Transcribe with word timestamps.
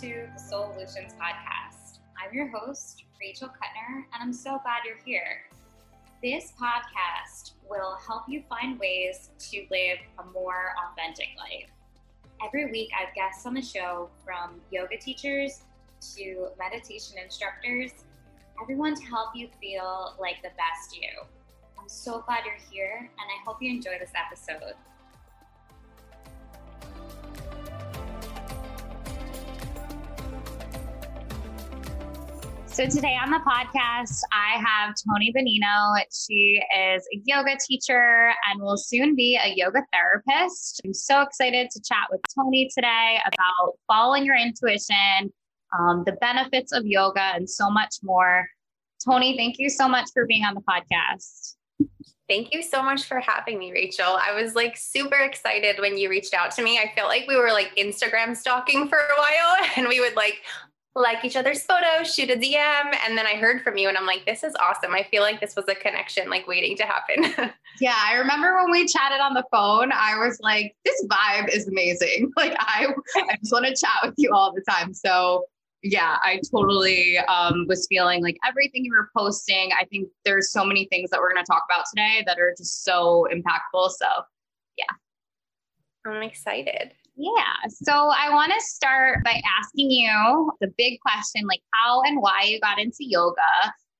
to 0.00 0.26
the 0.34 0.40
Soul 0.40 0.72
Solutions 0.72 1.12
Podcast. 1.20 1.98
I'm 2.16 2.32
your 2.32 2.48
host, 2.48 3.04
Rachel 3.20 3.48
Kuttner, 3.48 3.96
and 3.96 4.22
I'm 4.22 4.32
so 4.32 4.58
glad 4.62 4.78
you're 4.86 4.96
here. 5.04 5.42
This 6.22 6.54
podcast 6.58 7.50
will 7.68 7.98
help 8.06 8.22
you 8.26 8.42
find 8.48 8.78
ways 8.78 9.28
to 9.50 9.66
live 9.70 9.98
a 10.18 10.24
more 10.32 10.72
authentic 10.88 11.28
life. 11.36 11.68
Every 12.42 12.70
week, 12.70 12.88
I 12.98 13.04
have 13.04 13.14
guests 13.14 13.44
on 13.44 13.52
the 13.52 13.60
show 13.60 14.08
from 14.24 14.62
yoga 14.70 14.96
teachers 14.96 15.64
to 16.16 16.48
meditation 16.58 17.18
instructors, 17.22 17.90
everyone 18.62 18.94
to 18.94 19.04
help 19.04 19.36
you 19.36 19.48
feel 19.60 20.14
like 20.18 20.36
the 20.42 20.48
best 20.56 20.96
you. 20.96 21.10
I'm 21.78 21.90
so 21.90 22.22
glad 22.26 22.44
you're 22.46 22.54
here, 22.70 22.96
and 23.00 23.10
I 23.10 23.44
hope 23.44 23.58
you 23.60 23.70
enjoy 23.70 23.98
this 24.00 24.12
episode. 24.16 24.76
So 32.72 32.86
today 32.86 33.16
on 33.20 33.30
the 33.30 33.40
podcast, 33.40 34.20
I 34.32 34.56
have 34.58 34.94
Tony 35.04 35.32
Benino. 35.36 36.00
She 36.12 36.62
is 36.78 37.04
a 37.12 37.20
yoga 37.24 37.56
teacher 37.66 38.32
and 38.48 38.62
will 38.62 38.76
soon 38.76 39.16
be 39.16 39.38
a 39.42 39.52
yoga 39.56 39.80
therapist. 39.92 40.80
I'm 40.84 40.94
so 40.94 41.20
excited 41.20 41.68
to 41.72 41.80
chat 41.82 42.06
with 42.12 42.20
Tony 42.32 42.70
today 42.72 43.18
about 43.26 43.72
following 43.88 44.24
your 44.24 44.36
intuition, 44.36 45.32
um, 45.76 46.04
the 46.06 46.12
benefits 46.20 46.72
of 46.72 46.86
yoga, 46.86 47.32
and 47.34 47.50
so 47.50 47.68
much 47.70 47.96
more. 48.04 48.46
Tony, 49.04 49.36
thank 49.36 49.56
you 49.58 49.68
so 49.68 49.88
much 49.88 50.08
for 50.14 50.24
being 50.26 50.44
on 50.44 50.54
the 50.54 50.62
podcast. 50.62 51.56
Thank 52.28 52.54
you 52.54 52.62
so 52.62 52.80
much 52.80 53.02
for 53.02 53.18
having 53.18 53.58
me, 53.58 53.72
Rachel. 53.72 54.16
I 54.24 54.40
was 54.40 54.54
like 54.54 54.76
super 54.76 55.16
excited 55.16 55.80
when 55.80 55.98
you 55.98 56.08
reached 56.08 56.32
out 56.32 56.52
to 56.52 56.62
me. 56.62 56.78
I 56.78 56.92
felt 56.94 57.08
like 57.08 57.24
we 57.26 57.36
were 57.36 57.50
like 57.50 57.74
Instagram 57.76 58.36
stalking 58.36 58.88
for 58.88 58.98
a 58.98 59.18
while 59.18 59.66
and 59.76 59.88
we 59.88 59.98
would 59.98 60.14
like 60.14 60.36
like 60.96 61.24
each 61.24 61.36
other's 61.36 61.62
photos, 61.62 62.12
shoot 62.12 62.30
a 62.30 62.36
DM. 62.36 62.96
And 63.06 63.16
then 63.16 63.26
I 63.26 63.36
heard 63.36 63.62
from 63.62 63.76
you 63.76 63.88
and 63.88 63.96
I'm 63.96 64.06
like, 64.06 64.26
this 64.26 64.42
is 64.42 64.54
awesome. 64.60 64.92
I 64.92 65.04
feel 65.04 65.22
like 65.22 65.40
this 65.40 65.54
was 65.54 65.66
a 65.68 65.74
connection 65.74 66.28
like 66.28 66.48
waiting 66.48 66.76
to 66.78 66.82
happen. 66.84 67.52
yeah. 67.80 67.96
I 67.96 68.14
remember 68.14 68.56
when 68.56 68.72
we 68.72 68.86
chatted 68.86 69.20
on 69.20 69.34
the 69.34 69.44
phone, 69.52 69.92
I 69.92 70.18
was 70.18 70.40
like, 70.40 70.74
this 70.84 71.06
vibe 71.06 71.48
is 71.48 71.68
amazing. 71.68 72.32
Like 72.40 72.56
I, 72.58 72.86
I 73.16 73.36
just 73.36 73.52
want 73.52 73.66
to 73.66 73.74
chat 73.74 73.98
with 74.02 74.14
you 74.16 74.30
all 74.32 74.52
the 74.52 74.62
time. 74.62 74.94
So 74.94 75.44
yeah, 75.82 76.16
I 76.22 76.40
totally 76.50 77.18
um, 77.18 77.66
was 77.68 77.86
feeling 77.88 78.22
like 78.22 78.38
everything 78.46 78.84
you 78.84 78.92
were 78.92 79.10
posting. 79.16 79.70
I 79.78 79.84
think 79.84 80.08
there's 80.24 80.52
so 80.52 80.64
many 80.64 80.86
things 80.86 81.10
that 81.10 81.20
we're 81.20 81.32
going 81.32 81.44
to 81.44 81.50
talk 81.50 81.64
about 81.70 81.84
today 81.94 82.22
that 82.26 82.38
are 82.38 82.54
just 82.56 82.82
so 82.84 83.28
impactful. 83.30 83.90
So 83.90 84.06
yeah. 84.78 84.84
I'm 86.06 86.22
excited. 86.22 86.92
Yeah. 87.20 87.68
So 87.68 87.92
I 87.92 88.32
want 88.32 88.50
to 88.50 88.60
start 88.62 89.22
by 89.24 89.42
asking 89.60 89.90
you 89.90 90.50
the 90.62 90.72
big 90.78 90.98
question 91.00 91.46
like 91.46 91.60
how 91.74 92.00
and 92.02 92.18
why 92.22 92.44
you 92.46 92.58
got 92.60 92.80
into 92.80 93.00
yoga. 93.00 93.42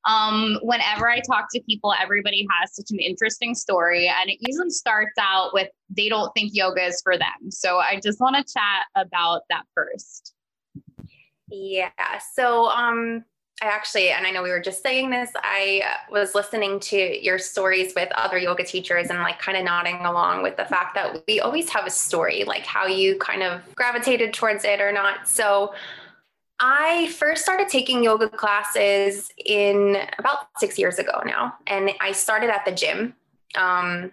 Um, 0.06 0.58
whenever 0.62 1.06
I 1.06 1.20
talk 1.20 1.48
to 1.52 1.60
people, 1.68 1.92
everybody 2.00 2.46
has 2.50 2.74
such 2.74 2.86
an 2.90 2.98
interesting 2.98 3.54
story, 3.54 4.08
and 4.08 4.30
it 4.30 4.38
usually 4.40 4.70
starts 4.70 5.12
out 5.20 5.50
with 5.52 5.68
they 5.90 6.08
don't 6.08 6.32
think 6.32 6.52
yoga 6.54 6.86
is 6.86 7.02
for 7.04 7.18
them. 7.18 7.50
So 7.50 7.76
I 7.76 8.00
just 8.02 8.20
want 8.20 8.36
to 8.36 8.52
chat 8.54 8.86
about 8.96 9.42
that 9.50 9.64
first. 9.74 10.32
Yeah. 11.50 11.90
So, 12.34 12.70
um, 12.70 13.24
I 13.62 13.66
actually, 13.66 14.08
and 14.08 14.26
I 14.26 14.30
know 14.30 14.42
we 14.42 14.50
were 14.50 14.60
just 14.60 14.82
saying 14.82 15.10
this, 15.10 15.30
I 15.36 15.82
was 16.10 16.34
listening 16.34 16.80
to 16.80 16.96
your 16.96 17.38
stories 17.38 17.92
with 17.94 18.08
other 18.14 18.38
yoga 18.38 18.64
teachers 18.64 19.10
and 19.10 19.18
like 19.18 19.38
kind 19.38 19.58
of 19.58 19.64
nodding 19.64 20.06
along 20.06 20.42
with 20.42 20.56
the 20.56 20.64
fact 20.64 20.94
that 20.94 21.22
we 21.28 21.40
always 21.40 21.68
have 21.68 21.86
a 21.86 21.90
story, 21.90 22.44
like 22.44 22.64
how 22.64 22.86
you 22.86 23.18
kind 23.18 23.42
of 23.42 23.60
gravitated 23.74 24.32
towards 24.32 24.64
it 24.64 24.80
or 24.80 24.92
not. 24.92 25.28
So 25.28 25.74
I 26.58 27.08
first 27.18 27.42
started 27.42 27.68
taking 27.68 28.02
yoga 28.02 28.30
classes 28.30 29.30
in 29.44 29.98
about 30.18 30.48
six 30.58 30.78
years 30.78 30.98
ago 30.98 31.22
now, 31.26 31.54
and 31.66 31.90
I 32.00 32.12
started 32.12 32.50
at 32.50 32.64
the 32.64 32.72
gym. 32.72 33.14
Um, 33.56 34.12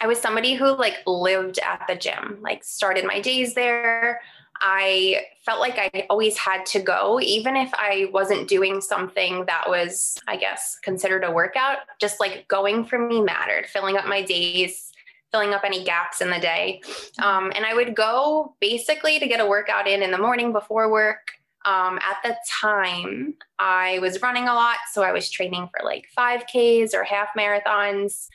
I 0.00 0.06
was 0.06 0.18
somebody 0.20 0.54
who 0.54 0.76
like 0.76 0.98
lived 1.06 1.58
at 1.58 1.84
the 1.88 1.96
gym, 1.96 2.38
like 2.40 2.62
started 2.64 3.04
my 3.04 3.20
days 3.20 3.54
there. 3.54 4.20
I 4.60 5.26
felt 5.44 5.60
like 5.60 5.78
I 5.78 6.06
always 6.10 6.36
had 6.36 6.66
to 6.66 6.80
go, 6.80 7.20
even 7.20 7.56
if 7.56 7.70
I 7.74 8.08
wasn't 8.12 8.48
doing 8.48 8.80
something 8.80 9.44
that 9.46 9.64
was, 9.68 10.18
I 10.26 10.36
guess, 10.36 10.78
considered 10.82 11.24
a 11.24 11.30
workout. 11.30 11.78
Just 12.00 12.20
like 12.20 12.46
going 12.48 12.84
for 12.84 12.98
me 12.98 13.20
mattered, 13.20 13.66
filling 13.66 13.96
up 13.96 14.06
my 14.06 14.22
days, 14.22 14.92
filling 15.30 15.52
up 15.52 15.62
any 15.64 15.84
gaps 15.84 16.20
in 16.20 16.30
the 16.30 16.38
day. 16.38 16.80
Um, 17.22 17.52
and 17.54 17.64
I 17.64 17.74
would 17.74 17.94
go 17.94 18.54
basically 18.60 19.18
to 19.18 19.26
get 19.26 19.40
a 19.40 19.46
workout 19.46 19.86
in 19.86 20.02
in 20.02 20.10
the 20.10 20.18
morning 20.18 20.52
before 20.52 20.90
work. 20.90 21.32
Um, 21.64 21.98
at 21.98 22.16
the 22.22 22.36
time, 22.48 23.34
I 23.58 23.98
was 24.00 24.22
running 24.22 24.44
a 24.44 24.54
lot. 24.54 24.76
So 24.92 25.02
I 25.02 25.12
was 25.12 25.28
training 25.28 25.68
for 25.68 25.84
like 25.84 26.06
5Ks 26.16 26.94
or 26.94 27.04
half 27.04 27.28
marathons. 27.36 28.28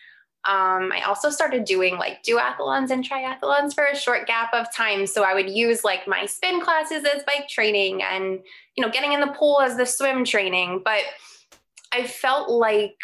Um, 0.46 0.92
I 0.92 1.04
also 1.08 1.30
started 1.30 1.64
doing 1.64 1.98
like 1.98 2.22
duathlons 2.24 2.90
and 2.90 3.08
triathlons 3.08 3.74
for 3.74 3.86
a 3.86 3.96
short 3.96 4.28
gap 4.28 4.54
of 4.54 4.74
time. 4.74 5.08
So 5.08 5.24
I 5.24 5.34
would 5.34 5.50
use 5.50 5.86
like 5.86 6.08
my 6.08 6.26
spin 6.26 6.60
classes 6.60 7.06
as 7.06 7.24
bike 7.24 7.48
training 7.48 8.04
and, 8.04 8.40
you 8.76 8.84
know, 8.84 8.92
getting 8.92 9.14
in 9.14 9.22
the 9.22 9.28
pool 9.28 9.62
as 9.62 9.78
the 9.78 9.86
swim 9.86 10.26
training. 10.26 10.82
But 10.84 11.04
I 11.94 12.06
felt 12.06 12.50
like 12.50 12.98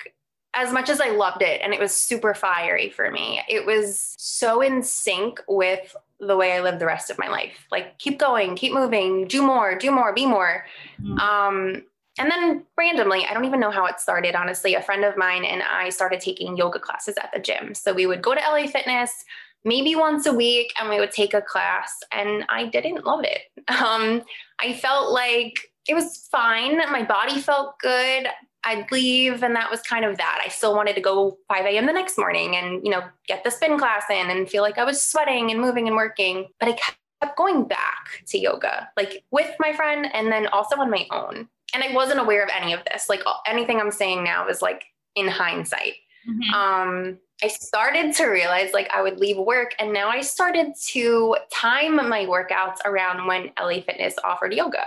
as 0.54 0.74
much 0.74 0.90
as 0.90 1.00
I 1.00 1.12
loved 1.12 1.42
it 1.42 1.62
and 1.62 1.74
it 1.74 1.80
was 1.80 1.96
super 1.96 2.34
fiery 2.34 2.90
for 2.90 3.10
me, 3.10 3.40
it 3.48 3.66
was 3.66 4.16
so 4.18 4.62
in 4.62 4.84
sync 4.84 5.42
with 5.48 5.96
the 6.20 6.36
way 6.36 6.52
I 6.52 6.62
live 6.62 6.80
the 6.80 6.86
rest 6.86 7.10
of 7.10 7.18
my 7.18 7.30
life. 7.30 7.68
Like 7.72 7.98
keep 8.00 8.20
going, 8.20 8.56
keep 8.56 8.74
moving, 8.74 9.28
do 9.28 9.42
more, 9.42 9.78
do 9.78 9.92
more, 9.92 10.12
be 10.14 10.26
more. 10.26 10.66
Mm-hmm. 11.02 11.20
Um, 11.20 11.84
and 12.20 12.30
then 12.30 12.66
randomly, 12.78 13.26
I 13.26 13.34
don't 13.34 13.46
even 13.46 13.60
know 13.60 13.72
how 13.72 13.86
it 13.86 14.00
started, 14.00 14.36
honestly. 14.36 14.76
A 14.76 14.82
friend 14.82 15.06
of 15.06 15.18
mine 15.18 15.46
and 15.46 15.64
I 15.64 15.90
started 15.90 16.20
taking 16.20 16.58
yoga 16.58 16.78
classes 16.78 17.16
at 17.22 17.32
the 17.34 17.40
gym. 17.40 17.74
So 17.74 17.94
we 17.94 18.06
would 18.06 18.22
go 18.22 18.36
to 18.36 18.42
LA 18.42 18.68
Fitness 18.68 19.24
maybe 19.66 19.96
once 19.96 20.26
a 20.26 20.34
week 20.34 20.74
and 20.80 20.90
we 20.90 21.00
would 21.00 21.12
take 21.12 21.34
a 21.34 21.42
class, 21.42 21.94
and 22.12 22.46
I 22.50 22.66
didn't 22.66 23.06
love 23.06 23.24
it. 23.24 23.42
Um, 23.70 24.24
I 24.60 24.74
felt 24.74 25.12
like 25.12 25.54
it 25.88 25.94
was 25.94 26.28
fine. 26.32 26.78
My 26.92 27.04
body 27.04 27.40
felt 27.40 27.78
good. 27.80 28.28
I'd 28.64 28.92
leave, 28.92 29.44
and 29.44 29.56
that 29.56 29.70
was 29.70 29.82
kind 29.82 30.04
of 30.04 30.18
that. 30.18 30.42
I 30.44 30.50
still 30.50 30.76
wanted 30.76 30.96
to 30.96 31.02
go 31.02 31.38
5 31.48 31.66
a.m. 31.66 31.86
the 31.86 31.94
next 31.94 32.18
morning 32.18 32.56
and, 32.56 32.84
you 32.84 32.92
know, 32.92 33.04
get 33.28 33.44
the 33.44 33.52
spin 33.52 33.78
class 33.78 34.04
in 34.10 34.32
and 34.32 34.50
feel 34.50 34.64
like 34.64 34.78
I 34.78 34.84
was 34.84 35.02
sweating 35.02 35.52
and 35.52 35.62
moving 35.62 35.88
and 35.88 35.96
working. 35.96 36.48
But 36.60 36.70
I 36.70 36.72
kept 36.74 37.38
going 37.38 37.66
back 37.66 38.24
to 38.28 38.40
yoga, 38.40 38.90
like 38.98 39.24
with 39.32 39.54
my 39.60 39.72
friend 39.72 40.08
and 40.14 40.32
then 40.32 40.48
also 40.48 40.76
on 40.78 40.90
my 40.90 41.06
own 41.12 41.48
and 41.74 41.84
I 41.84 41.94
wasn't 41.94 42.20
aware 42.20 42.44
of 42.44 42.50
any 42.56 42.74
of 42.74 42.82
this. 42.92 43.10
Like 43.10 43.22
anything 43.46 43.80
I'm 43.80 43.92
saying 43.92 44.24
now 44.24 44.48
is 44.48 44.62
like 44.62 44.84
in 45.16 45.28
hindsight. 45.28 45.94
Mm-hmm. 46.28 46.54
Um, 46.54 47.18
I 47.44 47.48
started 47.48 48.14
to 48.16 48.28
realize 48.28 48.74
like 48.74 48.90
I 48.94 49.02
would 49.02 49.20
leave 49.20 49.38
work 49.38 49.74
and 49.80 49.94
now 49.94 50.10
I 50.10 50.22
started 50.22 50.74
to 50.90 51.38
time 51.54 51.96
my 51.96 52.26
workouts 52.26 52.78
around 52.86 53.26
when 53.28 53.52
LA 53.60 53.82
Fitness 53.82 54.16
offered 54.24 54.54
yoga. 54.54 54.84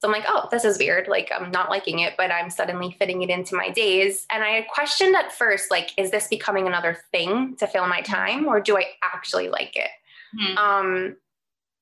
So 0.00 0.08
I'm 0.08 0.12
like, 0.12 0.24
oh, 0.26 0.48
this 0.50 0.64
is 0.64 0.78
weird. 0.78 1.06
Like 1.06 1.30
I'm 1.32 1.52
not 1.52 1.70
liking 1.70 2.00
it, 2.00 2.14
but 2.16 2.32
I'm 2.32 2.50
suddenly 2.50 2.96
fitting 2.98 3.22
it 3.22 3.30
into 3.30 3.54
my 3.54 3.70
days. 3.70 4.26
And 4.32 4.42
I 4.42 4.62
questioned 4.62 5.14
at 5.14 5.30
first, 5.30 5.70
like, 5.70 5.92
is 5.96 6.10
this 6.10 6.26
becoming 6.26 6.66
another 6.66 6.98
thing 7.12 7.54
to 7.58 7.68
fill 7.68 7.86
my 7.86 8.00
time 8.00 8.48
or 8.48 8.60
do 8.60 8.76
I 8.76 8.86
actually 9.04 9.48
like 9.48 9.76
it? 9.76 9.90
Mm-hmm. 10.36 10.58
Um, 10.58 11.16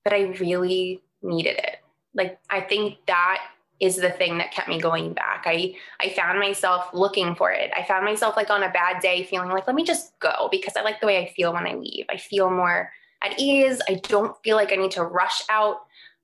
but 0.05 0.13
I 0.13 0.25
really 0.39 1.03
needed 1.23 1.57
it. 1.57 1.77
Like 2.15 2.39
I 2.51 2.61
think 2.61 2.99
that 3.07 3.41
is 3.81 3.97
the 3.97 4.11
thing 4.11 4.39
that 4.39 4.53
kept 4.53 4.69
me 4.69 4.79
going 4.81 5.13
back. 5.13 5.45
I 5.47 5.75
I 6.01 6.11
found 6.11 6.39
myself 6.39 6.89
looking 6.93 7.35
for 7.35 7.51
it. 7.51 7.71
I 7.77 7.83
found 7.85 8.05
myself 8.05 8.37
like 8.37 8.51
on 8.51 8.63
a 8.63 8.71
bad 8.71 9.01
day 9.01 9.25
feeling 9.25 9.51
like 9.51 9.67
let 9.67 9.77
me 9.77 9.85
just 9.85 10.19
go 10.21 10.49
because 10.51 10.75
I 10.77 10.83
like 10.83 11.01
the 11.01 11.07
way 11.07 11.19
I 11.19 11.33
feel 11.33 11.53
when 11.53 11.67
I 11.67 11.75
leave. 11.75 12.07
I 12.11 12.17
feel 12.17 12.51
more 12.51 12.93
at 13.23 13.39
ease. 13.39 13.81
I 13.89 13.95
don't 13.95 14.37
feel 14.43 14.57
like 14.57 14.73
I 14.73 14.77
need 14.77 14.93
to 14.93 15.05
rush 15.05 15.43
out 15.51 15.81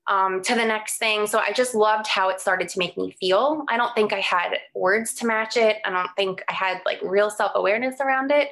um, 0.07 0.41
to 0.43 0.55
the 0.55 0.65
next 0.65 0.97
thing. 0.97 1.27
So 1.27 1.39
I 1.39 1.51
just 1.51 1.75
loved 1.75 2.07
how 2.07 2.29
it 2.29 2.39
started 2.39 2.69
to 2.69 2.79
make 2.79 2.97
me 2.97 3.15
feel. 3.19 3.65
I 3.67 3.77
don't 3.77 3.93
think 3.93 4.13
I 4.13 4.21
had 4.21 4.57
words 4.73 5.13
to 5.15 5.27
match 5.27 5.57
it. 5.57 5.77
I 5.85 5.89
don't 5.89 6.09
think 6.15 6.43
I 6.47 6.53
had 6.53 6.81
like 6.85 6.99
real 7.01 7.29
self 7.29 7.51
awareness 7.55 7.99
around 7.99 8.31
it. 8.31 8.49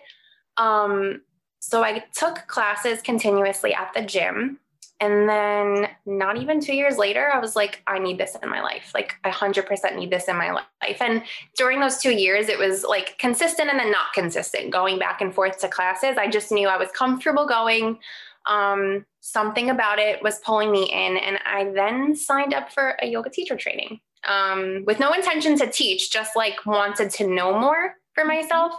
Um, 0.57 1.21
so 1.59 1.83
I 1.83 2.03
took 2.13 2.45
classes 2.47 3.01
continuously 3.01 3.73
at 3.73 3.91
the 3.93 4.01
gym. 4.01 4.59
And 5.01 5.27
then 5.27 5.89
not 6.05 6.37
even 6.37 6.61
two 6.61 6.73
years 6.73 6.97
later, 6.97 7.29
I 7.33 7.39
was 7.39 7.55
like, 7.55 7.83
I 7.85 7.99
need 7.99 8.17
this 8.17 8.37
in 8.41 8.49
my 8.49 8.61
life. 8.61 8.91
Like, 8.93 9.15
I 9.25 9.29
100% 9.29 9.95
need 9.97 10.09
this 10.09 10.29
in 10.29 10.37
my 10.37 10.51
life. 10.51 11.01
And 11.01 11.23
during 11.57 11.81
those 11.81 11.97
two 11.97 12.13
years, 12.13 12.47
it 12.47 12.57
was 12.57 12.85
like 12.85 13.17
consistent 13.17 13.69
and 13.69 13.77
then 13.77 13.91
not 13.91 14.13
consistent, 14.13 14.71
going 14.71 14.97
back 14.97 15.19
and 15.19 15.35
forth 15.35 15.59
to 15.59 15.67
classes. 15.67 16.17
I 16.17 16.29
just 16.29 16.51
knew 16.51 16.69
I 16.69 16.77
was 16.77 16.91
comfortable 16.91 17.45
going. 17.45 17.99
Um, 18.47 19.05
something 19.19 19.69
about 19.69 19.99
it 19.99 20.21
was 20.21 20.39
pulling 20.39 20.71
me 20.71 20.83
in. 20.83 21.17
And 21.17 21.39
I 21.45 21.71
then 21.73 22.15
signed 22.15 22.53
up 22.53 22.71
for 22.71 22.95
a 23.01 23.07
yoga 23.07 23.29
teacher 23.29 23.57
training 23.57 23.99
um, 24.27 24.83
with 24.85 24.99
no 24.99 25.11
intention 25.13 25.57
to 25.57 25.67
teach, 25.67 26.11
just 26.11 26.35
like 26.35 26.65
wanted 26.65 27.09
to 27.11 27.27
know 27.27 27.59
more 27.59 27.95
for 28.13 28.23
myself. 28.23 28.73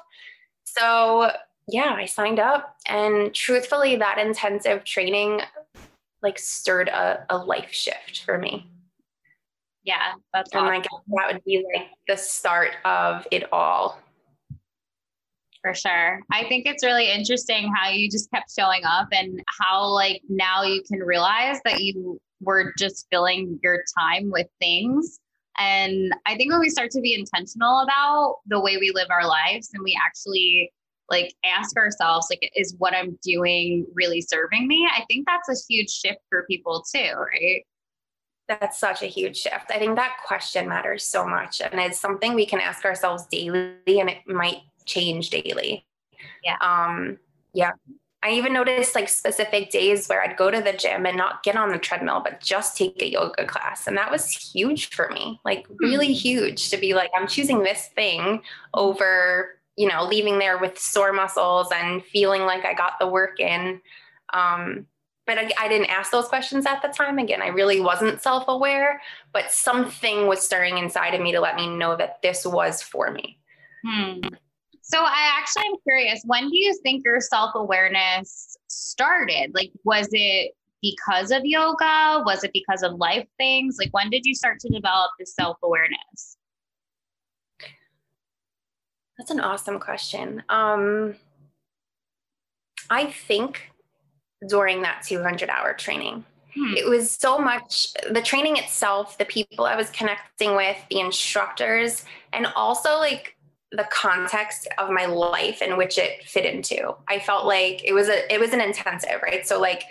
So, 0.64 1.30
yeah, 1.68 1.94
I 1.96 2.06
signed 2.06 2.38
up. 2.38 2.76
And 2.88 3.34
truthfully, 3.34 3.96
that 3.96 4.18
intensive 4.18 4.84
training 4.84 5.40
like 6.22 6.38
stirred 6.38 6.88
a, 6.88 7.24
a 7.30 7.36
life 7.36 7.72
shift 7.72 8.24
for 8.24 8.38
me. 8.38 8.70
Yeah, 9.84 10.14
that's 10.34 10.52
and 10.52 10.62
awesome. 10.62 10.74
like 10.74 10.84
that 10.84 11.34
would 11.34 11.44
be 11.44 11.64
like 11.74 11.88
the 12.08 12.16
start 12.16 12.72
of 12.84 13.26
it 13.30 13.52
all. 13.52 13.98
For 15.62 15.74
sure. 15.74 16.20
I 16.30 16.44
think 16.48 16.66
it's 16.66 16.84
really 16.84 17.10
interesting 17.10 17.72
how 17.74 17.90
you 17.90 18.10
just 18.10 18.30
kept 18.30 18.52
showing 18.56 18.82
up 18.84 19.08
and 19.12 19.42
how 19.60 19.86
like 19.86 20.22
now 20.28 20.62
you 20.62 20.82
can 20.82 21.00
realize 21.00 21.58
that 21.64 21.80
you 21.80 22.20
were 22.40 22.72
just 22.78 23.06
filling 23.10 23.58
your 23.62 23.82
time 23.98 24.30
with 24.30 24.46
things. 24.60 25.18
And 25.58 26.12
I 26.26 26.36
think 26.36 26.52
when 26.52 26.60
we 26.60 26.68
start 26.68 26.90
to 26.92 27.00
be 27.00 27.14
intentional 27.14 27.80
about 27.80 28.36
the 28.46 28.60
way 28.60 28.76
we 28.76 28.92
live 28.94 29.08
our 29.10 29.26
lives 29.26 29.70
and 29.72 29.82
we 29.82 29.98
actually 30.04 30.70
like 31.10 31.34
ask 31.44 31.76
ourselves 31.76 32.26
like 32.30 32.50
is 32.56 32.74
what 32.78 32.94
i'm 32.94 33.18
doing 33.22 33.86
really 33.94 34.20
serving 34.20 34.66
me? 34.66 34.88
I 34.90 35.04
think 35.08 35.26
that's 35.26 35.48
a 35.48 35.72
huge 35.72 35.90
shift 35.90 36.20
for 36.28 36.44
people 36.44 36.84
too 36.94 37.12
right? 37.14 37.64
That's 38.48 38.78
such 38.78 39.02
a 39.02 39.06
huge 39.06 39.36
shift. 39.36 39.70
I 39.70 39.78
think 39.78 39.96
that 39.96 40.18
question 40.24 40.68
matters 40.68 41.04
so 41.04 41.26
much 41.26 41.60
and 41.60 41.80
it's 41.80 41.98
something 41.98 42.34
we 42.34 42.46
can 42.46 42.60
ask 42.60 42.84
ourselves 42.84 43.26
daily 43.26 43.76
and 43.86 44.08
it 44.08 44.18
might 44.26 44.60
change 44.84 45.30
daily. 45.30 45.84
Yeah. 46.44 46.56
Um 46.60 47.18
yeah. 47.52 47.72
I 48.22 48.30
even 48.30 48.52
noticed 48.52 48.96
like 48.96 49.08
specific 49.08 49.70
days 49.70 50.08
where 50.08 50.20
I'd 50.20 50.36
go 50.36 50.50
to 50.50 50.60
the 50.60 50.72
gym 50.72 51.06
and 51.06 51.16
not 51.16 51.44
get 51.44 51.56
on 51.56 51.68
the 51.68 51.78
treadmill, 51.78 52.22
but 52.24 52.40
just 52.40 52.76
take 52.76 53.00
a 53.00 53.08
yoga 53.08 53.46
class. 53.46 53.86
And 53.86 53.96
that 53.96 54.10
was 54.10 54.28
huge 54.32 54.90
for 54.90 55.08
me, 55.10 55.40
like 55.44 55.64
really 55.78 56.08
mm-hmm. 56.08 56.14
huge 56.14 56.70
to 56.70 56.76
be 56.76 56.92
like, 56.92 57.10
I'm 57.16 57.28
choosing 57.28 57.62
this 57.62 57.86
thing 57.94 58.42
over 58.74 59.55
you 59.76 59.88
know, 59.88 60.04
leaving 60.04 60.38
there 60.38 60.58
with 60.58 60.78
sore 60.78 61.12
muscles 61.12 61.68
and 61.74 62.02
feeling 62.04 62.42
like 62.42 62.64
I 62.64 62.74
got 62.74 62.94
the 62.98 63.06
work 63.06 63.40
in. 63.40 63.80
Um, 64.32 64.86
but 65.26 65.38
I, 65.38 65.50
I, 65.58 65.68
didn't 65.68 65.90
ask 65.90 66.12
those 66.12 66.28
questions 66.28 66.66
at 66.66 66.82
the 66.82 66.88
time. 66.88 67.18
Again, 67.18 67.42
I 67.42 67.48
really 67.48 67.80
wasn't 67.80 68.22
self 68.22 68.44
aware, 68.48 69.00
but 69.32 69.50
something 69.50 70.26
was 70.26 70.40
stirring 70.40 70.78
inside 70.78 71.14
of 71.14 71.20
me 71.20 71.32
to 71.32 71.40
let 71.40 71.56
me 71.56 71.68
know 71.68 71.96
that 71.96 72.22
this 72.22 72.46
was 72.46 72.80
for 72.80 73.10
me. 73.10 73.38
Hmm. 73.84 74.20
So 74.82 75.00
I 75.00 75.36
actually 75.36 75.64
am 75.66 75.74
curious 75.82 76.22
when 76.26 76.48
do 76.48 76.56
you 76.56 76.78
think 76.82 77.04
your 77.04 77.20
self 77.20 77.52
awareness 77.54 78.56
started? 78.68 79.52
Like, 79.52 79.72
was 79.84 80.08
it 80.12 80.52
because 80.80 81.32
of 81.32 81.44
yoga? 81.44 82.22
Was 82.24 82.44
it 82.44 82.52
because 82.52 82.82
of 82.82 82.94
life 82.94 83.26
things? 83.36 83.76
Like, 83.80 83.92
when 83.92 84.10
did 84.10 84.24
you 84.24 84.34
start 84.34 84.60
to 84.60 84.68
develop 84.68 85.10
this 85.18 85.34
self 85.34 85.58
awareness? 85.62 86.35
That's 89.18 89.30
an 89.30 89.40
awesome 89.40 89.78
question. 89.78 90.42
Um, 90.48 91.16
I 92.90 93.06
think 93.06 93.70
during 94.46 94.82
that 94.82 95.02
200 95.06 95.48
hour 95.48 95.72
training, 95.72 96.24
hmm. 96.54 96.74
it 96.76 96.88
was 96.88 97.10
so 97.10 97.38
much 97.38 97.88
the 98.10 98.20
training 98.20 98.56
itself, 98.58 99.16
the 99.18 99.24
people 99.24 99.64
I 99.64 99.76
was 99.76 99.90
connecting 99.90 100.54
with, 100.54 100.76
the 100.90 101.00
instructors, 101.00 102.04
and 102.32 102.46
also 102.54 102.98
like 102.98 103.36
the 103.72 103.88
context 103.90 104.68
of 104.78 104.90
my 104.90 105.06
life 105.06 105.60
in 105.60 105.76
which 105.76 105.98
it 105.98 106.24
fit 106.24 106.44
into. 106.44 106.94
I 107.08 107.18
felt 107.18 107.46
like 107.46 107.82
it 107.84 107.92
was 107.92 108.08
a 108.08 108.32
it 108.32 108.38
was 108.38 108.52
an 108.52 108.60
intensive, 108.60 109.22
right? 109.22 109.46
So 109.46 109.60
like 109.60 109.84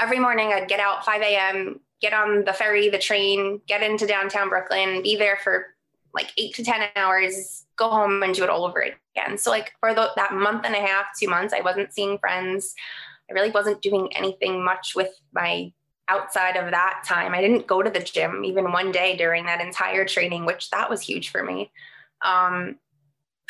every 0.00 0.18
morning 0.18 0.52
I'd 0.52 0.68
get 0.68 0.80
out 0.80 1.04
5 1.04 1.22
a.m., 1.22 1.80
get 2.00 2.12
on 2.12 2.44
the 2.44 2.52
ferry, 2.52 2.90
the 2.90 2.98
train, 2.98 3.60
get 3.66 3.82
into 3.82 4.06
downtown 4.06 4.48
Brooklyn, 4.48 5.02
be 5.02 5.16
there 5.16 5.38
for 5.42 5.75
like 6.16 6.32
eight 6.36 6.54
to 6.56 6.64
10 6.64 6.88
hours, 6.96 7.64
go 7.76 7.88
home 7.90 8.22
and 8.22 8.34
do 8.34 8.42
it 8.42 8.50
all 8.50 8.64
over 8.64 8.80
again. 8.80 9.38
So, 9.38 9.50
like, 9.50 9.72
for 9.78 9.94
the, 9.94 10.10
that 10.16 10.32
month 10.32 10.64
and 10.64 10.74
a 10.74 10.80
half, 10.80 11.06
two 11.18 11.28
months, 11.28 11.54
I 11.54 11.60
wasn't 11.60 11.92
seeing 11.92 12.18
friends. 12.18 12.74
I 13.30 13.34
really 13.34 13.50
wasn't 13.50 13.82
doing 13.82 14.08
anything 14.16 14.64
much 14.64 14.94
with 14.96 15.10
my 15.32 15.72
outside 16.08 16.56
of 16.56 16.70
that 16.70 17.02
time. 17.06 17.34
I 17.34 17.40
didn't 17.40 17.66
go 17.66 17.82
to 17.82 17.90
the 17.90 18.00
gym 18.00 18.44
even 18.44 18.72
one 18.72 18.92
day 18.92 19.16
during 19.16 19.46
that 19.46 19.60
entire 19.60 20.04
training, 20.04 20.46
which 20.46 20.70
that 20.70 20.88
was 20.88 21.00
huge 21.02 21.30
for 21.30 21.42
me. 21.42 21.70
Um, 22.22 22.78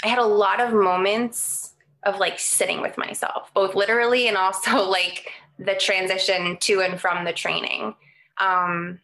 I 0.03 0.09
had 0.09 0.19
a 0.19 0.25
lot 0.25 0.61
of 0.61 0.73
moments 0.73 1.75
of 2.05 2.19
like 2.19 2.39
sitting 2.39 2.81
with 2.81 2.97
myself, 2.97 3.51
both 3.55 3.75
literally 3.75 4.29
and 4.29 4.37
also 4.37 4.83
like 4.89 5.31
the 5.59 5.75
transition 5.75 6.57
to 6.61 6.81
and 6.81 7.01
from 7.01 7.25
the 7.25 7.33
training. 7.33 7.95
Um, 8.39 9.01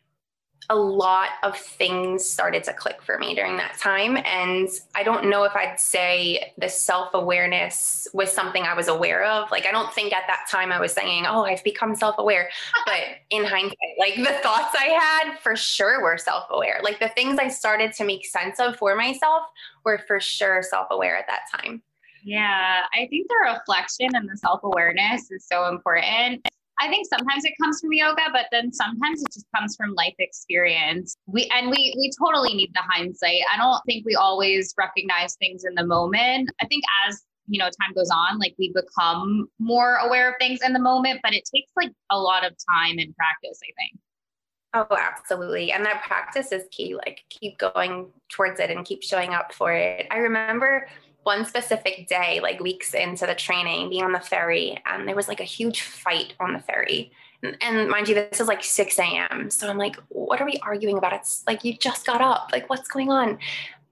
a 0.71 0.77
lot 0.77 1.31
of 1.43 1.57
things 1.57 2.25
started 2.25 2.65
to 2.65 2.73
click 2.73 3.03
for 3.03 3.19
me 3.19 3.35
during 3.35 3.57
that 3.57 3.79
time. 3.79 4.17
And 4.25 4.69
I 4.95 5.03
don't 5.03 5.29
know 5.29 5.45
if 5.45 5.55
I'd 5.55 5.79
say 5.79 6.53
the 6.59 6.69
self 6.69 7.15
awareness 7.15 8.09
was 8.15 8.31
something 8.31 8.63
I 8.63 8.75
was 8.75 8.89
aware 8.89 9.25
of. 9.25 9.51
Like, 9.51 9.67
I 9.67 9.73
don't 9.73 9.93
think 9.93 10.13
at 10.13 10.25
that 10.29 10.47
time 10.51 10.73
I 10.73 10.81
was 10.81 10.93
saying, 10.93 11.27
oh, 11.27 11.45
I've 11.45 11.65
become 11.65 11.95
self 11.95 12.17
aware. 12.19 12.49
But 12.85 13.01
in 13.31 13.45
hindsight, 13.45 13.77
like 13.99 14.17
the 14.17 14.39
thoughts 14.43 14.75
I 14.79 14.89
had 14.89 15.39
for 15.39 15.55
sure 15.55 16.03
were 16.03 16.19
self 16.19 16.45
aware. 16.51 16.81
Like 16.83 16.99
the 16.99 17.09
things 17.11 17.39
I 17.39 17.49
started 17.49 17.93
to 17.95 18.05
make 18.05 18.27
sense 18.27 18.59
of 18.59 18.77
for 18.77 18.97
myself 18.97 19.45
were 19.85 20.01
for 20.07 20.21
sure 20.21 20.63
self 20.63 20.89
aware 20.91 21.17
at 21.17 21.27
that 21.29 21.43
time. 21.55 21.83
Yeah, 22.25 22.83
I 22.95 23.07
think 23.09 23.29
the 23.29 23.53
reflection 23.53 24.11
and 24.15 24.29
the 24.29 24.37
self 24.37 24.61
awareness 24.63 25.31
is 25.31 25.47
so 25.47 25.69
important. 25.69 26.47
I 26.83 26.89
think 26.89 27.07
sometimes 27.07 27.45
it 27.45 27.53
comes 27.63 27.81
from 27.81 27.93
yoga, 27.93 28.23
but 28.33 28.47
then 28.51 28.73
sometimes 28.73 29.23
it 29.23 29.33
just 29.33 29.47
comes 29.57 29.77
from 29.77 29.95
life 29.95 30.15
experience. 30.19 31.17
We 31.27 31.49
and 31.55 31.71
we 31.71 31.95
we 31.97 32.11
totally 32.19 32.55
need 32.55 32.73
the 32.75 32.83
hindsight. 32.83 33.43
I 33.53 33.57
don't 33.57 33.81
think 33.87 34.05
we 34.05 34.17
always 34.17 34.75
recognize 34.77 35.37
things 35.37 35.65
in 35.65 35.77
the 35.77 35.87
moment. 35.87 36.51
I 36.61 36.67
think 36.67 36.83
as 37.07 37.23
you 37.47 37.59
know 37.59 37.67
time 37.67 37.93
goes 37.95 38.11
on 38.11 38.39
like 38.39 38.55
we 38.59 38.73
become 38.73 39.49
more 39.59 39.97
aware 39.97 40.31
of 40.31 40.35
things 40.39 40.61
in 40.65 40.73
the 40.73 40.79
moment 40.79 41.21
but 41.23 41.35
it 41.35 41.43
takes 41.53 41.73
like 41.77 41.91
a 42.11 42.19
lot 42.19 42.47
of 42.47 42.53
time 42.71 42.99
and 42.99 43.15
practice 43.17 43.59
i 43.65 43.73
think 43.77 44.01
oh 44.75 44.97
absolutely 44.97 45.73
and 45.73 45.85
that 45.85 46.05
practice 46.05 46.53
is 46.53 46.63
key 46.71 46.95
like 46.95 47.23
keep 47.31 47.59
going 47.59 48.07
towards 48.31 48.61
it 48.61 48.71
and 48.71 48.85
keep 48.85 49.03
showing 49.03 49.35
up 49.35 49.53
for 49.53 49.73
it 49.73 50.07
i 50.13 50.19
remember 50.19 50.87
one 51.23 51.45
specific 51.45 52.09
day, 52.09 52.41
like 52.41 52.61
weeks 52.61 52.95
into 52.95 53.27
the 53.27 53.35
training, 53.35 53.91
being 53.91 54.05
on 54.05 54.13
the 54.13 54.21
ferry, 54.21 54.81
and 54.87 55.07
there 55.07 55.15
was 55.15 55.29
like 55.29 55.41
a 55.41 55.45
huge 55.45 55.83
fight 55.83 56.35
on 56.41 56.53
the 56.53 56.59
ferry. 56.59 57.13
And, 57.43 57.57
and 57.61 57.89
mind 57.89 58.09
you, 58.09 58.15
this 58.15 58.41
is 58.41 58.49
like 58.49 58.63
6 58.63 58.99
a.m. 58.99 59.51
So 59.51 59.69
I'm 59.69 59.79
like, 59.79 59.97
what 60.09 60.41
are 60.41 60.47
we 60.47 60.59
arguing 60.63 60.99
about? 60.99 61.13
It's 61.13 61.43
like 61.47 61.65
you 61.65 61.77
just 61.77 62.07
got 62.07 62.21
up. 62.21 62.51
Like, 62.53 62.69
what's 62.71 62.89
going 62.89 63.11
on? 63.11 63.39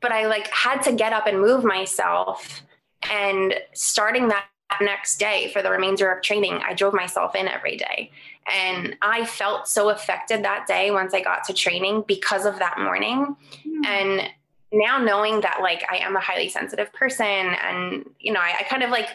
But 0.01 0.13
I 0.13 0.27
like 0.27 0.49
had 0.49 0.83
to 0.83 0.93
get 0.93 1.13
up 1.13 1.27
and 1.27 1.41
move 1.41 1.65
myself. 1.65 2.63
And 3.11 3.55
starting 3.73 4.29
that 4.29 4.47
next 4.81 5.19
day 5.19 5.51
for 5.53 5.63
the 5.63 5.71
remainder 5.71 6.11
of 6.11 6.23
training, 6.23 6.61
I 6.67 6.75
drove 6.75 6.95
myself 6.95 7.35
in 7.35 7.49
every 7.49 7.77
day. 7.77 8.11
And 8.53 8.97
I 9.03 9.27
felt 9.27 9.69
so 9.69 9.91
affected 9.91 10.45
that 10.45 10.67
day 10.67 10.91
once 10.91 11.13
I 11.13 11.21
got 11.21 11.45
to 11.45 11.53
training 11.53 12.05
because 12.07 12.47
of 12.47 12.59
that 12.59 12.79
morning. 12.79 13.37
Mm. 13.67 13.87
And 13.87 14.31
now 14.73 14.99
knowing 14.99 15.41
that 15.41 15.59
like 15.63 15.85
I 15.91 15.97
am 15.99 16.17
a 16.17 16.21
highly 16.21 16.49
sensitive 16.49 16.93
person 16.93 17.25
and 17.27 18.09
you 18.19 18.33
know 18.33 18.41
I, 18.41 18.59
I, 18.61 18.63
kind 18.65 18.83
of 18.83 18.91
like 18.91 19.09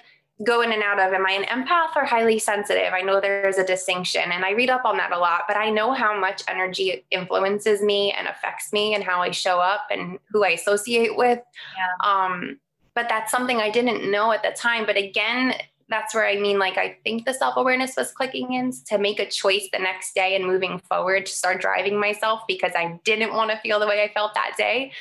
go 0.43 0.61
in 0.61 0.73
and 0.73 0.83
out 0.83 0.99
of 0.99 1.13
am 1.13 1.25
I 1.25 1.31
an 1.31 1.43
empath 1.43 1.95
or 1.95 2.03
highly 2.03 2.39
sensitive? 2.39 2.91
I 2.93 3.01
know 3.01 3.21
there's 3.21 3.57
a 3.57 3.65
distinction 3.65 4.23
and 4.31 4.43
I 4.43 4.51
read 4.51 4.69
up 4.69 4.83
on 4.83 4.97
that 4.97 5.13
a 5.13 5.17
lot, 5.17 5.43
but 5.47 5.55
I 5.55 5.69
know 5.69 5.93
how 5.93 6.19
much 6.19 6.43
energy 6.49 7.05
influences 7.09 7.81
me 7.81 8.11
and 8.11 8.27
affects 8.27 8.73
me 8.73 8.93
and 8.93 9.03
how 9.03 9.21
I 9.21 9.31
show 9.31 9.59
up 9.59 9.87
and 9.89 10.19
who 10.31 10.43
I 10.43 10.49
associate 10.49 11.15
with. 11.15 11.39
Yeah. 11.77 12.09
Um, 12.09 12.59
but 12.95 13.07
that's 13.07 13.31
something 13.31 13.57
I 13.57 13.69
didn't 13.69 14.09
know 14.11 14.33
at 14.33 14.43
the 14.43 14.51
time. 14.51 14.85
But 14.85 14.97
again, 14.97 15.53
that's 15.87 16.13
where 16.13 16.25
I 16.25 16.37
mean, 16.37 16.59
like, 16.59 16.77
I 16.77 16.97
think 17.03 17.25
the 17.25 17.33
self 17.33 17.55
awareness 17.57 17.95
was 17.95 18.11
clicking 18.11 18.53
in 18.53 18.71
to 18.87 18.97
make 18.97 19.19
a 19.19 19.29
choice 19.29 19.69
the 19.71 19.79
next 19.79 20.15
day 20.15 20.35
and 20.35 20.45
moving 20.45 20.79
forward 20.89 21.27
to 21.27 21.31
start 21.31 21.61
driving 21.61 21.99
myself 21.99 22.41
because 22.47 22.71
I 22.75 22.99
didn't 23.03 23.33
want 23.33 23.51
to 23.51 23.57
feel 23.59 23.79
the 23.79 23.87
way 23.87 24.03
I 24.03 24.11
felt 24.13 24.33
that 24.33 24.55
day 24.57 24.91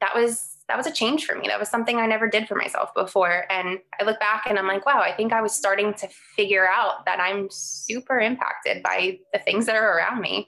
that 0.00 0.14
was 0.14 0.56
that 0.68 0.76
was 0.76 0.86
a 0.86 0.92
change 0.92 1.24
for 1.24 1.34
me. 1.34 1.48
That 1.48 1.58
was 1.58 1.70
something 1.70 1.96
I 1.96 2.06
never 2.06 2.28
did 2.28 2.46
for 2.46 2.54
myself 2.54 2.92
before. 2.94 3.50
And 3.50 3.78
I 3.98 4.04
look 4.04 4.20
back 4.20 4.44
and 4.46 4.58
I'm 4.58 4.66
like, 4.66 4.84
wow, 4.84 5.00
I 5.00 5.12
think 5.12 5.32
I 5.32 5.40
was 5.40 5.54
starting 5.54 5.94
to 5.94 6.08
figure 6.36 6.68
out 6.68 7.06
that 7.06 7.18
I'm 7.18 7.48
super 7.50 8.20
impacted 8.20 8.82
by 8.82 9.18
the 9.32 9.38
things 9.38 9.64
that 9.64 9.76
are 9.76 9.96
around 9.96 10.20
me. 10.20 10.46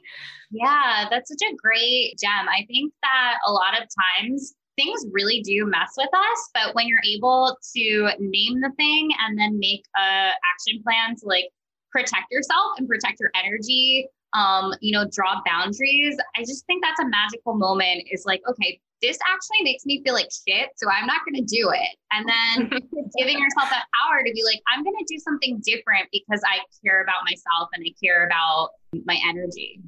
Yeah, 0.51 1.07
that's 1.11 1.31
such 1.31 1.41
a 1.51 1.57
great 1.57 2.19
gem. 2.21 2.49
I 2.49 2.67
think 2.67 2.93
that 3.03 3.39
a 3.47 3.53
lot 3.53 3.81
of 3.81 3.89
times 4.21 4.55
things 4.77 5.07
really 5.11 5.41
do 5.41 5.65
mess 5.67 5.93
with 5.97 6.11
us, 6.13 6.51
but 6.53 6.75
when 6.75 6.87
you're 6.87 7.03
able 7.09 7.57
to 7.75 8.11
name 8.19 8.61
the 8.61 8.73
thing 8.77 9.11
and 9.27 9.39
then 9.39 9.59
make 9.59 9.85
a 9.97 10.31
action 10.53 10.83
plan 10.83 11.17
to 11.17 11.27
like 11.27 11.47
protect 11.91 12.31
yourself 12.31 12.73
and 12.79 12.87
protect 12.89 13.21
your 13.21 13.31
energy, 13.35 14.07
um, 14.35 14.75
you 14.81 14.93
know, 14.93 15.07
draw 15.11 15.41
boundaries, 15.47 16.17
I 16.37 16.41
just 16.41 16.67
think 16.67 16.85
that's 16.85 17.01
a 17.01 17.09
magical 17.09 17.55
moment. 17.55 18.05
Is 18.11 18.25
like, 18.27 18.43
okay, 18.49 18.81
this 19.03 19.19
actually 19.27 19.63
makes 19.63 19.87
me 19.87 20.03
feel 20.05 20.15
like 20.15 20.29
shit. 20.31 20.71
So 20.77 20.89
I'm 20.91 21.07
not 21.07 21.21
going 21.25 21.45
to 21.45 21.55
do 21.55 21.71
it. 21.71 21.97
And 22.13 22.29
then 22.29 22.81
giving 23.19 23.39
yourself 23.39 23.71
that 23.71 23.87
power 24.03 24.23
to 24.25 24.33
be 24.33 24.43
like, 24.45 24.61
I'm 24.73 24.85
going 24.85 24.97
to 24.97 25.05
do 25.09 25.19
something 25.19 25.61
different 25.65 26.09
because 26.13 26.41
I 26.45 26.59
care 26.85 27.03
about 27.03 27.25
myself 27.25 27.69
and 27.75 27.85
I 27.87 27.95
care 28.03 28.27
about 28.27 28.71
my 29.05 29.19
energy. 29.29 29.81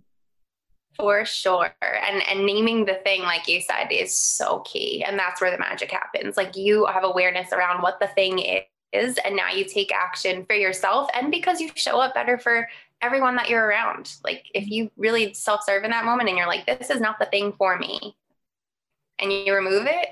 For 0.97 1.25
sure. 1.25 1.75
And 1.83 2.23
and 2.29 2.45
naming 2.45 2.85
the 2.85 3.01
thing, 3.05 3.23
like 3.23 3.49
you 3.49 3.61
said, 3.61 3.89
is 3.91 4.13
so 4.13 4.61
key. 4.61 5.03
And 5.03 5.19
that's 5.19 5.41
where 5.41 5.51
the 5.51 5.59
magic 5.59 5.91
happens. 5.91 6.37
Like 6.37 6.57
you 6.57 6.87
have 6.87 7.05
awareness 7.05 7.53
around 7.53 7.83
what 7.83 7.99
the 7.99 8.09
thing 8.09 8.39
is, 8.93 9.19
and 9.25 9.35
now 9.35 9.49
you 9.49 9.65
take 9.65 9.93
action 9.93 10.45
for 10.45 10.55
yourself 10.55 11.09
and 11.15 11.31
because 11.31 11.61
you 11.61 11.71
show 11.75 11.99
up 11.99 12.13
better 12.15 12.37
for 12.37 12.69
everyone 13.01 13.37
that 13.37 13.49
you're 13.49 13.65
around. 13.65 14.15
Like 14.23 14.45
if 14.55 14.69
you 14.69 14.91
really 14.97 15.33
self-serve 15.33 15.83
in 15.83 15.91
that 15.91 16.05
moment 16.05 16.29
and 16.29 16.37
you're 16.37 16.47
like, 16.47 16.67
this 16.67 16.91
is 16.91 17.01
not 17.01 17.19
the 17.19 17.27
thing 17.27 17.53
for 17.53 17.79
me, 17.79 18.15
and 19.23 19.33
you 19.33 19.55
remove 19.55 19.87
it, 19.87 20.09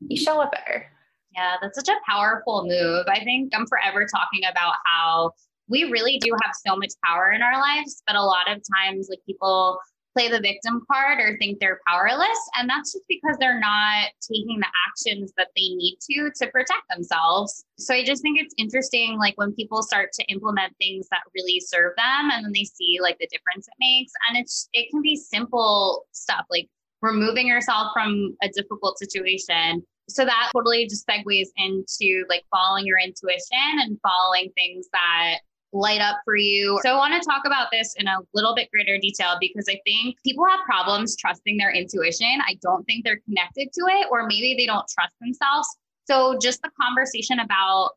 you 0.00 0.16
show 0.16 0.40
up 0.40 0.52
better. 0.52 0.86
Yeah, 1.34 1.56
that's 1.60 1.78
such 1.78 1.88
a 1.88 2.10
powerful 2.10 2.66
move. 2.66 3.06
I 3.08 3.24
think 3.24 3.52
I'm 3.54 3.66
forever 3.66 4.06
talking 4.06 4.42
about 4.50 4.74
how 4.84 5.32
we 5.68 5.84
really 5.84 6.18
do 6.18 6.32
have 6.42 6.52
so 6.66 6.76
much 6.76 6.92
power 7.04 7.32
in 7.32 7.42
our 7.42 7.60
lives, 7.60 8.02
but 8.06 8.16
a 8.16 8.22
lot 8.22 8.50
of 8.50 8.60
times, 8.76 9.08
like 9.08 9.20
people 9.24 9.78
play 10.12 10.28
the 10.28 10.40
victim 10.40 10.82
card 10.90 11.20
or 11.20 11.36
think 11.38 11.60
they're 11.60 11.80
powerless. 11.86 12.50
And 12.58 12.68
that's 12.68 12.92
just 12.92 13.04
because 13.08 13.36
they're 13.38 13.60
not 13.60 14.08
taking 14.20 14.58
the 14.58 14.66
actions 14.88 15.32
that 15.36 15.48
they 15.54 15.68
need 15.68 15.98
to 16.10 16.30
to 16.34 16.50
protect 16.50 16.82
themselves. 16.92 17.64
So 17.78 17.94
I 17.94 18.04
just 18.04 18.20
think 18.20 18.40
it's 18.40 18.54
interesting, 18.58 19.18
like 19.18 19.38
when 19.38 19.52
people 19.52 19.84
start 19.84 20.12
to 20.14 20.24
implement 20.24 20.74
things 20.78 21.06
that 21.10 21.20
really 21.34 21.60
serve 21.60 21.92
them 21.96 22.30
and 22.32 22.44
then 22.44 22.52
they 22.52 22.64
see 22.64 22.98
like 23.00 23.18
the 23.20 23.28
difference 23.28 23.68
it 23.68 23.74
makes. 23.78 24.12
And 24.28 24.36
it's, 24.36 24.68
it 24.72 24.90
can 24.90 25.00
be 25.00 25.14
simple 25.14 26.06
stuff 26.10 26.44
like 26.50 26.68
removing 27.02 27.46
yourself 27.46 27.92
from 27.92 28.36
a 28.42 28.48
difficult 28.48 28.98
situation. 28.98 29.82
So 30.08 30.24
that 30.24 30.50
totally 30.54 30.86
just 30.86 31.06
segues 31.06 31.48
into 31.56 32.24
like 32.28 32.44
following 32.50 32.86
your 32.86 32.98
intuition 32.98 33.80
and 33.80 33.98
following 34.02 34.50
things 34.56 34.88
that 34.92 35.38
light 35.72 36.00
up 36.00 36.16
for 36.24 36.36
you. 36.36 36.80
So 36.82 36.90
I 36.90 36.96
want 36.96 37.20
to 37.20 37.28
talk 37.28 37.42
about 37.46 37.68
this 37.70 37.94
in 37.96 38.08
a 38.08 38.16
little 38.34 38.54
bit 38.54 38.68
greater 38.72 38.98
detail 38.98 39.36
because 39.40 39.66
I 39.68 39.78
think 39.86 40.16
people 40.24 40.44
have 40.48 40.60
problems 40.64 41.16
trusting 41.16 41.56
their 41.58 41.70
intuition. 41.70 42.40
I 42.46 42.58
don't 42.60 42.84
think 42.84 43.04
they're 43.04 43.20
connected 43.24 43.68
to 43.72 43.80
it, 43.86 44.08
or 44.10 44.26
maybe 44.26 44.56
they 44.58 44.66
don't 44.66 44.86
trust 44.88 45.14
themselves. 45.20 45.68
So 46.06 46.38
just 46.42 46.60
the 46.62 46.70
conversation 46.80 47.38
about 47.38 47.92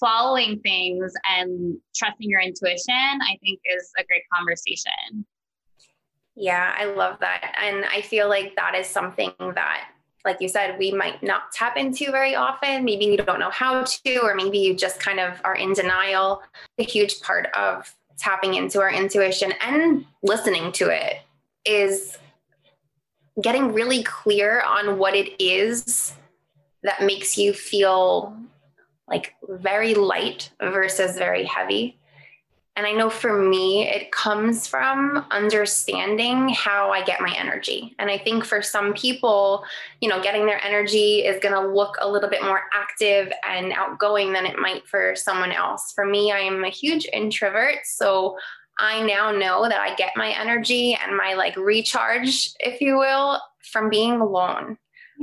following 0.00 0.60
things 0.60 1.12
and 1.24 1.76
trusting 1.94 2.30
your 2.30 2.40
intuition, 2.40 2.94
I 2.94 3.36
think 3.42 3.60
is 3.64 3.90
a 3.98 4.04
great 4.04 4.22
conversation. 4.32 5.26
Yeah, 6.40 6.72
I 6.78 6.84
love 6.84 7.18
that. 7.18 7.56
And 7.60 7.84
I 7.84 8.00
feel 8.00 8.28
like 8.28 8.54
that 8.54 8.76
is 8.76 8.86
something 8.86 9.32
that 9.40 9.88
like 10.24 10.40
you 10.40 10.48
said, 10.48 10.78
we 10.78 10.92
might 10.92 11.22
not 11.22 11.52
tap 11.52 11.76
into 11.76 12.10
very 12.10 12.34
often. 12.34 12.84
Maybe 12.84 13.06
you 13.06 13.16
don't 13.16 13.40
know 13.40 13.50
how 13.50 13.84
to, 13.84 14.18
or 14.18 14.34
maybe 14.34 14.58
you 14.58 14.74
just 14.74 15.00
kind 15.00 15.18
of 15.18 15.40
are 15.44 15.54
in 15.54 15.72
denial. 15.72 16.42
A 16.78 16.82
huge 16.82 17.20
part 17.20 17.46
of 17.56 17.94
tapping 18.18 18.54
into 18.54 18.80
our 18.80 18.90
intuition 18.90 19.52
and 19.62 20.04
listening 20.22 20.70
to 20.72 20.90
it 20.90 21.20
is 21.64 22.18
getting 23.40 23.72
really 23.72 24.02
clear 24.02 24.60
on 24.62 24.98
what 24.98 25.14
it 25.14 25.40
is 25.42 26.12
that 26.82 27.02
makes 27.02 27.38
you 27.38 27.52
feel 27.54 28.36
like 29.08 29.34
very 29.48 29.94
light 29.94 30.50
versus 30.60 31.16
very 31.16 31.44
heavy. 31.44 31.96
And 32.78 32.86
I 32.86 32.92
know 32.92 33.10
for 33.10 33.36
me, 33.36 33.88
it 33.88 34.12
comes 34.12 34.68
from 34.68 35.26
understanding 35.32 36.50
how 36.50 36.92
I 36.92 37.02
get 37.02 37.20
my 37.20 37.34
energy. 37.36 37.96
And 37.98 38.08
I 38.08 38.18
think 38.18 38.44
for 38.44 38.62
some 38.62 38.94
people, 38.94 39.64
you 40.00 40.08
know, 40.08 40.22
getting 40.22 40.46
their 40.46 40.64
energy 40.64 41.26
is 41.26 41.42
going 41.42 41.60
to 41.60 41.74
look 41.74 41.96
a 42.00 42.08
little 42.08 42.30
bit 42.30 42.44
more 42.44 42.62
active 42.72 43.32
and 43.44 43.72
outgoing 43.72 44.32
than 44.32 44.46
it 44.46 44.60
might 44.60 44.86
for 44.86 45.16
someone 45.16 45.50
else. 45.50 45.90
For 45.92 46.04
me, 46.04 46.30
I 46.30 46.38
am 46.38 46.62
a 46.62 46.68
huge 46.68 47.08
introvert. 47.12 47.78
So 47.82 48.38
I 48.78 49.04
now 49.04 49.32
know 49.32 49.68
that 49.68 49.80
I 49.80 49.96
get 49.96 50.12
my 50.14 50.30
energy 50.30 50.96
and 51.04 51.16
my 51.16 51.34
like 51.34 51.56
recharge, 51.56 52.52
if 52.60 52.80
you 52.80 52.96
will, 52.96 53.40
from 53.72 53.90
being 53.90 54.20
alone. 54.20 54.78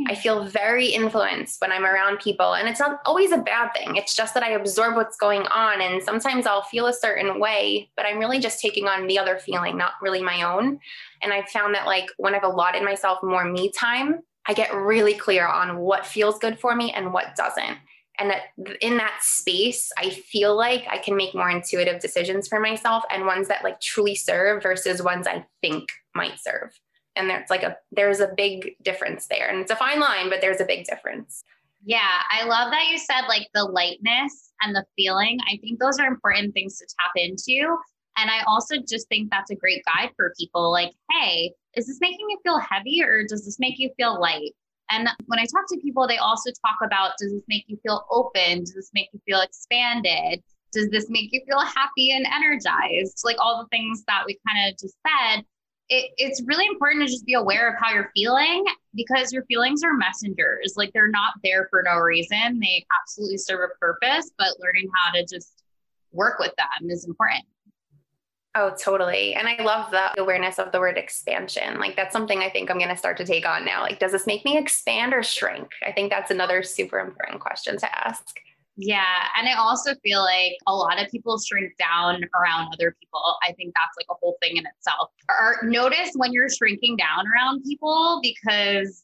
I 0.07 0.15
feel 0.15 0.43
very 0.43 0.87
influenced 0.87 1.61
when 1.61 1.71
I'm 1.71 1.85
around 1.85 2.19
people. 2.19 2.53
And 2.53 2.67
it's 2.67 2.79
not 2.79 2.99
always 3.05 3.31
a 3.31 3.37
bad 3.37 3.71
thing. 3.73 3.95
It's 3.95 4.15
just 4.15 4.33
that 4.33 4.43
I 4.43 4.51
absorb 4.51 4.95
what's 4.95 5.15
going 5.15 5.43
on. 5.43 5.81
And 5.81 6.03
sometimes 6.03 6.45
I'll 6.45 6.63
feel 6.63 6.87
a 6.87 6.93
certain 6.93 7.39
way, 7.39 7.89
but 7.95 8.05
I'm 8.05 8.19
really 8.19 8.39
just 8.39 8.59
taking 8.59 8.87
on 8.87 9.07
the 9.07 9.17
other 9.17 9.37
feeling, 9.37 9.77
not 9.77 9.93
really 10.01 10.21
my 10.21 10.43
own. 10.43 10.79
And 11.21 11.31
I've 11.31 11.49
found 11.49 11.73
that, 11.75 11.85
like, 11.85 12.07
when 12.17 12.35
I've 12.35 12.43
allotted 12.43 12.83
myself 12.83 13.19
more 13.23 13.45
me 13.45 13.71
time, 13.71 14.19
I 14.47 14.53
get 14.53 14.75
really 14.75 15.13
clear 15.13 15.47
on 15.47 15.79
what 15.79 16.05
feels 16.05 16.39
good 16.39 16.59
for 16.59 16.75
me 16.75 16.91
and 16.91 17.13
what 17.13 17.35
doesn't. 17.35 17.77
And 18.19 18.29
that 18.29 18.43
in 18.81 18.97
that 18.97 19.19
space, 19.21 19.91
I 19.97 20.09
feel 20.09 20.55
like 20.55 20.85
I 20.89 20.97
can 20.97 21.17
make 21.17 21.35
more 21.35 21.49
intuitive 21.49 21.99
decisions 21.99 22.47
for 22.47 22.59
myself 22.59 23.03
and 23.09 23.25
ones 23.25 23.47
that 23.47 23.63
like 23.63 23.81
truly 23.81 24.15
serve 24.15 24.63
versus 24.63 25.01
ones 25.01 25.27
I 25.27 25.45
think 25.61 25.89
might 26.13 26.39
serve 26.39 26.71
and 27.15 27.29
there's 27.29 27.49
like 27.49 27.63
a 27.63 27.77
there's 27.91 28.19
a 28.19 28.33
big 28.35 28.75
difference 28.83 29.27
there. 29.27 29.47
And 29.49 29.59
it's 29.59 29.71
a 29.71 29.75
fine 29.75 29.99
line 29.99 30.29
but 30.29 30.41
there's 30.41 30.61
a 30.61 30.65
big 30.65 30.85
difference. 30.85 31.43
Yeah 31.83 32.21
i 32.31 32.45
love 32.45 32.71
that 32.71 32.87
you 32.89 32.97
said 32.97 33.27
like 33.27 33.47
the 33.53 33.63
lightness 33.63 34.51
and 34.61 34.75
the 34.75 34.85
feeling. 34.95 35.39
I 35.47 35.57
think 35.57 35.79
those 35.79 35.99
are 35.99 36.07
important 36.07 36.53
things 36.53 36.77
to 36.79 36.85
tap 36.85 37.11
into. 37.15 37.77
And 38.17 38.29
i 38.29 38.41
also 38.47 38.75
just 38.87 39.07
think 39.07 39.29
that's 39.29 39.51
a 39.51 39.55
great 39.55 39.83
guide 39.85 40.11
for 40.15 40.33
people 40.39 40.71
like 40.71 40.91
hey 41.11 41.51
is 41.75 41.87
this 41.87 41.99
making 41.99 42.25
you 42.29 42.37
feel 42.43 42.59
heavy 42.59 43.03
or 43.03 43.25
does 43.27 43.45
this 43.45 43.59
make 43.59 43.77
you 43.77 43.89
feel 43.97 44.19
light? 44.19 44.51
And 44.89 45.09
when 45.25 45.39
i 45.39 45.43
talk 45.45 45.65
to 45.69 45.79
people 45.81 46.07
they 46.07 46.17
also 46.17 46.51
talk 46.65 46.77
about 46.83 47.13
does 47.19 47.31
this 47.31 47.43
make 47.47 47.65
you 47.67 47.77
feel 47.83 48.05
open? 48.09 48.59
Does 48.59 48.73
this 48.73 48.91
make 48.93 49.09
you 49.13 49.19
feel 49.25 49.41
expanded? 49.41 50.43
Does 50.71 50.89
this 50.89 51.09
make 51.09 51.29
you 51.31 51.41
feel 51.47 51.61
happy 51.61 52.11
and 52.11 52.25
energized? 52.27 53.21
Like 53.23 53.37
all 53.39 53.61
the 53.61 53.69
things 53.69 54.03
that 54.07 54.23
we 54.25 54.37
kind 54.47 54.69
of 54.69 54.77
just 54.77 54.95
said 55.07 55.45
it, 55.89 56.11
it's 56.17 56.41
really 56.45 56.65
important 56.65 57.05
to 57.05 57.11
just 57.11 57.25
be 57.25 57.33
aware 57.33 57.69
of 57.69 57.75
how 57.79 57.93
you're 57.93 58.11
feeling 58.15 58.65
because 58.95 59.31
your 59.31 59.43
feelings 59.45 59.83
are 59.83 59.93
messengers. 59.93 60.73
Like 60.75 60.91
they're 60.93 61.09
not 61.09 61.33
there 61.43 61.67
for 61.69 61.83
no 61.83 61.97
reason. 61.97 62.59
They 62.59 62.85
absolutely 63.01 63.37
serve 63.37 63.69
a 63.69 63.77
purpose, 63.79 64.31
but 64.37 64.59
learning 64.59 64.89
how 64.95 65.13
to 65.13 65.25
just 65.25 65.63
work 66.11 66.39
with 66.39 66.53
them 66.57 66.89
is 66.89 67.05
important. 67.05 67.45
Oh, 68.57 68.73
totally. 68.81 69.35
And 69.35 69.49
I 69.49 69.61
love 69.61 69.91
the 69.91 70.19
awareness 70.19 70.59
of 70.59 70.71
the 70.71 70.79
word 70.79 70.97
expansion. 70.97 71.77
Like 71.77 71.97
that's 71.97 72.13
something 72.13 72.39
I 72.39 72.49
think 72.49 72.71
I'm 72.71 72.77
going 72.77 72.89
to 72.89 72.97
start 72.97 73.17
to 73.17 73.25
take 73.25 73.45
on 73.45 73.65
now. 73.65 73.81
Like, 73.81 73.99
does 73.99 74.13
this 74.13 74.25
make 74.25 74.45
me 74.45 74.57
expand 74.57 75.13
or 75.13 75.23
shrink? 75.23 75.67
I 75.85 75.91
think 75.91 76.09
that's 76.09 76.31
another 76.31 76.63
super 76.63 76.99
important 76.99 77.41
question 77.41 77.77
to 77.77 78.07
ask. 78.07 78.37
Yeah. 78.77 79.27
And 79.37 79.47
I 79.47 79.53
also 79.53 79.95
feel 80.03 80.21
like 80.21 80.57
a 80.67 80.75
lot 80.75 81.01
of 81.01 81.09
people 81.09 81.39
shrink 81.39 81.73
down 81.77 82.21
around 82.35 82.73
other 82.73 82.95
people. 82.99 83.21
I 83.47 83.53
think 83.53 83.73
that's 83.73 83.95
like 83.97 84.07
a 84.09 84.15
whole 84.19 84.37
thing 84.41 84.57
in 84.57 84.65
itself. 84.65 85.11
Or 85.29 85.59
notice 85.63 86.11
when 86.15 86.33
you're 86.33 86.49
shrinking 86.49 86.97
down 86.97 87.25
around 87.25 87.63
people 87.63 88.19
because 88.21 89.03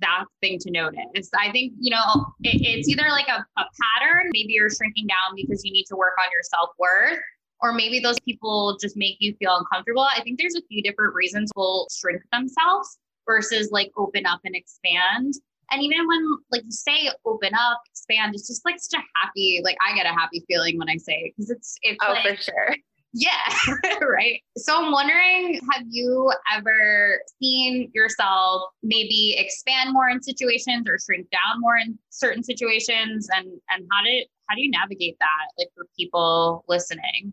that's 0.00 0.30
thing 0.40 0.58
to 0.60 0.70
notice. 0.70 1.30
I 1.38 1.50
think, 1.52 1.72
you 1.78 1.90
know, 1.90 2.26
it, 2.42 2.60
it's 2.60 2.88
either 2.88 3.08
like 3.08 3.28
a, 3.28 3.44
a 3.58 3.64
pattern. 3.64 4.30
Maybe 4.32 4.52
you're 4.52 4.70
shrinking 4.70 5.06
down 5.06 5.34
because 5.34 5.64
you 5.64 5.72
need 5.72 5.84
to 5.84 5.96
work 5.96 6.14
on 6.18 6.30
your 6.32 6.42
self 6.42 6.70
worth, 6.78 7.20
or 7.60 7.72
maybe 7.72 8.00
those 8.00 8.20
people 8.20 8.76
just 8.80 8.96
make 8.96 9.16
you 9.20 9.34
feel 9.38 9.56
uncomfortable. 9.56 10.02
I 10.02 10.20
think 10.22 10.38
there's 10.38 10.56
a 10.56 10.62
few 10.68 10.82
different 10.82 11.14
reasons 11.14 11.50
people 11.54 11.88
shrink 11.90 12.20
themselves 12.32 12.98
versus 13.26 13.70
like 13.70 13.92
open 13.96 14.26
up 14.26 14.40
and 14.44 14.54
expand. 14.54 15.34
And 15.70 15.82
even 15.82 16.06
when 16.06 16.36
like 16.50 16.64
you 16.64 16.70
say 16.70 17.10
open 17.24 17.50
up, 17.54 17.80
expand, 17.90 18.34
it's 18.34 18.46
just 18.46 18.64
like 18.64 18.76
such 18.78 19.00
a 19.00 19.04
happy, 19.20 19.60
like 19.64 19.76
I 19.86 19.94
get 19.94 20.06
a 20.06 20.10
happy 20.10 20.44
feeling 20.48 20.78
when 20.78 20.88
I 20.88 20.96
say 20.96 21.14
it 21.14 21.34
because 21.36 21.50
it's 21.50 21.76
it's 21.82 21.98
oh 22.06 22.12
like, 22.12 22.36
for 22.36 22.42
sure. 22.42 22.76
Yeah, 23.18 23.30
right. 24.02 24.42
So 24.58 24.76
I'm 24.76 24.92
wondering, 24.92 25.58
have 25.72 25.84
you 25.88 26.30
ever 26.54 27.18
seen 27.40 27.90
yourself 27.94 28.64
maybe 28.82 29.34
expand 29.38 29.94
more 29.94 30.10
in 30.10 30.22
situations 30.22 30.86
or 30.86 30.98
shrink 30.98 31.30
down 31.30 31.60
more 31.60 31.78
in 31.78 31.98
certain 32.10 32.42
situations? 32.42 33.28
And 33.34 33.46
and 33.70 33.86
how 33.90 34.04
did 34.04 34.26
how 34.48 34.54
do 34.54 34.62
you 34.62 34.70
navigate 34.70 35.16
that 35.18 35.46
like 35.58 35.68
for 35.74 35.86
people 35.96 36.64
listening? 36.68 37.32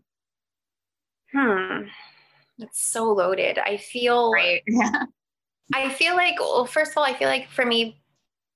Hmm. 1.32 1.88
That's 2.58 2.82
so 2.82 3.12
loaded. 3.12 3.58
I 3.58 3.76
feel 3.76 4.32
right. 4.32 4.62
Yeah. 4.66 5.04
I 5.74 5.88
feel 5.90 6.14
like 6.14 6.38
well, 6.40 6.66
first 6.66 6.92
of 6.92 6.98
all, 6.98 7.04
I 7.04 7.14
feel 7.14 7.28
like 7.28 7.48
for 7.50 7.66
me 7.66 8.00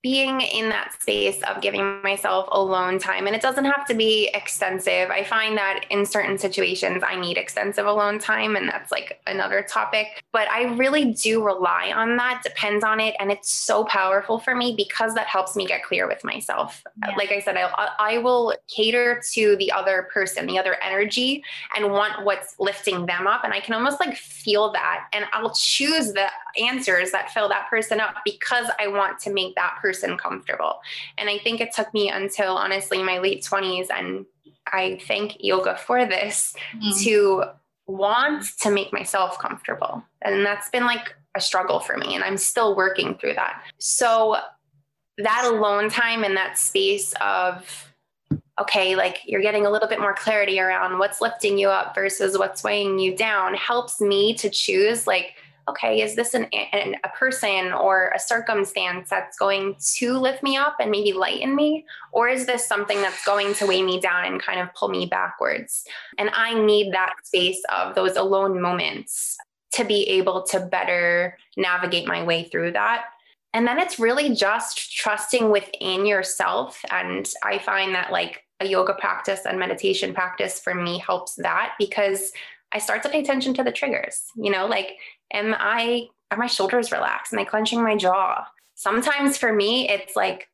being 0.03 0.41
in 0.41 0.69
that 0.69 0.95
space 1.01 1.43
of 1.43 1.61
giving 1.61 2.01
myself 2.03 2.49
alone 2.53 3.01
time 3.01 3.27
and 3.27 3.35
it 3.35 3.43
doesn't 3.43 3.65
have 3.65 3.85
to 3.87 3.95
be 3.95 4.31
extensive. 4.33 5.11
I 5.11 5.25
find 5.25 5.57
that 5.57 5.87
in 5.91 6.07
certain 6.07 6.39
situations 6.39 7.03
i 7.05 7.19
need 7.19 7.37
extensive 7.37 7.87
alone 7.87 8.19
time 8.19 8.55
and 8.55 8.69
that's 8.69 8.93
like 8.93 9.21
another 9.27 9.63
topic. 9.63 10.23
But 10.33 10.49
i 10.51 10.75
really 10.75 11.13
do 11.13 11.45
rely 11.45 11.93
on 11.95 12.17
that 12.17 12.43
depends 12.45 12.85
on 12.85 13.01
it 13.01 13.17
and 13.19 13.33
it's 13.33 13.51
so 13.51 13.85
powerful 13.85 14.39
for 14.39 14.55
me 14.55 14.75
because 14.77 15.15
that 15.15 15.27
helps 15.27 15.57
me 15.57 15.67
get 15.67 15.83
clear 15.83 16.07
with 16.07 16.23
myself. 16.23 16.85
Yeah. 17.05 17.15
like 17.17 17.33
i 17.33 17.41
said 17.41 17.57
I, 17.57 17.89
I 17.99 18.19
will 18.19 18.55
cater 18.75 19.21
to 19.33 19.57
the 19.57 19.73
other 19.73 20.09
person 20.13 20.47
the 20.47 20.59
other 20.59 20.77
energy 20.83 21.43
and 21.77 21.91
want 21.91 22.25
what's 22.25 22.55
lifting 22.59 23.07
them 23.07 23.27
up 23.27 23.43
and 23.45 23.53
i 23.53 23.61
can 23.61 23.75
almost 23.75 24.01
like 24.01 24.17
feel 24.17 24.73
that 24.73 25.09
and 25.13 25.25
i'll 25.33 25.55
choose 25.55 26.13
the 26.13 26.29
answers 26.61 27.11
that 27.11 27.31
fill 27.31 27.49
that 27.49 27.69
person 27.69 28.01
up 28.01 28.17
because 28.25 28.67
i 28.79 28.87
want 28.87 29.19
to 29.21 29.33
make 29.33 29.55
that 29.55 29.77
person 29.81 29.88
person 29.89 30.19
comfortable. 30.19 30.81
And 31.17 31.31
I 31.31 31.39
think 31.39 31.61
it 31.61 31.75
took 31.75 31.93
me 31.95 32.11
until 32.11 32.57
honestly 32.57 33.03
my 33.03 33.19
late 33.19 33.43
20s, 33.43 33.87
and 33.91 34.27
I 34.71 35.01
thank 35.07 35.37
yoga 35.41 35.77
for 35.77 36.05
this, 36.05 36.55
mm. 36.77 37.03
to 37.05 37.45
want 37.87 38.45
to 38.61 38.71
make 38.71 38.93
myself 38.93 39.39
comfortable. 39.39 40.03
And 40.21 40.45
that's 40.45 40.69
been 40.69 40.85
like 40.85 41.15
a 41.35 41.41
struggle 41.41 41.81
for 41.81 41.97
me, 41.97 42.15
and 42.15 42.23
I'm 42.23 42.37
still 42.37 42.77
working 42.77 43.15
through 43.15 43.35
that. 43.35 43.63
So, 43.79 44.37
that 45.17 45.45
alone 45.47 45.89
time 45.91 46.23
and 46.23 46.37
that 46.37 46.59
space 46.59 47.13
of 47.21 47.89
okay, 48.61 48.97
like 48.97 49.21
you're 49.25 49.43
getting 49.43 49.67
a 49.67 49.71
little 49.71 49.89
bit 49.89 50.01
more 50.01 50.15
clarity 50.15 50.59
around 50.59 50.99
what's 50.99 51.21
lifting 51.21 51.59
you 51.59 51.69
up 51.69 51.95
versus 51.95 52.37
what's 52.37 52.65
weighing 52.65 52.99
you 52.99 53.17
down 53.17 53.55
helps 53.55 54.01
me 54.01 54.35
to 54.35 54.51
choose 54.51 55.07
like, 55.07 55.37
okay, 55.71 56.03
is 56.03 56.15
this 56.17 56.35
an, 56.35 56.45
an, 56.73 56.97
a 57.05 57.09
person 57.11 57.73
or 57.73 58.13
a 58.15 58.19
circumstance 58.19 59.09
that's 59.11 59.39
going 59.39 59.77
to 59.97 60.19
lift 60.19 60.43
me 60.43 60.57
up 60.57 60.77
and 60.81 60.91
maybe 60.91 61.13
lighten 61.13 61.55
me? 61.55 61.85
Or 62.13 62.29
is 62.29 62.47
this 62.47 62.67
something 62.67 63.01
that's 63.01 63.25
going 63.25 63.55
to 63.55 63.67
weigh 63.67 63.83
me 63.83 64.01
down 64.01 64.25
and 64.25 64.43
kind 64.43 64.61
of 64.61 64.73
pull 64.75 64.89
me 64.89 65.07
backwards? 65.07 65.85
And 66.19 66.31
I 66.33 66.55
need 66.55 66.93
that 66.93 67.15
space 67.25 67.63
of 67.77 67.95
those 67.95 68.17
alone 68.17 68.61
moments 68.61 69.37
to 69.73 69.85
be 69.85 70.05
able 70.09 70.43
to 70.45 70.61
better 70.61 71.37
navigate 71.57 72.07
my 72.07 72.23
way 72.23 72.45
through 72.45 72.73
that. 72.73 73.05
And 73.55 73.67
then 73.67 73.79
it's 73.79 73.99
really 73.99 74.35
just 74.35 74.95
trusting 74.95 75.51
within 75.51 76.07
yourself. 76.07 76.81
And 76.91 77.29
I 77.43 77.59
find 77.59 77.95
that 77.95 78.13
like 78.13 78.45
a 78.61 78.67
yoga 78.67 78.95
practice 78.95 79.47
and 79.47 79.59
meditation 79.59 80.15
practice 80.15 80.61
for 80.61 80.75
me 80.75 80.99
helps 80.99 81.35
that 81.37 81.75
because 81.79 82.33
I 82.73 82.79
start 82.79 83.03
to 83.05 83.09
pay 83.09 83.21
attention 83.21 83.55
to 83.55 83.65
the 83.65 83.73
triggers. 83.73 84.25
You 84.37 84.51
know, 84.51 84.67
like, 84.67 84.97
am 85.33 85.55
I, 85.59 86.09
are 86.31 86.39
my 86.39 86.47
shoulders 86.47 86.93
relaxed? 86.93 87.33
Am 87.33 87.39
I 87.39 87.45
clenching 87.45 87.83
my 87.83 87.97
jaw? 87.97 88.47
Sometimes 88.75 89.37
for 89.37 89.53
me, 89.53 89.89
it's 89.89 90.15
like, 90.15 90.49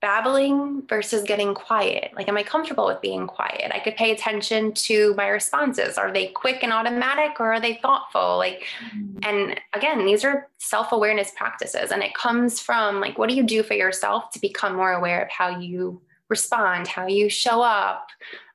babbling 0.00 0.82
versus 0.88 1.22
getting 1.22 1.54
quiet? 1.54 2.10
Like, 2.16 2.28
am 2.28 2.36
I 2.36 2.42
comfortable 2.42 2.86
with 2.86 3.00
being 3.00 3.26
quiet? 3.26 3.70
I 3.72 3.80
could 3.80 3.96
pay 3.96 4.12
attention 4.12 4.72
to 4.72 5.14
my 5.14 5.28
responses. 5.28 5.98
Are 5.98 6.12
they 6.12 6.28
quick 6.28 6.62
and 6.62 6.72
automatic 6.72 7.38
or 7.38 7.52
are 7.52 7.60
they 7.60 7.74
thoughtful? 7.74 8.38
Like, 8.38 8.64
mm-hmm. 8.84 9.18
and 9.22 9.60
again, 9.74 10.06
these 10.06 10.24
are 10.24 10.48
self 10.58 10.92
awareness 10.92 11.32
practices. 11.36 11.90
And 11.92 12.02
it 12.02 12.14
comes 12.14 12.60
from 12.60 13.00
like, 13.00 13.18
what 13.18 13.28
do 13.28 13.34
you 13.34 13.42
do 13.42 13.62
for 13.62 13.74
yourself 13.74 14.30
to 14.32 14.40
become 14.40 14.74
more 14.74 14.92
aware 14.92 15.22
of 15.22 15.30
how 15.30 15.58
you 15.58 16.00
respond, 16.28 16.86
how 16.88 17.06
you 17.06 17.28
show 17.28 17.60
up? 17.60 18.08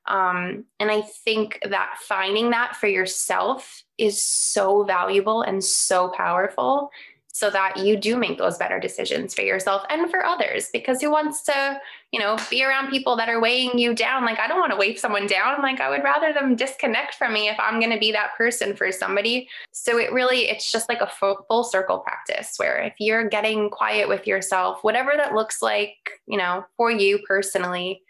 Um, 0.06 0.64
and 0.80 0.90
I 0.90 1.02
think 1.02 1.60
that 1.68 1.98
finding 2.00 2.50
that 2.50 2.76
for 2.76 2.86
yourself 2.86 3.84
is 3.98 4.24
so 4.24 4.84
valuable 4.84 5.42
and 5.42 5.62
so 5.62 6.08
powerful 6.08 6.90
so 7.36 7.50
that 7.50 7.76
you 7.76 7.98
do 7.98 8.16
make 8.16 8.38
those 8.38 8.56
better 8.56 8.80
decisions 8.80 9.34
for 9.34 9.42
yourself 9.42 9.82
and 9.90 10.10
for 10.10 10.24
others. 10.24 10.70
Because 10.72 11.02
who 11.02 11.10
wants 11.10 11.42
to 11.42 11.78
you 12.10 12.18
know 12.18 12.38
be 12.48 12.64
around 12.64 12.88
people 12.88 13.14
that 13.16 13.28
are 13.28 13.42
weighing 13.42 13.78
you 13.78 13.94
down? 13.94 14.24
Like 14.24 14.38
i 14.38 14.48
don't 14.48 14.58
want 14.58 14.72
to 14.72 14.78
weigh 14.78 14.96
someone 14.96 15.26
down. 15.26 15.60
Like 15.60 15.78
i 15.78 15.90
would 15.90 16.02
rather 16.02 16.32
them 16.32 16.56
disconnect 16.56 17.14
from 17.14 17.34
me 17.34 17.48
if 17.48 17.60
i'm 17.60 17.78
going 17.78 17.92
to 17.92 17.98
be 17.98 18.10
that 18.12 18.34
person 18.38 18.74
for 18.74 18.90
somebody. 18.90 19.50
So 19.72 19.98
it 19.98 20.12
really 20.12 20.48
it's 20.48 20.72
just 20.72 20.88
like 20.88 21.02
a 21.02 21.06
full, 21.06 21.64
circle 21.64 21.98
practice 21.98 22.54
where 22.56 22.78
if 22.82 22.94
you're 22.98 23.28
getting 23.28 23.68
quiet 23.68 24.08
with 24.08 24.26
yourself 24.26 24.82
whatever 24.82 25.12
that 25.16 25.34
looks 25.34 25.60
like 25.60 25.96
you 26.26 26.38
know 26.38 26.64
for 26.78 26.90
you 26.90 27.18
personally 27.28 28.02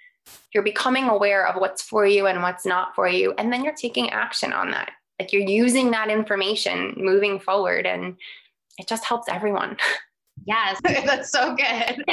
you're 0.52 0.62
becoming 0.62 1.09
aware 1.09 1.47
of 1.47 1.61
what's 1.61 1.83
for 1.83 2.07
you 2.07 2.26
and 2.26 2.43
what's 2.43 2.66
not 2.66 2.95
for 2.95 3.07
you. 3.07 3.33
And 3.38 3.52
then 3.52 3.62
you're 3.62 3.75
taking 3.75 4.11
action 4.11 4.52
on 4.52 4.71
that 4.73 4.90
like 5.18 5.32
you're 5.32 5.49
using 5.49 5.90
that 5.92 6.11
information 6.11 6.94
moving 6.96 7.38
forward 7.38 7.87
and 7.87 8.16
it 8.78 8.87
just 8.87 9.04
helps 9.04 9.28
everyone. 9.28 9.76
Yes, 10.44 10.78
that's 10.85 11.30
so 11.30 11.54
good. 11.56 11.64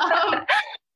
um, 0.00 0.44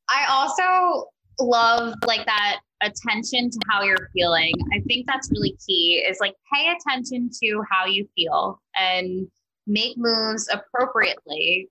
I 0.09 0.27
also 0.29 1.09
love 1.41 1.95
like 2.07 2.25
that 2.27 2.61
attention 2.81 3.51
to 3.51 3.59
how 3.69 3.83
you're 3.83 4.09
feeling. 4.15 4.55
I 4.73 4.81
think 4.87 5.07
that's 5.07 5.31
really 5.31 5.57
key 5.67 6.05
is 6.09 6.19
like 6.21 6.35
pay 6.53 6.73
attention 6.73 7.31
to 7.43 7.63
how 7.71 7.87
you 7.87 8.09
feel 8.15 8.61
and 8.79 9.29
make 9.67 9.97
moves 9.99 10.49
appropriately. 10.53 11.69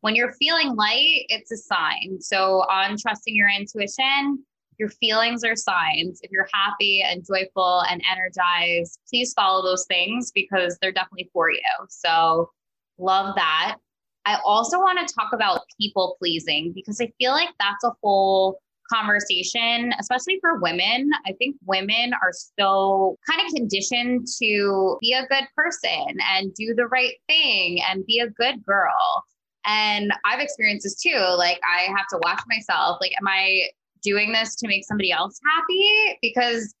When 0.00 0.14
you're 0.14 0.32
feeling 0.32 0.74
light, 0.74 1.26
it's 1.28 1.52
a 1.52 1.56
sign. 1.56 2.18
So, 2.20 2.62
on 2.70 2.96
trusting 2.98 3.34
your 3.34 3.48
intuition, 3.48 4.44
your 4.82 4.90
feelings 4.90 5.44
are 5.44 5.56
signs. 5.56 6.20
If 6.22 6.30
you're 6.30 6.48
happy 6.52 7.02
and 7.02 7.24
joyful 7.24 7.82
and 7.88 8.02
energized, 8.10 8.98
please 9.08 9.32
follow 9.32 9.62
those 9.62 9.86
things 9.86 10.32
because 10.32 10.76
they're 10.80 10.92
definitely 10.92 11.30
for 11.32 11.50
you. 11.50 11.62
So, 11.88 12.50
Love 12.98 13.34
that. 13.36 13.76
I 14.24 14.38
also 14.44 14.78
want 14.78 15.06
to 15.06 15.14
talk 15.14 15.32
about 15.32 15.62
people 15.80 16.16
pleasing 16.20 16.72
because 16.72 17.00
I 17.00 17.12
feel 17.18 17.32
like 17.32 17.48
that's 17.58 17.84
a 17.84 17.92
whole 18.02 18.60
conversation, 18.92 19.92
especially 19.98 20.38
for 20.40 20.60
women. 20.60 21.10
I 21.26 21.32
think 21.32 21.56
women 21.64 22.12
are 22.14 22.30
so 22.58 23.16
kind 23.28 23.44
of 23.44 23.52
conditioned 23.54 24.28
to 24.40 24.98
be 25.00 25.12
a 25.12 25.26
good 25.26 25.44
person 25.56 26.16
and 26.32 26.54
do 26.54 26.74
the 26.74 26.86
right 26.86 27.14
thing 27.28 27.80
and 27.90 28.06
be 28.06 28.20
a 28.20 28.30
good 28.30 28.64
girl. 28.64 29.24
And 29.64 30.12
I've 30.24 30.40
experienced 30.40 30.84
this 30.84 31.00
too. 31.00 31.18
Like, 31.36 31.60
I 31.68 31.88
have 31.96 32.06
to 32.10 32.20
watch 32.22 32.42
myself. 32.48 32.98
Like, 33.00 33.12
am 33.20 33.26
I 33.26 33.68
doing 34.02 34.32
this 34.32 34.54
to 34.56 34.68
make 34.68 34.84
somebody 34.84 35.12
else 35.12 35.38
happy? 35.44 36.18
Because 36.20 36.74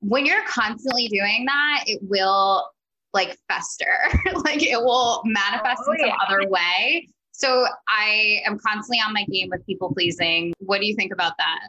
when 0.00 0.26
you're 0.26 0.44
constantly 0.46 1.08
doing 1.08 1.44
that, 1.46 1.84
it 1.86 2.00
will 2.02 2.68
like 3.12 3.38
fester. 3.48 3.96
like 4.44 4.62
it 4.62 4.80
will 4.80 5.22
manifest 5.24 5.82
oh, 5.86 5.92
in 5.92 6.00
some 6.00 6.08
yeah. 6.08 6.16
other 6.26 6.48
way. 6.48 7.08
So 7.32 7.66
I 7.88 8.40
am 8.46 8.58
constantly 8.58 8.98
on 9.04 9.12
my 9.12 9.24
game 9.24 9.48
with 9.50 9.64
people 9.66 9.92
pleasing. 9.92 10.52
What 10.58 10.80
do 10.80 10.86
you 10.86 10.94
think 10.94 11.12
about 11.12 11.32
that? 11.38 11.68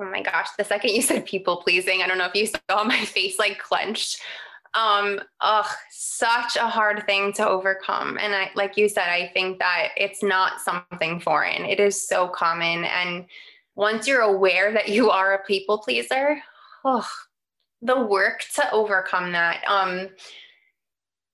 Oh 0.00 0.10
my 0.10 0.22
gosh, 0.22 0.48
the 0.56 0.64
second 0.64 0.94
you 0.94 1.02
said 1.02 1.26
people 1.26 1.58
pleasing, 1.58 2.00
I 2.02 2.06
don't 2.06 2.16
know 2.16 2.26
if 2.26 2.34
you 2.34 2.46
saw 2.46 2.84
my 2.84 3.04
face 3.04 3.38
like 3.38 3.58
clenched. 3.58 4.20
Um, 4.72 5.20
ugh, 5.40 5.66
such 5.90 6.56
a 6.56 6.68
hard 6.68 7.04
thing 7.04 7.32
to 7.34 7.46
overcome. 7.46 8.18
And 8.18 8.34
I 8.34 8.50
like 8.54 8.76
you 8.76 8.88
said, 8.88 9.08
I 9.08 9.30
think 9.34 9.58
that 9.58 9.88
it's 9.96 10.22
not 10.22 10.60
something 10.60 11.18
foreign. 11.18 11.64
It 11.64 11.80
is 11.80 12.00
so 12.00 12.28
common. 12.28 12.84
And 12.84 13.26
once 13.74 14.06
you're 14.06 14.20
aware 14.20 14.72
that 14.72 14.88
you 14.88 15.10
are 15.10 15.34
a 15.34 15.44
people 15.44 15.78
pleaser, 15.78 16.40
oh, 16.84 17.06
the 17.82 18.00
work 18.00 18.44
to 18.54 18.70
overcome 18.72 19.32
that. 19.32 19.62
Um, 19.66 20.08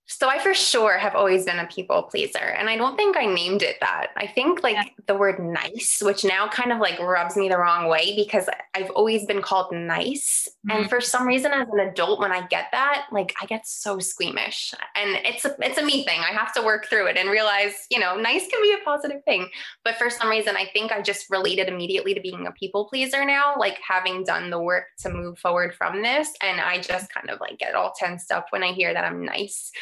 so 0.08 0.28
I 0.28 0.38
for 0.38 0.54
sure 0.54 0.98
have 0.98 1.16
always 1.16 1.44
been 1.44 1.58
a 1.58 1.66
people 1.66 2.04
pleaser. 2.04 2.38
And 2.38 2.70
I 2.70 2.76
don't 2.76 2.96
think 2.96 3.16
I 3.16 3.26
named 3.26 3.62
it 3.62 3.76
that. 3.80 4.08
I 4.16 4.28
think 4.28 4.62
like 4.62 4.76
yeah. 4.76 4.84
the 5.06 5.16
word 5.16 5.40
nice, 5.40 6.00
which 6.00 6.24
now 6.24 6.48
kind 6.48 6.70
of 6.70 6.78
like 6.78 7.00
rubs 7.00 7.36
me 7.36 7.48
the 7.48 7.58
wrong 7.58 7.88
way 7.88 8.14
because 8.14 8.48
I've 8.74 8.90
always 8.90 9.26
been 9.26 9.42
called 9.42 9.72
nice. 9.72 10.48
Mm-hmm. 10.68 10.80
And 10.82 10.90
for 10.90 11.00
some 11.00 11.26
reason 11.26 11.50
as 11.52 11.66
an 11.72 11.80
adult, 11.80 12.20
when 12.20 12.30
I 12.30 12.46
get 12.46 12.66
that, 12.70 13.06
like 13.10 13.34
I 13.42 13.46
get 13.46 13.66
so 13.66 13.98
squeamish. 13.98 14.74
And 14.94 15.16
it's 15.24 15.44
a 15.44 15.56
it's 15.60 15.78
a 15.78 15.84
me 15.84 16.04
thing. 16.04 16.20
I 16.20 16.32
have 16.32 16.54
to 16.54 16.62
work 16.62 16.86
through 16.86 17.08
it 17.08 17.16
and 17.16 17.28
realize, 17.28 17.74
you 17.90 17.98
know, 17.98 18.16
nice 18.16 18.46
can 18.46 18.62
be 18.62 18.76
a 18.80 18.84
positive 18.84 19.24
thing. 19.24 19.48
But 19.84 19.96
for 19.96 20.08
some 20.08 20.28
reason, 20.28 20.56
I 20.56 20.66
think 20.72 20.92
I 20.92 21.02
just 21.02 21.28
related 21.30 21.68
immediately 21.68 22.14
to 22.14 22.20
being 22.20 22.46
a 22.46 22.52
people 22.52 22.84
pleaser 22.84 23.24
now, 23.24 23.54
like 23.58 23.78
having 23.86 24.22
done 24.22 24.50
the 24.50 24.60
work 24.60 24.84
to 25.00 25.10
move 25.10 25.38
forward 25.40 25.74
from 25.74 26.02
this. 26.02 26.30
And 26.42 26.60
I 26.60 26.80
just 26.80 27.12
kind 27.12 27.28
of 27.28 27.40
like 27.40 27.58
get 27.58 27.74
all 27.74 27.92
tensed 27.98 28.30
up 28.30 28.46
when 28.50 28.62
I 28.62 28.72
hear 28.72 28.94
that 28.94 29.04
I'm 29.04 29.24
nice. 29.24 29.72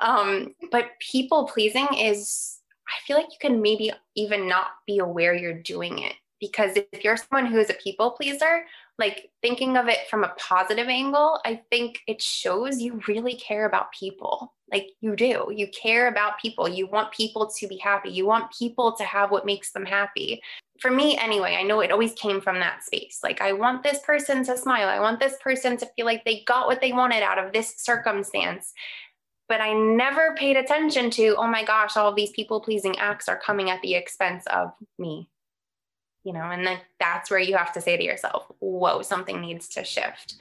Um, 0.00 0.54
but 0.70 0.92
people 0.98 1.46
pleasing 1.46 1.88
is, 1.96 2.58
I 2.88 2.94
feel 3.06 3.16
like 3.16 3.26
you 3.30 3.38
can 3.40 3.62
maybe 3.62 3.92
even 4.16 4.48
not 4.48 4.68
be 4.86 4.98
aware 4.98 5.34
you're 5.34 5.54
doing 5.54 5.98
it 6.00 6.14
because 6.40 6.76
if 6.92 7.04
you're 7.04 7.18
someone 7.18 7.46
who 7.46 7.58
is 7.58 7.70
a 7.70 7.74
people 7.74 8.12
pleaser, 8.12 8.64
like 8.98 9.30
thinking 9.42 9.76
of 9.76 9.88
it 9.88 10.08
from 10.08 10.24
a 10.24 10.34
positive 10.38 10.88
angle, 10.88 11.38
I 11.44 11.60
think 11.70 12.00
it 12.06 12.20
shows 12.20 12.80
you 12.80 13.00
really 13.06 13.34
care 13.34 13.66
about 13.66 13.92
people. 13.92 14.54
Like 14.70 14.88
you 15.00 15.16
do, 15.16 15.52
you 15.54 15.68
care 15.68 16.08
about 16.08 16.40
people. 16.40 16.68
You 16.68 16.86
want 16.86 17.12
people 17.12 17.50
to 17.58 17.68
be 17.68 17.76
happy. 17.76 18.10
You 18.10 18.26
want 18.26 18.52
people 18.56 18.92
to 18.92 19.04
have 19.04 19.30
what 19.30 19.46
makes 19.46 19.72
them 19.72 19.84
happy. 19.84 20.42
For 20.80 20.90
me, 20.90 21.18
anyway, 21.18 21.56
I 21.58 21.62
know 21.62 21.80
it 21.80 21.92
always 21.92 22.14
came 22.14 22.40
from 22.40 22.58
that 22.60 22.84
space. 22.84 23.20
Like, 23.22 23.42
I 23.42 23.52
want 23.52 23.82
this 23.82 23.98
person 23.98 24.42
to 24.44 24.56
smile. 24.56 24.88
I 24.88 25.00
want 25.00 25.20
this 25.20 25.36
person 25.42 25.76
to 25.76 25.86
feel 25.94 26.06
like 26.06 26.24
they 26.24 26.42
got 26.46 26.68
what 26.68 26.80
they 26.80 26.92
wanted 26.92 27.22
out 27.22 27.38
of 27.38 27.52
this 27.52 27.74
circumstance 27.76 28.72
but 29.50 29.60
I 29.60 29.74
never 29.74 30.36
paid 30.36 30.56
attention 30.56 31.10
to, 31.10 31.34
oh 31.36 31.48
my 31.48 31.64
gosh, 31.64 31.96
all 31.96 32.08
of 32.08 32.14
these 32.14 32.30
people 32.30 32.60
pleasing 32.60 32.96
acts 33.00 33.28
are 33.28 33.36
coming 33.36 33.68
at 33.68 33.82
the 33.82 33.96
expense 33.96 34.46
of 34.46 34.72
me. 34.96 35.28
You 36.22 36.32
know, 36.32 36.44
and 36.44 36.64
then 36.64 36.78
that's 37.00 37.32
where 37.32 37.40
you 37.40 37.56
have 37.56 37.72
to 37.72 37.80
say 37.80 37.96
to 37.96 38.04
yourself, 38.04 38.46
whoa, 38.60 39.02
something 39.02 39.40
needs 39.40 39.68
to 39.70 39.82
shift. 39.82 40.36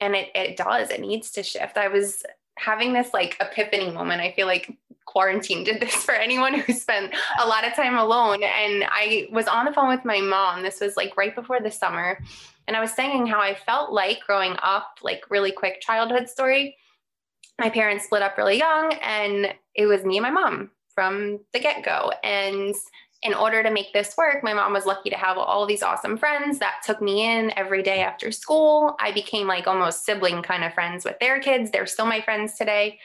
And 0.00 0.14
it, 0.14 0.30
it 0.34 0.56
does, 0.56 0.88
it 0.88 1.02
needs 1.02 1.30
to 1.32 1.42
shift. 1.42 1.76
I 1.76 1.88
was 1.88 2.22
having 2.56 2.94
this 2.94 3.12
like 3.12 3.36
epiphany 3.38 3.90
moment. 3.90 4.22
I 4.22 4.32
feel 4.32 4.46
like 4.46 4.74
quarantine 5.04 5.62
did 5.64 5.82
this 5.82 5.96
for 5.96 6.14
anyone 6.14 6.54
who 6.54 6.72
spent 6.72 7.14
a 7.42 7.46
lot 7.46 7.66
of 7.66 7.74
time 7.74 7.98
alone. 7.98 8.42
And 8.44 8.84
I 8.88 9.28
was 9.30 9.46
on 9.46 9.66
the 9.66 9.74
phone 9.74 9.88
with 9.88 10.06
my 10.06 10.22
mom. 10.22 10.62
This 10.62 10.80
was 10.80 10.96
like 10.96 11.18
right 11.18 11.34
before 11.34 11.60
the 11.60 11.70
summer. 11.70 12.18
And 12.66 12.78
I 12.78 12.80
was 12.80 12.92
saying 12.92 13.26
how 13.26 13.40
I 13.40 13.54
felt 13.54 13.92
like 13.92 14.20
growing 14.26 14.56
up, 14.62 15.00
like 15.02 15.24
really 15.28 15.52
quick 15.52 15.82
childhood 15.82 16.30
story 16.30 16.78
my 17.58 17.70
parents 17.70 18.04
split 18.04 18.22
up 18.22 18.36
really 18.36 18.58
young 18.58 18.92
and 19.02 19.54
it 19.74 19.86
was 19.86 20.04
me 20.04 20.16
and 20.16 20.22
my 20.22 20.30
mom 20.30 20.70
from 20.94 21.40
the 21.52 21.60
get-go 21.60 22.12
and 22.22 22.74
in 23.22 23.32
order 23.32 23.62
to 23.62 23.70
make 23.70 23.92
this 23.92 24.16
work 24.16 24.42
my 24.42 24.54
mom 24.54 24.72
was 24.72 24.86
lucky 24.86 25.10
to 25.10 25.16
have 25.16 25.38
all 25.38 25.66
these 25.66 25.82
awesome 25.82 26.16
friends 26.16 26.58
that 26.58 26.82
took 26.84 27.00
me 27.00 27.24
in 27.24 27.52
every 27.56 27.82
day 27.82 28.00
after 28.00 28.30
school 28.32 28.96
i 29.00 29.10
became 29.12 29.46
like 29.46 29.66
almost 29.66 30.04
sibling 30.04 30.42
kind 30.42 30.64
of 30.64 30.74
friends 30.74 31.04
with 31.04 31.18
their 31.20 31.40
kids 31.40 31.70
they're 31.70 31.86
still 31.86 32.06
my 32.06 32.20
friends 32.20 32.54
today 32.54 32.98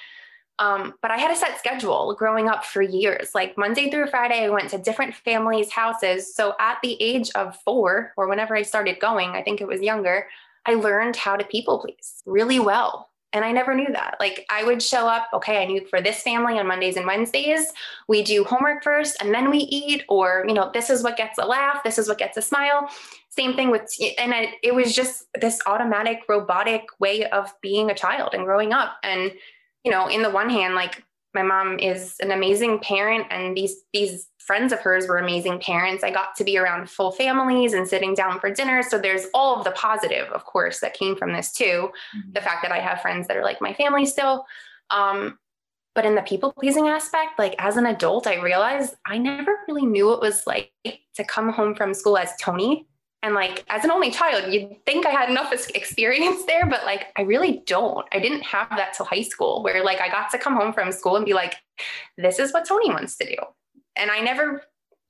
Um, 0.60 0.96
but 1.02 1.10
I 1.10 1.18
had 1.18 1.32
a 1.32 1.36
set 1.38 1.58
schedule 1.58 2.16
growing 2.20 2.50
up 2.50 2.66
for 2.66 2.82
years. 2.82 3.34
Like 3.34 3.58
Monday 3.58 3.90
through 3.90 4.08
Friday, 4.08 4.44
I 4.44 4.50
went 4.50 4.70
to 4.72 4.78
different 4.78 5.16
families' 5.16 5.72
houses. 5.72 6.36
So 6.36 6.54
at 6.60 6.80
the 6.84 7.02
age 7.02 7.30
of 7.34 7.56
four, 7.64 8.12
or 8.18 8.28
whenever 8.28 8.58
I 8.58 8.64
started 8.64 9.00
going, 9.00 9.30
I 9.38 9.42
think 9.42 9.62
it 9.62 9.68
was 9.70 9.82
younger, 9.82 10.28
I 10.66 10.74
learned 10.74 11.16
how 11.16 11.38
to 11.38 11.46
people 11.46 11.80
please 11.80 12.22
really 12.26 12.60
well. 12.60 13.08
And 13.32 13.46
I 13.46 13.52
never 13.52 13.76
knew 13.76 13.92
that. 13.92 14.16
Like 14.20 14.46
I 14.50 14.64
would 14.64 14.82
show 14.82 15.08
up, 15.08 15.28
okay, 15.34 15.62
I 15.62 15.66
knew 15.66 15.86
for 15.86 16.02
this 16.02 16.22
family 16.24 16.58
on 16.58 16.68
Mondays 16.68 16.98
and 16.98 17.06
Wednesdays, 17.06 17.72
we 18.08 18.24
do 18.24 18.44
homework 18.44 18.84
first 18.84 19.18
and 19.22 19.34
then 19.34 19.52
we 19.52 19.60
eat, 19.60 20.04
or, 20.10 20.46
you 20.48 20.54
know, 20.54 20.72
this 20.74 20.90
is 20.90 21.04
what 21.04 21.18
gets 21.18 21.38
a 21.38 21.46
laugh, 21.46 21.84
this 21.84 22.00
is 22.00 22.08
what 22.08 22.18
gets 22.18 22.38
a 22.38 22.42
smile. 22.42 22.90
Same 23.30 23.56
thing 23.56 23.70
with, 23.70 23.88
and 24.18 24.34
it 24.64 24.74
was 24.74 24.96
just 24.96 25.26
this 25.40 25.60
automatic, 25.68 26.22
robotic 26.28 26.86
way 27.00 27.26
of 27.30 27.54
being 27.62 27.92
a 27.92 27.96
child 27.96 28.34
and 28.34 28.46
growing 28.46 28.74
up. 28.74 28.98
And, 29.04 29.32
you 29.84 29.92
know, 29.92 30.08
in 30.08 30.24
the 30.24 30.32
one 30.32 30.50
hand, 30.50 30.74
like 30.74 31.04
my 31.36 31.44
mom 31.44 31.78
is 31.78 32.16
an 32.22 32.32
amazing 32.32 32.80
parent 32.80 33.28
and 33.30 33.56
these, 33.56 33.84
these 33.94 34.28
friends 34.50 34.74
of 34.74 34.80
hers 34.80 35.08
were 35.08 35.20
amazing 35.20 35.60
parents. 35.60 36.04
I 36.04 36.10
got 36.10 36.36
to 36.38 36.44
be 36.44 36.58
around 36.58 36.90
full 36.90 37.12
families 37.12 37.74
and 37.74 37.88
sitting 37.88 38.16
down 38.16 38.40
for 38.40 38.52
dinner. 38.52 38.82
So 38.82 38.98
there's 38.98 39.28
all 39.32 39.56
of 39.56 39.64
the 39.64 39.70
positive, 39.74 40.28
of 40.30 40.44
course, 40.44 40.80
that 40.80 40.96
came 40.96 41.16
from 41.16 41.34
this 41.34 41.52
too. 41.52 41.92
Mm-hmm. 42.18 42.32
The 42.32 42.42
fact 42.42 42.64
that 42.64 42.72
I 42.72 42.80
have 42.80 43.00
friends 43.00 43.28
that 43.28 43.38
are 43.38 43.44
like 43.44 43.62
my 43.62 43.76
family 43.76 44.08
still. 44.08 44.48
Um, 44.90 45.38
but 45.94 46.04
in 46.04 46.16
the 46.16 46.24
people 46.24 46.52
pleasing 46.52 46.88
aspect, 46.88 47.38
like 47.38 47.54
as 47.60 47.78
an 47.78 47.86
adult, 47.86 48.26
I 48.26 48.42
realized 48.42 48.96
I 49.06 49.20
never 49.20 49.56
really 49.68 49.86
knew 49.86 50.08
what 50.08 50.16
it 50.16 50.22
was 50.22 50.48
like 50.48 50.72
to 51.14 51.24
come 51.24 51.54
home 51.54 51.76
from 51.76 51.94
school 51.94 52.18
as 52.18 52.32
Tony. 52.42 52.88
And 53.22 53.36
like 53.36 53.64
as 53.70 53.84
an 53.84 53.92
only 53.92 54.10
child, 54.10 54.52
you'd 54.52 54.84
think 54.84 55.06
I 55.06 55.12
had 55.12 55.30
enough 55.30 55.54
experience 55.76 56.44
there, 56.46 56.66
but 56.66 56.86
like 56.86 57.10
I 57.16 57.22
really 57.22 57.62
don't. 57.68 58.08
I 58.12 58.18
didn't 58.18 58.42
have 58.46 58.70
that 58.72 58.96
till 58.96 59.06
high 59.06 59.22
school 59.22 59.62
where 59.62 59.84
like 59.84 60.02
I 60.02 60.10
got 60.10 60.32
to 60.32 60.40
come 60.40 60.56
home 60.56 60.74
from 60.74 60.92
school 60.92 61.18
and 61.18 61.24
be 61.24 61.36
like, 61.36 61.54
this 62.18 62.40
is 62.40 62.52
what 62.52 62.66
Tony 62.66 62.90
wants 62.90 63.16
to 63.18 63.28
do 63.28 63.36
and 64.00 64.12
I 64.12 64.20
never 64.20 64.64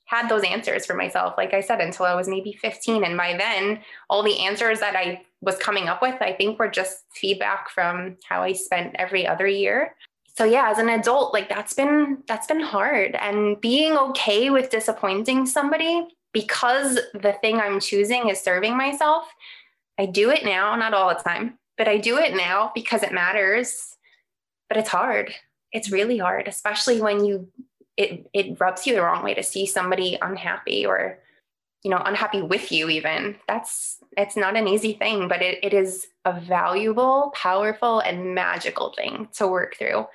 had 0.09 0.27
those 0.27 0.43
answers 0.43 0.87
for 0.87 0.95
myself, 0.95 1.35
like 1.37 1.53
I 1.53 1.61
said, 1.61 1.79
until 1.81 2.07
I 2.07 2.15
was 2.15 2.27
maybe 2.27 2.53
15. 2.53 3.03
And 3.03 3.15
by 3.15 3.37
then, 3.37 3.79
all 4.09 4.23
the 4.23 4.39
answers 4.39 4.79
that 4.79 4.95
I 4.95 5.21
was 5.41 5.55
coming 5.57 5.87
up 5.87 6.01
with, 6.01 6.19
I 6.19 6.33
think 6.33 6.57
were 6.57 6.67
just 6.67 7.03
feedback 7.13 7.69
from 7.69 8.17
how 8.27 8.41
I 8.41 8.53
spent 8.53 8.95
every 8.97 9.27
other 9.27 9.45
year. 9.45 9.95
So 10.35 10.45
yeah, 10.45 10.71
as 10.71 10.79
an 10.79 10.89
adult, 10.89 11.33
like 11.33 11.47
that's 11.47 11.73
been 11.73 12.23
that's 12.27 12.47
been 12.47 12.61
hard. 12.61 13.15
And 13.15 13.61
being 13.61 13.95
okay 13.97 14.49
with 14.49 14.71
disappointing 14.71 15.45
somebody 15.45 16.07
because 16.33 16.99
the 17.13 17.33
thing 17.41 17.59
I'm 17.59 17.79
choosing 17.79 18.29
is 18.29 18.41
serving 18.41 18.75
myself. 18.75 19.25
I 19.99 20.05
do 20.05 20.31
it 20.31 20.43
now, 20.43 20.75
not 20.75 20.93
all 20.93 21.09
the 21.09 21.21
time, 21.21 21.59
but 21.77 21.87
I 21.87 21.97
do 21.97 22.17
it 22.17 22.35
now 22.35 22.71
because 22.73 23.03
it 23.03 23.11
matters. 23.11 23.95
But 24.69 24.77
it's 24.77 24.89
hard. 24.89 25.33
It's 25.71 25.91
really 25.91 26.17
hard, 26.17 26.47
especially 26.47 27.01
when 27.01 27.25
you 27.25 27.47
it 27.99 28.25
it 28.33 28.59
rubs 28.59 28.87
you 28.87 28.95
the 28.95 29.03
wrong 29.03 29.23
way 29.23 29.33
to 29.35 29.43
see 29.43 29.65
somebody 29.65 30.17
unhappy 30.21 30.85
or 30.85 31.19
you 31.83 31.91
know 31.91 32.01
unhappy 32.05 32.41
with 32.41 32.71
you 32.71 32.89
even. 32.89 33.35
That's 33.47 33.99
it's 34.17 34.37
not 34.37 34.55
an 34.55 34.67
easy 34.67 34.93
thing 34.93 35.27
but 35.27 35.41
it, 35.41 35.59
it 35.63 35.73
is 35.73 36.07
a 36.25 36.39
valuable 36.39 37.31
powerful 37.35 37.99
and 37.99 38.33
magical 38.33 38.93
thing 38.97 39.27
to 39.33 39.47
work 39.47 39.75
through 39.77 40.07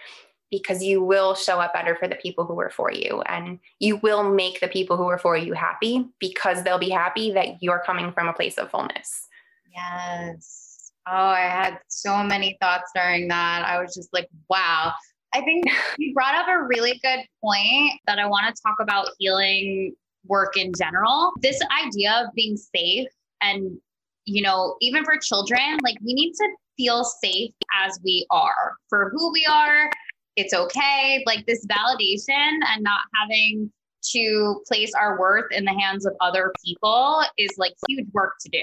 because 0.51 0.83
you 0.83 1.03
will 1.03 1.35
show 1.35 1.61
up 1.61 1.73
better 1.75 1.97
for 1.97 2.09
the 2.09 2.15
people 2.17 2.45
who 2.45 2.59
are 2.61 2.71
for 2.71 2.91
you. 2.91 3.23
And 3.27 3.59
you 3.81 3.97
will 3.97 4.23
make 4.23 4.61
the 4.61 4.69
people 4.69 4.97
who 4.97 5.09
are 5.09 5.19
for 5.19 5.37
you 5.37 5.53
happy 5.53 6.07
because 6.21 6.63
they'll 6.63 6.79
be 6.79 6.91
happy 6.91 7.33
that 7.33 7.61
you're 7.61 7.83
coming 7.85 8.13
from 8.13 8.29
a 8.29 8.33
place 8.33 8.57
of 8.57 8.71
fullness. 8.71 9.29
Yes. 9.75 10.93
Oh 11.07 11.13
i 11.13 11.41
had 11.41 11.81
so 11.89 12.23
many 12.23 12.57
thoughts 12.63 12.91
during 12.95 13.29
that. 13.29 13.65
I 13.67 13.83
was 13.83 13.95
just 13.95 14.13
like 14.15 14.29
wow 14.49 14.95
I 15.35 15.41
think 15.43 15.65
you 15.99 16.15
brought 16.15 16.35
up 16.35 16.47
a 16.49 16.63
really 16.63 16.99
good 17.03 17.21
point 17.43 18.01
that 18.07 18.19
I 18.19 18.27
want 18.27 18.55
to 18.55 18.63
talk 18.63 18.77
about 18.81 19.09
healing 19.19 19.95
work 20.27 20.57
in 20.57 20.73
general. 20.79 21.33
This 21.43 21.61
idea 21.85 22.25
of 22.25 22.35
being 22.35 22.57
safe 22.57 23.09
and, 23.43 23.77
you 24.25 24.43
know, 24.43 24.77
even 24.81 25.05
for 25.05 25.19
children, 25.19 25.79
like 25.83 25.97
we 26.05 26.15
need 26.15 26.33
to 26.35 26.49
feel 26.79 27.05
safe 27.05 27.53
as 27.85 27.99
we 28.03 28.27
are 28.31 28.77
for 28.89 29.11
who 29.15 29.33
we 29.33 29.47
are. 29.51 29.91
It's 30.37 30.55
okay. 30.55 31.23
Like 31.27 31.45
this 31.47 31.67
validation 31.67 32.59
and 32.67 32.83
not 32.83 33.01
having 33.21 33.71
to 34.13 34.63
place 34.67 34.93
our 34.99 35.19
worth 35.19 35.51
in 35.53 35.65
the 35.65 35.73
hands 35.73 36.07
of 36.07 36.15
other 36.21 36.53
people 36.65 37.23
is 37.39 37.51
like 37.57 37.75
huge 37.89 38.07
work 38.13 38.35
to 38.41 38.49
do 38.51 38.63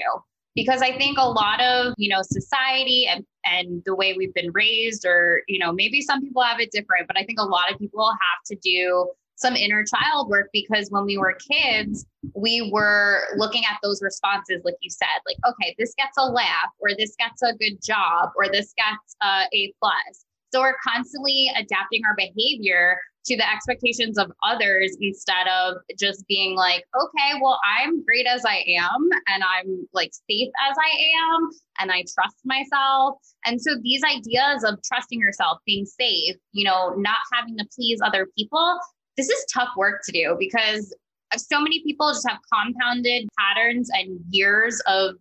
because 0.54 0.82
I 0.82 0.96
think 0.96 1.18
a 1.18 1.28
lot 1.28 1.60
of, 1.60 1.94
you 1.96 2.08
know, 2.08 2.20
society 2.22 3.06
and 3.06 3.24
and 3.44 3.82
the 3.84 3.94
way 3.94 4.14
we've 4.16 4.34
been 4.34 4.50
raised 4.52 5.04
or, 5.04 5.42
you 5.48 5.58
know, 5.58 5.72
maybe 5.72 6.00
some 6.00 6.20
people 6.20 6.42
have 6.42 6.60
it 6.60 6.70
different, 6.70 7.06
but 7.06 7.18
I 7.18 7.24
think 7.24 7.38
a 7.40 7.44
lot 7.44 7.70
of 7.72 7.78
people 7.78 8.08
have 8.10 8.44
to 8.46 8.56
do 8.56 9.10
some 9.36 9.56
inner 9.56 9.84
child 9.84 10.28
work 10.28 10.48
because 10.52 10.88
when 10.90 11.04
we 11.04 11.18
were 11.18 11.36
kids, 11.50 12.06
we 12.36 12.70
were 12.72 13.22
looking 13.36 13.64
at 13.64 13.78
those 13.82 14.00
responses, 14.00 14.62
like 14.64 14.76
you 14.80 14.90
said, 14.90 15.08
like, 15.26 15.36
okay, 15.52 15.74
this 15.78 15.94
gets 15.96 16.16
a 16.18 16.24
laugh, 16.24 16.70
or 16.78 16.90
this 16.96 17.14
gets 17.18 17.42
a 17.42 17.52
good 17.54 17.82
job, 17.82 18.30
or 18.36 18.48
this 18.48 18.72
gets 18.76 19.16
a 19.22 19.44
A 19.52 19.74
plus. 19.80 20.24
So 20.52 20.60
we're 20.60 20.76
constantly 20.86 21.50
adapting 21.56 22.02
our 22.06 22.14
behavior 22.16 22.98
to 23.24 23.36
the 23.36 23.48
expectations 23.48 24.18
of 24.18 24.32
others 24.42 24.96
instead 25.00 25.46
of 25.48 25.76
just 25.98 26.26
being 26.26 26.56
like, 26.56 26.84
okay, 27.00 27.40
well, 27.40 27.60
I'm 27.78 28.04
great 28.04 28.26
as 28.26 28.44
I 28.44 28.64
am 28.68 29.08
and 29.28 29.42
I'm 29.44 29.86
like 29.92 30.10
safe 30.28 30.48
as 30.68 30.76
I 30.76 31.36
am 31.36 31.50
and 31.80 31.92
I 31.92 32.04
trust 32.14 32.36
myself. 32.44 33.16
And 33.44 33.60
so 33.60 33.76
these 33.80 34.02
ideas 34.04 34.64
of 34.64 34.80
trusting 34.82 35.20
yourself, 35.20 35.58
being 35.66 35.86
safe, 35.86 36.36
you 36.52 36.64
know, 36.64 36.94
not 36.96 37.18
having 37.32 37.56
to 37.58 37.66
please 37.76 38.00
other 38.04 38.26
people, 38.36 38.78
this 39.16 39.28
is 39.28 39.46
tough 39.52 39.70
work 39.76 40.02
to 40.06 40.12
do 40.12 40.36
because 40.38 40.94
so 41.36 41.60
many 41.60 41.82
people 41.82 42.10
just 42.10 42.28
have 42.28 42.38
compounded 42.52 43.28
patterns 43.38 43.88
and 43.92 44.18
years 44.30 44.82
of 44.86 45.14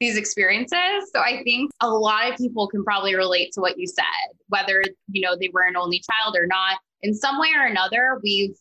these 0.00 0.16
experiences. 0.16 1.10
So 1.12 1.20
I 1.20 1.42
think 1.42 1.70
a 1.80 1.88
lot 1.88 2.30
of 2.30 2.36
people 2.36 2.68
can 2.68 2.84
probably 2.84 3.16
relate 3.16 3.52
to 3.54 3.60
what 3.60 3.78
you 3.78 3.86
said, 3.86 4.36
whether, 4.48 4.82
you 5.08 5.22
know, 5.22 5.36
they 5.38 5.50
were 5.52 5.62
an 5.62 5.76
only 5.76 6.00
child 6.00 6.36
or 6.36 6.46
not 6.46 6.78
in 7.02 7.14
some 7.14 7.38
way 7.38 7.48
or 7.56 7.66
another, 7.66 8.20
we've 8.22 8.56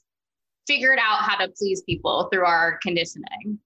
figured 0.67 0.99
out 0.99 1.21
how 1.21 1.37
to 1.37 1.51
please 1.57 1.81
people 1.83 2.29
through 2.31 2.45
our 2.45 2.79
conditioning. 2.83 3.59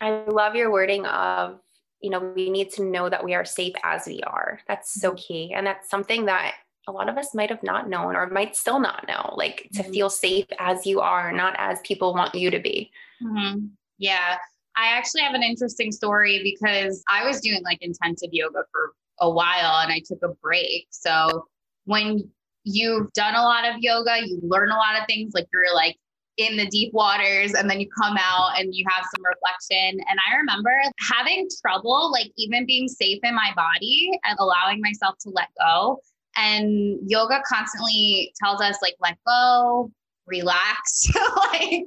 I 0.00 0.24
love 0.26 0.54
your 0.54 0.72
wording 0.72 1.04
of, 1.06 1.60
you 2.00 2.10
know, 2.10 2.32
we 2.34 2.50
need 2.50 2.70
to 2.74 2.84
know 2.84 3.08
that 3.08 3.24
we 3.24 3.34
are 3.34 3.44
safe 3.44 3.74
as 3.82 4.06
we 4.06 4.20
are. 4.22 4.60
That's 4.66 5.00
so 5.00 5.10
mm-hmm. 5.10 5.16
key. 5.16 5.52
And 5.54 5.66
that's 5.66 5.90
something 5.90 6.26
that 6.26 6.54
a 6.86 6.92
lot 6.92 7.08
of 7.08 7.18
us 7.18 7.34
might 7.34 7.50
have 7.50 7.62
not 7.62 7.88
known 7.88 8.16
or 8.16 8.28
might 8.28 8.56
still 8.56 8.80
not 8.80 9.06
know, 9.06 9.34
like 9.36 9.68
to 9.74 9.82
mm-hmm. 9.82 9.92
feel 9.92 10.10
safe 10.10 10.46
as 10.58 10.86
you 10.86 11.00
are, 11.00 11.32
not 11.32 11.54
as 11.58 11.80
people 11.82 12.14
want 12.14 12.34
you 12.34 12.50
to 12.50 12.58
be. 12.58 12.90
Mm-hmm. 13.22 13.66
Yeah. 13.98 14.36
I 14.76 14.96
actually 14.96 15.22
have 15.22 15.34
an 15.34 15.42
interesting 15.42 15.92
story 15.92 16.40
because 16.42 17.02
I 17.08 17.26
was 17.26 17.40
doing 17.40 17.62
like 17.64 17.78
intensive 17.82 18.30
yoga 18.32 18.62
for 18.70 18.92
a 19.20 19.28
while 19.28 19.80
and 19.82 19.92
I 19.92 20.00
took 20.06 20.22
a 20.22 20.28
break. 20.40 20.86
So 20.90 21.46
when 21.84 22.30
you've 22.64 23.12
done 23.12 23.34
a 23.34 23.42
lot 23.42 23.64
of 23.64 23.76
yoga, 23.78 24.18
you 24.24 24.40
learn 24.42 24.70
a 24.70 24.76
lot 24.76 25.00
of 25.00 25.06
things, 25.06 25.32
like 25.34 25.46
you're 25.52 25.74
like 25.74 25.96
in 26.38 26.56
the 26.56 26.66
deep 26.66 26.92
waters 26.94 27.52
and 27.54 27.68
then 27.68 27.80
you 27.80 27.88
come 28.00 28.16
out 28.16 28.58
and 28.58 28.74
you 28.74 28.84
have 28.88 29.04
some 29.14 29.24
reflection. 29.24 30.00
And 30.08 30.18
I 30.30 30.36
remember 30.36 30.70
having 31.10 31.48
trouble, 31.60 32.10
like 32.12 32.30
even 32.36 32.64
being 32.64 32.88
safe 32.88 33.18
in 33.22 33.34
my 33.34 33.50
body 33.56 34.10
and 34.24 34.38
allowing 34.38 34.80
myself 34.80 35.16
to 35.22 35.30
let 35.30 35.48
go. 35.60 36.00
And 36.36 36.98
yoga 37.10 37.42
constantly 37.48 38.32
tells 38.40 38.60
us, 38.60 38.78
like, 38.80 38.94
let 39.00 39.16
go, 39.26 39.90
relax, 40.28 41.08
like 41.52 41.82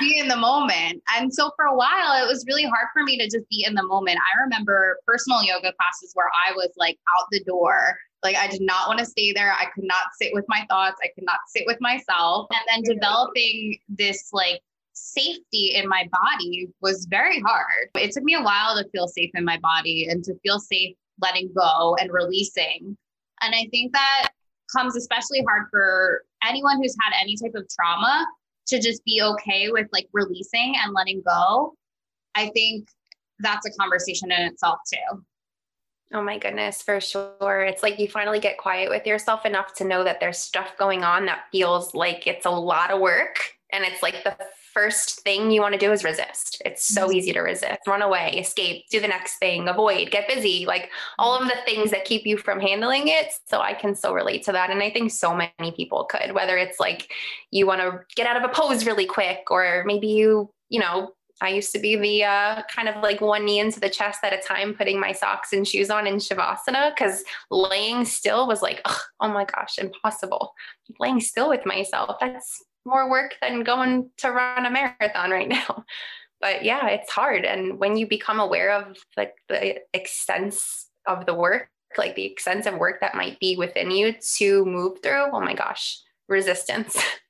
be 0.00 0.18
in 0.18 0.28
the 0.28 0.36
moment. 0.36 1.02
And 1.16 1.34
so 1.34 1.50
for 1.56 1.64
a 1.64 1.74
while, 1.74 2.22
it 2.22 2.28
was 2.28 2.44
really 2.46 2.64
hard 2.64 2.86
for 2.92 3.02
me 3.02 3.18
to 3.18 3.24
just 3.24 3.48
be 3.50 3.64
in 3.66 3.74
the 3.74 3.82
moment. 3.82 4.18
I 4.18 4.42
remember 4.44 4.98
personal 5.06 5.42
yoga 5.42 5.72
classes 5.72 6.12
where 6.14 6.30
I 6.46 6.52
was 6.52 6.70
like 6.76 6.98
out 7.18 7.26
the 7.32 7.42
door 7.42 7.98
like 8.26 8.36
I 8.36 8.48
did 8.48 8.60
not 8.60 8.88
want 8.88 8.98
to 8.98 9.06
stay 9.06 9.32
there. 9.32 9.52
I 9.52 9.66
could 9.72 9.84
not 9.84 10.06
sit 10.20 10.32
with 10.34 10.44
my 10.48 10.66
thoughts. 10.68 10.96
I 11.02 11.08
could 11.14 11.24
not 11.24 11.38
sit 11.46 11.62
with 11.66 11.78
myself. 11.80 12.48
And 12.50 12.60
then 12.68 12.82
mm-hmm. 12.82 12.98
developing 12.98 13.78
this 13.88 14.30
like 14.32 14.60
safety 14.94 15.74
in 15.74 15.88
my 15.88 16.08
body 16.10 16.68
was 16.80 17.06
very 17.08 17.40
hard. 17.40 17.90
It 17.94 18.12
took 18.12 18.24
me 18.24 18.34
a 18.34 18.42
while 18.42 18.76
to 18.76 18.88
feel 18.90 19.06
safe 19.06 19.30
in 19.34 19.44
my 19.44 19.58
body 19.58 20.08
and 20.08 20.24
to 20.24 20.34
feel 20.42 20.58
safe 20.58 20.96
letting 21.20 21.52
go 21.56 21.96
and 22.00 22.12
releasing. 22.12 22.96
And 23.42 23.54
I 23.54 23.68
think 23.70 23.92
that 23.92 24.30
comes 24.74 24.96
especially 24.96 25.44
hard 25.48 25.68
for 25.70 26.24
anyone 26.44 26.82
who's 26.82 26.96
had 27.02 27.14
any 27.20 27.36
type 27.36 27.54
of 27.54 27.68
trauma 27.68 28.26
to 28.66 28.80
just 28.80 29.04
be 29.04 29.22
okay 29.22 29.70
with 29.70 29.86
like 29.92 30.08
releasing 30.12 30.74
and 30.82 30.92
letting 30.92 31.22
go. 31.24 31.74
I 32.34 32.50
think 32.50 32.88
that's 33.38 33.66
a 33.66 33.70
conversation 33.78 34.32
in 34.32 34.42
itself 34.42 34.78
too. 34.92 35.22
Oh 36.12 36.22
my 36.22 36.38
goodness, 36.38 36.82
for 36.82 37.00
sure. 37.00 37.64
It's 37.64 37.82
like 37.82 37.98
you 37.98 38.08
finally 38.08 38.38
get 38.38 38.58
quiet 38.58 38.90
with 38.90 39.06
yourself 39.06 39.44
enough 39.44 39.74
to 39.74 39.84
know 39.84 40.04
that 40.04 40.20
there's 40.20 40.38
stuff 40.38 40.76
going 40.78 41.02
on 41.02 41.26
that 41.26 41.46
feels 41.50 41.94
like 41.94 42.26
it's 42.26 42.46
a 42.46 42.50
lot 42.50 42.90
of 42.90 43.00
work. 43.00 43.38
And 43.72 43.84
it's 43.84 44.02
like 44.02 44.22
the 44.22 44.36
first 44.72 45.20
thing 45.20 45.50
you 45.50 45.60
want 45.60 45.72
to 45.72 45.78
do 45.78 45.90
is 45.90 46.04
resist. 46.04 46.62
It's 46.64 46.86
so 46.86 47.06
mm-hmm. 47.06 47.16
easy 47.16 47.32
to 47.32 47.40
resist, 47.40 47.80
run 47.86 48.02
away, 48.02 48.38
escape, 48.38 48.84
do 48.90 49.00
the 49.00 49.08
next 49.08 49.38
thing, 49.38 49.68
avoid, 49.68 50.10
get 50.10 50.28
busy, 50.28 50.64
like 50.66 50.90
all 51.18 51.36
of 51.36 51.48
the 51.48 51.56
things 51.64 51.90
that 51.90 52.04
keep 52.04 52.24
you 52.24 52.36
from 52.36 52.60
handling 52.60 53.08
it. 53.08 53.32
So 53.46 53.60
I 53.60 53.74
can 53.74 53.96
so 53.96 54.12
relate 54.12 54.44
to 54.44 54.52
that. 54.52 54.70
And 54.70 54.82
I 54.82 54.90
think 54.90 55.10
so 55.10 55.34
many 55.34 55.72
people 55.72 56.04
could, 56.04 56.32
whether 56.32 56.56
it's 56.56 56.78
like 56.78 57.10
you 57.50 57.66
want 57.66 57.80
to 57.80 58.00
get 58.14 58.28
out 58.28 58.36
of 58.36 58.44
a 58.44 58.52
pose 58.52 58.86
really 58.86 59.06
quick, 59.06 59.50
or 59.50 59.82
maybe 59.86 60.06
you, 60.08 60.50
you 60.68 60.78
know, 60.78 61.15
I 61.42 61.50
used 61.50 61.72
to 61.72 61.78
be 61.78 61.96
the 61.96 62.24
uh, 62.24 62.62
kind 62.74 62.88
of 62.88 63.02
like 63.02 63.20
one 63.20 63.44
knee 63.44 63.60
into 63.60 63.78
the 63.78 63.90
chest 63.90 64.20
at 64.22 64.32
a 64.32 64.38
time, 64.38 64.74
putting 64.74 64.98
my 64.98 65.12
socks 65.12 65.52
and 65.52 65.68
shoes 65.68 65.90
on 65.90 66.06
in 66.06 66.16
Shavasana 66.16 66.94
because 66.94 67.24
laying 67.50 68.04
still 68.04 68.46
was 68.46 68.62
like, 68.62 68.80
oh 69.20 69.28
my 69.28 69.44
gosh, 69.44 69.78
impossible. 69.78 70.54
Laying 70.98 71.20
still 71.20 71.48
with 71.48 71.66
myself, 71.66 72.16
that's 72.20 72.62
more 72.86 73.10
work 73.10 73.34
than 73.42 73.64
going 73.64 74.10
to 74.18 74.30
run 74.30 74.64
a 74.64 74.70
marathon 74.70 75.30
right 75.30 75.48
now. 75.48 75.84
But 76.40 76.64
yeah, 76.64 76.88
it's 76.88 77.10
hard. 77.10 77.44
And 77.44 77.78
when 77.78 77.96
you 77.96 78.06
become 78.06 78.40
aware 78.40 78.72
of 78.72 78.96
like 79.16 79.34
the 79.48 79.80
extent 79.94 80.58
of 81.06 81.26
the 81.26 81.34
work, 81.34 81.68
like 81.96 82.14
the 82.14 82.24
extensive 82.24 82.78
work 82.78 83.00
that 83.00 83.14
might 83.14 83.40
be 83.40 83.56
within 83.56 83.90
you 83.90 84.14
to 84.36 84.64
move 84.64 84.98
through, 85.02 85.26
oh 85.32 85.40
my 85.40 85.54
gosh, 85.54 86.00
resistance. 86.28 86.96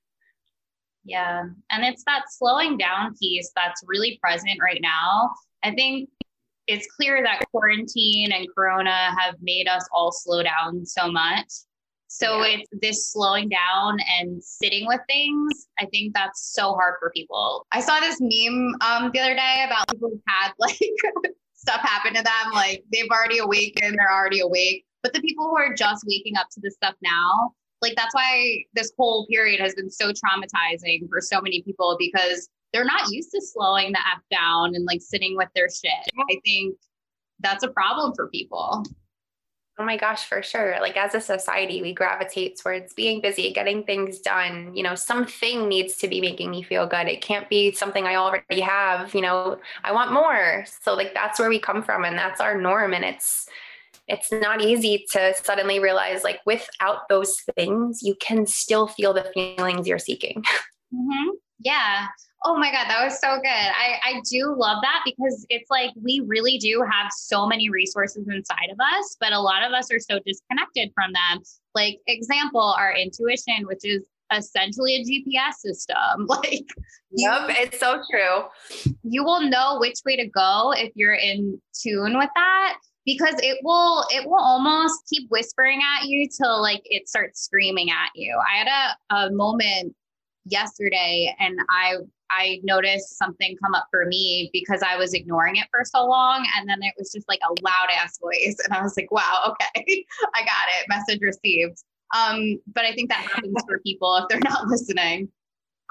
Yeah. 1.07 1.45
And 1.71 1.85
it's 1.85 2.03
that 2.05 2.25
slowing 2.29 2.77
down 2.77 3.15
piece 3.17 3.53
that's 3.55 3.83
really 3.87 4.19
present 4.21 4.59
right 4.61 4.81
now. 4.83 5.31
I 5.63 5.73
think 5.73 6.11
it's 6.67 6.87
clear 6.97 7.23
that 7.23 7.45
quarantine 7.51 8.33
and 8.33 8.47
corona 8.55 9.15
have 9.19 9.37
made 9.41 9.69
us 9.69 9.89
all 9.93 10.11
slow 10.11 10.43
down 10.43 10.85
so 10.85 11.11
much. 11.11 11.47
So 12.09 12.43
yeah. 12.43 12.57
it's 12.59 12.69
this 12.81 13.13
slowing 13.13 13.49
down 13.49 13.99
and 14.19 14.43
sitting 14.43 14.87
with 14.87 15.01
things. 15.09 15.69
I 15.79 15.87
think 15.87 16.15
that's 16.15 16.53
so 16.55 16.75
hard 16.75 16.95
for 16.99 17.11
people. 17.11 17.67
I 17.73 17.81
saw 17.81 18.01
this 18.01 18.19
meme 18.21 18.75
um, 18.81 19.11
the 19.13 19.21
other 19.21 19.35
day 19.35 19.65
about 19.67 19.89
people 19.91 20.11
who 20.11 20.21
had 20.27 20.53
like 20.59 20.79
stuff 21.55 21.81
happen 21.81 22.15
to 22.15 22.23
them, 22.23 22.53
like 22.53 22.85
they've 22.93 23.11
already 23.11 23.39
awakened, 23.39 23.97
they're 23.99 24.13
already 24.13 24.41
awake. 24.41 24.85
But 25.03 25.13
the 25.13 25.21
people 25.21 25.49
who 25.49 25.57
are 25.57 25.75
just 25.75 26.05
waking 26.07 26.37
up 26.37 26.49
to 26.53 26.61
this 26.61 26.75
stuff 26.75 26.95
now, 27.01 27.53
like 27.83 27.95
that's 27.97 28.15
why 28.15 28.65
this 28.75 28.93
whole 28.97 29.27
period 29.27 29.61
has 29.61 29.75
been 29.75 29.91
so 29.91 30.11
traumatizing 30.13 31.09
for 31.09 31.21
so 31.21 31.41
many 31.41 31.63
people 31.63 31.97
because 31.99 32.49
they're 32.73 32.85
not 32.85 33.11
used 33.11 33.31
to 33.33 33.41
slowing 33.41 33.93
the 33.93 33.99
F 33.99 34.23
down 34.31 34.75
and 34.75 34.85
like 34.85 35.01
sitting 35.01 35.37
with 35.37 35.49
their 35.55 35.69
shit. 35.69 35.91
I 36.19 36.41
think 36.45 36.77
that's 37.41 37.65
a 37.65 37.69
problem 37.69 38.13
for 38.15 38.29
people. 38.29 38.85
Oh 39.79 39.85
my 39.85 39.99
gosh, 39.99 40.25
for 40.25 40.43
sure. 40.43 40.79
Like 40.81 40.97
as 40.97 41.15
a 41.15 41.21
society, 41.21 41.83
we 41.83 41.93
gravitate 41.93 42.59
towards 42.59 42.95
being 42.95 43.21
busy, 43.21 43.53
getting 43.53 43.85
things 43.85 44.21
done. 44.21 44.75
You 44.75 44.83
know, 44.83 44.95
something 44.95 45.69
needs 45.69 45.97
to 45.99 46.09
be 46.09 46.23
making 46.23 46.51
me 46.51 46.63
feel 46.63 46.87
good. 46.87 47.09
It 47.09 47.21
can't 47.21 47.49
be 47.51 47.73
something 47.73 48.07
I 48.07 48.17
already 48.17 48.61
have. 48.61 49.15
You 49.15 49.21
know, 49.21 49.59
I 49.85 49.93
want 49.93 50.13
more. 50.13 50.65
So 50.81 50.95
like 50.95 51.13
that's 51.13 51.39
where 51.39 51.51
we 51.51 51.59
come 51.59 51.83
from 51.83 52.05
and 52.05 52.17
that's 52.17 52.41
our 52.41 52.59
norm. 52.59 52.95
And 52.95 53.05
it's 53.05 53.49
it's 54.09 54.31
not 54.31 54.63
easy 54.63 55.05
to 55.13 55.35
suddenly 55.43 55.79
realize 55.79 56.23
like 56.23 56.41
without 56.47 57.09
those 57.09 57.37
things, 57.57 58.01
you 58.03 58.15
can 58.21 58.47
still 58.47 58.87
feel 58.87 59.13
the 59.13 59.25
feelings 59.35 59.87
you're 59.87 59.99
seeking. 59.99 60.45
Mm-hmm. 60.95 61.31
Yeah. 61.59 62.07
Oh 62.45 62.57
my 62.57 62.71
God, 62.71 62.87
that 62.89 63.05
was 63.05 63.19
so 63.19 63.39
good. 63.39 63.49
I, 63.49 63.99
I 64.05 64.21
do 64.31 64.55
love 64.57 64.79
that 64.83 65.01
because 65.05 65.45
it's 65.51 65.69
like 65.69 65.91
we 66.01 66.23
really 66.25 66.59
do 66.59 66.85
have 66.89 67.11
so 67.11 67.45
many 67.45 67.69
resources 67.69 68.25
inside 68.29 68.71
of 68.71 68.79
us, 68.79 69.17
but 69.19 69.33
a 69.33 69.41
lot 69.41 69.65
of 69.65 69.73
us 69.73 69.91
are 69.93 69.99
so 69.99 70.21
disconnected 70.25 70.93
from 70.95 71.13
them. 71.13 71.43
Like, 71.75 71.99
example, 72.07 72.61
our 72.79 72.95
intuition, 72.95 73.67
which 73.67 73.81
is 73.83 74.05
essentially 74.33 74.95
a 74.95 75.05
GPS 75.05 75.55
system. 75.57 75.97
Like, 76.29 76.67
yep, 77.11 77.49
it's 77.49 77.81
so 77.81 78.01
true. 78.09 78.45
You 79.03 79.25
will 79.25 79.41
know 79.41 79.79
which 79.81 79.99
way 80.07 80.17
to 80.17 80.29
go 80.29 80.73
if 80.77 80.93
you're 80.95 81.15
in 81.15 81.61
tune 81.75 82.17
with 82.17 82.31
that 82.37 82.77
because 83.07 83.37
it 83.39 83.59
will 83.63 84.05
it 84.11 84.27
will 84.27 84.41
almost 84.41 85.07
keep 85.09 85.31
whispering 85.31 85.81
at 85.81 86.07
you 86.07 86.29
till 86.29 86.61
like 86.61 86.83
it 86.85 87.09
starts 87.09 87.41
screaming 87.41 87.89
at 87.89 88.11
you. 88.15 88.39
I 88.53 88.59
had 88.59 88.67
a, 89.11 89.15
a 89.15 89.31
moment 89.31 89.95
yesterday 90.45 91.35
and 91.39 91.59
I 91.71 91.95
I 92.31 92.61
noticed 92.65 93.17
something 93.17 93.57
come 93.63 93.75
up 93.75 93.87
for 93.91 94.05
me 94.07 94.51
because 94.53 94.83
I 94.83 94.97
was 94.97 95.15
ignoring 95.15 95.57
it 95.57 95.69
for 95.71 95.85
so 95.85 96.05
long. 96.05 96.45
And 96.59 96.69
then 96.69 96.79
it 96.83 96.93
was 96.99 97.13
just 97.13 97.29
like 97.29 97.39
a 97.49 97.53
loud 97.63 97.89
ass 97.97 98.19
voice. 98.19 98.57
And 98.65 98.75
I 98.75 98.83
was 98.83 98.97
like, 98.97 99.13
wow, 99.13 99.55
okay, 99.55 100.05
I 100.35 100.41
got 100.41 100.67
it. 100.81 100.87
Message 100.89 101.21
received. 101.23 101.79
Um, 102.17 102.61
but 102.75 102.85
I 102.85 102.93
think 102.95 103.11
that 103.11 103.19
happens 103.19 103.55
for 103.69 103.79
people 103.81 104.17
if 104.17 104.25
they're 104.29 104.41
not 104.41 104.67
listening. 104.67 105.29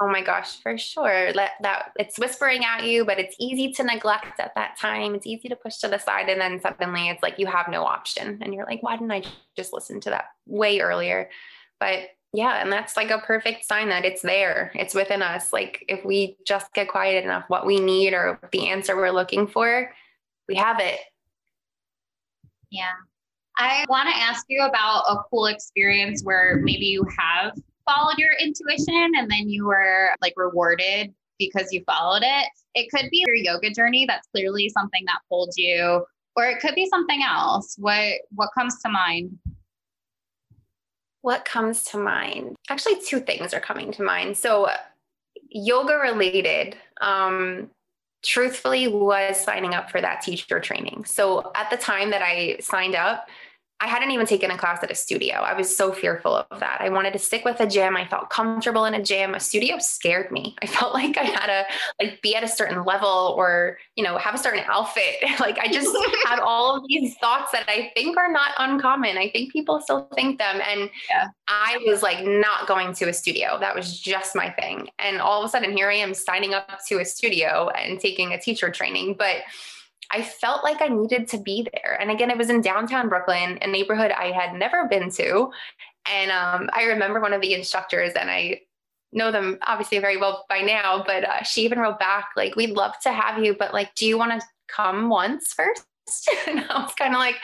Oh 0.01 0.10
my 0.10 0.21
gosh, 0.21 0.62
for 0.62 0.77
sure. 0.77 1.31
Let 1.34 1.51
that 1.62 1.91
it's 1.97 2.19
whispering 2.19 2.65
at 2.65 2.84
you, 2.84 3.05
but 3.05 3.17
it's 3.17 3.36
easy 3.39 3.71
to 3.73 3.84
neglect 3.84 4.39
at 4.41 4.53
that 4.55 4.77
time. 4.77 5.15
It's 5.15 5.25
easy 5.25 5.47
to 5.47 5.55
push 5.55 5.77
to 5.77 5.88
the 5.88 5.99
side. 5.99 6.27
And 6.27 6.41
then 6.41 6.60
suddenly 6.60 7.08
it's 7.08 7.23
like 7.23 7.39
you 7.39 7.45
have 7.47 7.69
no 7.69 7.86
option. 7.86 8.39
And 8.41 8.53
you're 8.53 8.65
like, 8.65 8.84
why 8.84 8.97
didn't 8.97 9.12
I 9.12 9.23
just 9.55 9.71
listen 9.71 10.01
to 10.01 10.10
that 10.10 10.25
way 10.45 10.81
earlier? 10.81 11.29
But 11.79 12.10
yeah, 12.34 12.62
and 12.62 12.69
that's 12.69 12.97
like 12.97 13.10
a 13.10 13.19
perfect 13.19 13.65
sign 13.65 13.88
that 13.88 14.03
it's 14.03 14.21
there. 14.21 14.71
It's 14.75 14.93
within 14.93 15.21
us. 15.21 15.53
Like 15.53 15.86
if 15.88 16.03
we 16.03 16.36
just 16.45 16.73
get 16.73 16.89
quiet 16.89 17.23
enough, 17.23 17.45
what 17.47 17.65
we 17.65 17.79
need 17.79 18.13
or 18.13 18.38
the 18.51 18.67
answer 18.67 18.97
we're 18.97 19.12
looking 19.12 19.47
for, 19.47 19.93
we 20.49 20.55
have 20.55 20.81
it. 20.81 20.99
Yeah. 22.69 22.91
I 23.58 23.86
want 23.88 24.10
to 24.10 24.15
ask 24.17 24.45
you 24.49 24.62
about 24.65 25.05
a 25.08 25.23
cool 25.29 25.45
experience 25.45 26.23
where 26.25 26.58
maybe 26.58 26.88
you 26.88 27.08
have 27.17 27.58
followed 27.88 28.17
your 28.17 28.34
intuition 28.41 29.12
and 29.15 29.30
then 29.30 29.50
you 29.50 29.65
were 29.65 30.10
like 30.21 30.34
rewarded 30.36 31.13
because 31.38 31.71
you 31.71 31.84
followed 31.86 32.24
it. 32.24 32.48
It 32.74 32.89
could 32.91 33.10
be 33.10 33.24
your 33.26 33.36
yoga 33.36 33.71
journey 33.71 34.06
that's 34.06 34.28
clearly 34.28 34.69
something 34.69 35.04
that 35.06 35.19
pulled 35.30 35.54
you 35.58 36.06
or 36.36 36.45
it 36.45 36.60
could 36.60 36.76
be 36.76 36.88
something 36.88 37.21
else. 37.24 37.76
What 37.78 38.13
what 38.32 38.50
comes 38.58 38.82
to 38.82 38.89
mind? 38.89 39.38
What 41.21 41.45
comes 41.45 41.84
to 41.86 41.98
mind? 41.98 42.56
Actually, 42.69 43.02
two 43.02 43.19
things 43.19 43.54
are 43.54 43.60
coming 43.60 43.91
to 43.93 44.04
mind. 44.04 44.38
So, 44.38 44.69
yoga 45.50 45.95
related, 45.95 46.78
um, 47.02 47.71
truthfully, 48.24 48.88
was 48.88 49.41
signing 49.41 49.74
up 49.74 49.89
for 49.89 50.02
that 50.02 50.21
teacher 50.21 50.60
training. 50.60 51.06
So, 51.06 51.52
at 51.56 51.71
the 51.71 51.78
time 51.78 52.12
that 52.12 52.21
I 52.21 52.58
signed 52.60 52.95
up, 52.95 53.28
I 53.82 53.88
hadn't 53.88 54.12
even 54.12 54.26
taken 54.26 54.52
a 54.52 54.58
class 54.58 54.82
at 54.84 54.92
a 54.92 54.96
studio. 54.96 55.36
I 55.36 55.54
was 55.54 55.76
so 55.76 55.92
fearful 55.92 56.34
of 56.50 56.60
that. 56.62 56.80
I 56.80 56.90
wanted 56.90 57.12
to 57.12 57.20
stick 57.20 57.44
with 57.44 57.60
a 57.60 57.68
gym. 57.68 57.98
I 57.98 58.08
felt 58.08 58.30
comfortable 58.30 58.86
in 58.86 58.94
a 58.94 59.04
gym. 59.04 59.36
A 59.36 59.40
studio 59.40 59.80
scared 59.80 60.32
me. 60.32 60.56
I 60.62 60.66
felt 60.66 60.94
like 60.94 61.18
I 61.18 61.24
had 61.24 61.48
to 61.48 61.66
like 62.02 62.22
be 62.22 62.36
at 62.36 62.44
a 62.44 62.48
certain 62.48 62.86
level 62.86 63.36
or, 63.38 63.78
you 63.96 64.04
know, 64.04 64.18
have 64.18 64.34
a 64.34 64.38
certain 64.38 64.64
outfit. 64.68 65.16
like 65.42 65.60
I 65.60 65.68
just 65.68 65.96
had 66.26 66.40
all 66.40 66.78
of 66.78 66.84
these 66.88 67.18
thoughts 67.18 67.52
that 67.52 67.66
I 67.68 67.92
think 67.96 68.18
are 68.18 68.32
not 68.32 68.52
uncommon. 68.58 69.18
I 69.18 69.30
think 69.30 69.52
people 69.52 69.82
still 69.82 70.10
think 70.16 70.40
them. 70.40 70.62
And 70.66 70.90
yeah. 71.10 71.28
I 71.50 71.78
was 71.86 72.02
like 72.02 72.26
not 72.26 72.68
going 72.68 72.94
to 72.94 73.10
a 73.10 73.14
studio. 73.14 73.58
That 73.60 73.76
was 73.76 74.00
just 74.00 74.36
my 74.36 74.52
thing. 74.52 74.88
And 75.00 75.20
all 75.20 75.42
of 75.42 75.46
a 75.46 75.50
sudden 75.50 75.76
here 75.76 75.90
I 75.90 75.96
am 75.96 76.14
signing 76.14 76.54
up 76.54 76.80
to 76.88 77.00
a 77.00 77.06
studio 77.06 77.70
and 77.70 78.00
taking 78.00 78.32
a 78.32 78.40
teacher 78.40 78.70
training. 78.70 79.16
But 79.20 79.42
I 80.12 80.22
felt 80.22 80.63
like 80.63 80.82
I 80.82 80.88
needed 80.88 81.28
to 81.30 81.38
be 81.38 81.68
there. 81.74 81.98
And 82.00 82.12
again, 82.12 82.30
it 82.30 82.38
was 82.38 82.50
in 82.50 82.62
downtown 82.62 83.10
Brooklyn, 83.10 83.58
a 83.62 83.68
neighborhood 83.68 84.12
I 84.12 84.32
had 84.32 84.54
never 84.54 84.88
been 84.88 85.10
to. 85.12 85.52
And 86.08 86.32
um, 86.32 86.70
I 86.74 86.84
remember 86.84 87.20
one 87.20 87.34
of 87.34 87.41
the 87.41 87.54
instructors, 87.54 88.13
and 88.13 88.30
I 88.30 88.62
know 89.12 89.32
them 89.32 89.58
obviously 89.65 90.00
very 90.00 90.18
well 90.18 90.46
by 90.50 90.62
now, 90.62 91.04
but 91.06 91.24
uh, 91.24 91.44
she 91.44 91.63
even 91.63 91.80
wrote 91.80 92.00
back, 92.00 92.30
like, 92.36 92.56
we'd 92.56 92.72
love 92.72 92.94
to 93.04 93.12
have 93.12 93.44
you, 93.44 93.56
but 93.58 93.74
like, 93.74 93.96
do 93.96 94.06
you 94.06 94.18
want 94.18 94.39
to 94.39 94.48
come 94.68 95.10
once 95.10 95.54
first? 95.54 95.86
and 96.48 96.60
I 96.70 96.82
was 96.82 96.94
kind 96.96 97.13
of 97.13 97.20
like, 97.20 97.36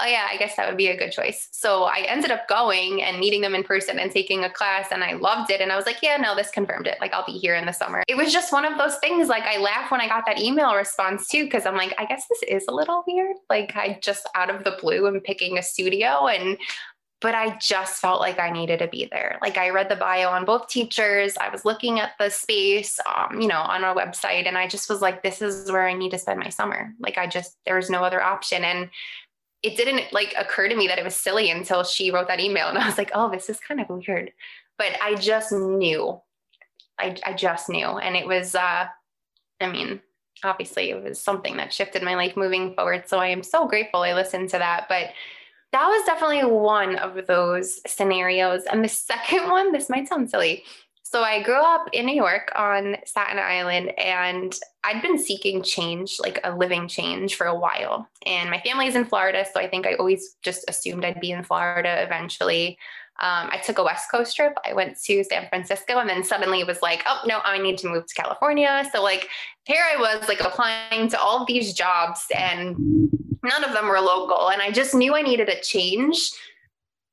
oh 0.00 0.06
yeah, 0.06 0.26
I 0.30 0.36
guess 0.36 0.56
that 0.56 0.68
would 0.68 0.76
be 0.76 0.88
a 0.88 0.96
good 0.96 1.12
choice. 1.12 1.48
So 1.52 1.84
I 1.84 2.04
ended 2.08 2.30
up 2.30 2.48
going 2.48 3.02
and 3.02 3.18
meeting 3.18 3.40
them 3.40 3.54
in 3.54 3.62
person 3.62 3.98
and 3.98 4.10
taking 4.10 4.44
a 4.44 4.50
class 4.50 4.88
and 4.90 5.04
I 5.04 5.14
loved 5.14 5.50
it. 5.50 5.60
And 5.60 5.70
I 5.70 5.76
was 5.76 5.86
like, 5.86 6.02
yeah, 6.02 6.16
no, 6.16 6.34
this 6.34 6.50
confirmed 6.50 6.86
it. 6.86 6.98
Like 7.00 7.12
I'll 7.12 7.26
be 7.26 7.38
here 7.38 7.54
in 7.54 7.66
the 7.66 7.72
summer. 7.72 8.02
It 8.08 8.16
was 8.16 8.32
just 8.32 8.52
one 8.52 8.64
of 8.64 8.76
those 8.78 8.96
things. 8.96 9.28
Like 9.28 9.44
I 9.44 9.58
laugh 9.58 9.90
when 9.90 10.00
I 10.00 10.08
got 10.08 10.24
that 10.26 10.38
email 10.38 10.74
response 10.74 11.28
too, 11.28 11.44
because 11.44 11.66
I'm 11.66 11.76
like, 11.76 11.94
I 11.98 12.04
guess 12.06 12.26
this 12.28 12.42
is 12.48 12.66
a 12.68 12.74
little 12.74 13.04
weird. 13.06 13.36
Like 13.48 13.76
I 13.76 13.98
just 14.02 14.28
out 14.34 14.50
of 14.54 14.64
the 14.64 14.76
blue 14.80 15.06
am 15.06 15.20
picking 15.20 15.58
a 15.58 15.62
studio 15.62 16.26
and 16.26 16.58
but 17.20 17.34
I 17.34 17.58
just 17.58 18.00
felt 18.00 18.20
like 18.20 18.38
I 18.38 18.50
needed 18.50 18.78
to 18.78 18.86
be 18.86 19.08
there. 19.10 19.38
Like 19.42 19.58
I 19.58 19.70
read 19.70 19.88
the 19.88 19.96
bio 19.96 20.28
on 20.28 20.44
both 20.44 20.68
teachers. 20.68 21.36
I 21.36 21.48
was 21.48 21.64
looking 21.64 21.98
at 21.98 22.12
the 22.18 22.30
space, 22.30 23.00
um, 23.06 23.40
you 23.40 23.48
know, 23.48 23.58
on 23.58 23.82
our 23.82 23.94
website, 23.94 24.46
and 24.46 24.56
I 24.56 24.68
just 24.68 24.88
was 24.88 25.00
like, 25.00 25.22
this 25.22 25.42
is 25.42 25.70
where 25.70 25.86
I 25.86 25.94
need 25.94 26.10
to 26.12 26.18
spend 26.18 26.38
my 26.38 26.48
summer. 26.48 26.94
Like 27.00 27.18
I 27.18 27.26
just 27.26 27.56
there 27.66 27.76
was 27.76 27.90
no 27.90 28.04
other 28.04 28.22
option, 28.22 28.64
and 28.64 28.90
it 29.62 29.76
didn't 29.76 30.12
like 30.12 30.34
occur 30.38 30.68
to 30.68 30.76
me 30.76 30.86
that 30.86 30.98
it 30.98 31.04
was 31.04 31.16
silly 31.16 31.50
until 31.50 31.82
she 31.82 32.10
wrote 32.10 32.28
that 32.28 32.40
email, 32.40 32.68
and 32.68 32.78
I 32.78 32.86
was 32.86 32.98
like, 32.98 33.10
oh, 33.14 33.30
this 33.30 33.50
is 33.50 33.58
kind 33.58 33.80
of 33.80 33.88
weird. 33.88 34.32
But 34.76 34.92
I 35.02 35.16
just 35.16 35.50
knew, 35.52 36.20
I 36.98 37.16
I 37.26 37.32
just 37.32 37.68
knew, 37.68 37.86
and 37.86 38.16
it 38.16 38.28
was, 38.28 38.54
uh, 38.54 38.86
I 39.60 39.66
mean, 39.66 40.00
obviously 40.44 40.90
it 40.90 41.02
was 41.02 41.20
something 41.20 41.56
that 41.56 41.72
shifted 41.72 42.02
my 42.04 42.14
life 42.14 42.36
moving 42.36 42.74
forward. 42.74 43.08
So 43.08 43.18
I 43.18 43.28
am 43.28 43.42
so 43.42 43.66
grateful 43.66 44.02
I 44.02 44.14
listened 44.14 44.50
to 44.50 44.58
that, 44.58 44.86
but 44.88 45.08
that 45.72 45.86
was 45.86 46.04
definitely 46.06 46.44
one 46.44 46.96
of 46.96 47.26
those 47.26 47.80
scenarios. 47.86 48.62
And 48.64 48.84
the 48.84 48.88
second 48.88 49.48
one, 49.48 49.72
this 49.72 49.90
might 49.90 50.08
sound 50.08 50.30
silly. 50.30 50.64
So 51.10 51.22
I 51.22 51.42
grew 51.42 51.54
up 51.54 51.88
in 51.94 52.04
New 52.04 52.14
York 52.14 52.52
on 52.54 52.96
Staten 53.06 53.38
Island 53.38 53.98
and 53.98 54.54
I'd 54.84 55.00
been 55.00 55.18
seeking 55.18 55.62
change, 55.62 56.20
like 56.20 56.38
a 56.44 56.54
living 56.54 56.86
change 56.86 57.34
for 57.34 57.46
a 57.46 57.58
while. 57.58 58.06
And 58.26 58.50
my 58.50 58.60
family 58.60 58.88
is 58.88 58.94
in 58.94 59.06
Florida. 59.06 59.46
So 59.50 59.58
I 59.58 59.68
think 59.68 59.86
I 59.86 59.94
always 59.94 60.36
just 60.42 60.66
assumed 60.68 61.06
I'd 61.06 61.18
be 61.18 61.30
in 61.30 61.44
Florida 61.44 62.02
eventually. 62.02 62.76
Um, 63.20 63.48
I 63.50 63.60
took 63.64 63.78
a 63.78 63.84
West 63.84 64.10
Coast 64.10 64.36
trip. 64.36 64.54
I 64.64 64.72
went 64.72 65.00
to 65.02 65.24
San 65.24 65.48
Francisco 65.48 65.98
and 65.98 66.08
then 66.08 66.22
suddenly 66.22 66.60
it 66.60 66.66
was 66.66 66.82
like, 66.82 67.02
oh, 67.06 67.20
no, 67.26 67.40
I 67.44 67.58
need 67.58 67.78
to 67.78 67.88
move 67.88 68.06
to 68.06 68.14
California. 68.14 68.88
So, 68.92 69.02
like, 69.02 69.28
here 69.64 69.82
I 69.92 69.98
was, 69.98 70.28
like, 70.28 70.40
applying 70.40 71.08
to 71.08 71.20
all 71.20 71.40
of 71.40 71.46
these 71.46 71.72
jobs 71.72 72.20
and 72.36 72.76
none 73.42 73.64
of 73.64 73.72
them 73.72 73.88
were 73.88 74.00
local. 74.00 74.50
And 74.50 74.62
I 74.62 74.70
just 74.70 74.94
knew 74.94 75.14
I 75.14 75.22
needed 75.22 75.48
a 75.48 75.60
change 75.60 76.30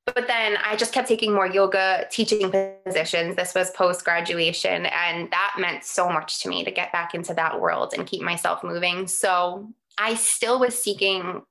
but 0.06 0.28
then 0.28 0.58
I 0.64 0.76
just 0.76 0.94
kept 0.94 1.08
taking 1.08 1.34
more 1.34 1.48
yoga 1.48 2.06
teaching 2.12 2.52
positions. 2.86 3.36
This 3.36 3.56
was 3.56 3.72
post 3.72 4.06
graduation, 4.06 4.86
and 4.86 5.32
that 5.32 5.56
meant 5.58 5.84
so 5.84 6.08
much 6.10 6.44
to 6.44 6.50
me 6.50 6.64
to 6.64 6.70
get 6.70 6.92
back 6.92 7.16
into 7.16 7.34
that 7.34 7.60
world 7.60 7.94
and 7.98 8.06
keep 8.06 8.22
myself 8.22 8.64
moving. 8.64 9.08
So 9.08 9.68
I 9.98 10.14
still 10.14 10.60
was 10.60 10.80
seeking 10.80 11.42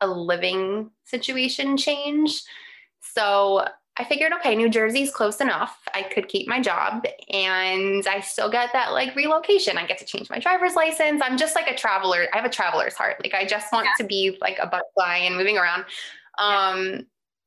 a 0.00 0.06
living 0.06 0.90
situation 1.04 1.76
change. 1.76 2.40
So 3.00 3.66
I 3.96 4.04
figured, 4.04 4.32
okay, 4.32 4.56
New 4.56 4.68
Jersey's 4.68 5.12
close 5.12 5.40
enough. 5.40 5.78
I 5.94 6.02
could 6.02 6.26
keep 6.26 6.48
my 6.48 6.60
job 6.60 7.04
and 7.30 8.04
I 8.08 8.20
still 8.20 8.50
get 8.50 8.70
that 8.72 8.92
like 8.92 9.14
relocation. 9.14 9.78
I 9.78 9.86
get 9.86 9.98
to 9.98 10.04
change 10.04 10.28
my 10.28 10.40
driver's 10.40 10.74
license. 10.74 11.22
I'm 11.22 11.36
just 11.36 11.54
like 11.54 11.68
a 11.68 11.76
traveler. 11.76 12.26
I 12.32 12.36
have 12.36 12.44
a 12.44 12.50
traveler's 12.50 12.94
heart. 12.94 13.18
Like 13.22 13.34
I 13.34 13.46
just 13.46 13.72
want 13.72 13.86
yeah. 13.86 13.92
to 13.98 14.04
be 14.04 14.36
like 14.40 14.58
a 14.60 14.66
butterfly 14.66 15.18
and 15.18 15.36
moving 15.36 15.56
around. 15.56 15.84
Um, 16.40 16.86
yeah. 16.86 17.00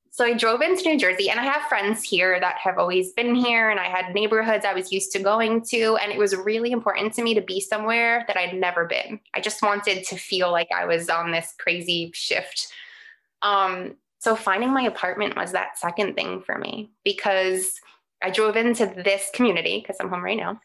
So 0.10 0.25
I 0.25 0.33
drove 0.33 0.62
into 0.62 0.83
New 0.83 0.97
Jersey 0.97 1.29
and 1.29 1.39
I 1.39 1.43
have 1.43 1.63
friends 1.63 2.01
here 2.01 2.39
that 2.39 2.55
have 2.57 2.79
always 2.79 3.12
been 3.12 3.36
here 3.36 3.69
and 3.69 3.79
I 3.79 3.86
had 3.86 4.15
neighborhoods 4.15 4.65
I 4.65 4.73
was 4.73 4.91
used 4.91 5.12
to 5.12 5.19
going 5.19 5.62
to. 5.65 5.97
And 5.97 6.12
it 6.12 6.17
was 6.17 6.33
really 6.36 6.71
important 6.71 7.13
to 7.15 7.21
me 7.21 7.36
to 7.36 7.41
be 7.41 7.60
somewhere 7.60 8.23
that 8.27 8.38
I'd 8.38 8.55
never 8.55 8.86
been. 8.86 9.19
I 9.36 9.41
just 9.41 9.62
wanted 9.62 10.05
to 10.05 10.15
feel 10.15 10.49
like 10.51 10.69
I 10.75 10.86
was 10.86 11.10
on 11.10 11.31
this 11.31 11.53
crazy 11.60 12.10
shift. 12.15 12.71
Um, 13.43 13.95
so 14.19 14.36
finding 14.36 14.73
my 14.73 14.84
apartment 14.84 15.36
was 15.36 15.51
that 15.51 15.77
second 15.77 16.15
thing 16.15 16.41
for 16.41 16.58
me 16.58 16.91
because 17.03 17.80
I 18.21 18.30
drove 18.30 18.56
into 18.56 18.86
this 18.86 19.30
community 19.34 19.80
because 19.80 19.97
I'm 19.99 20.10
home 20.10 20.23
right 20.23 20.38
now 20.38 20.60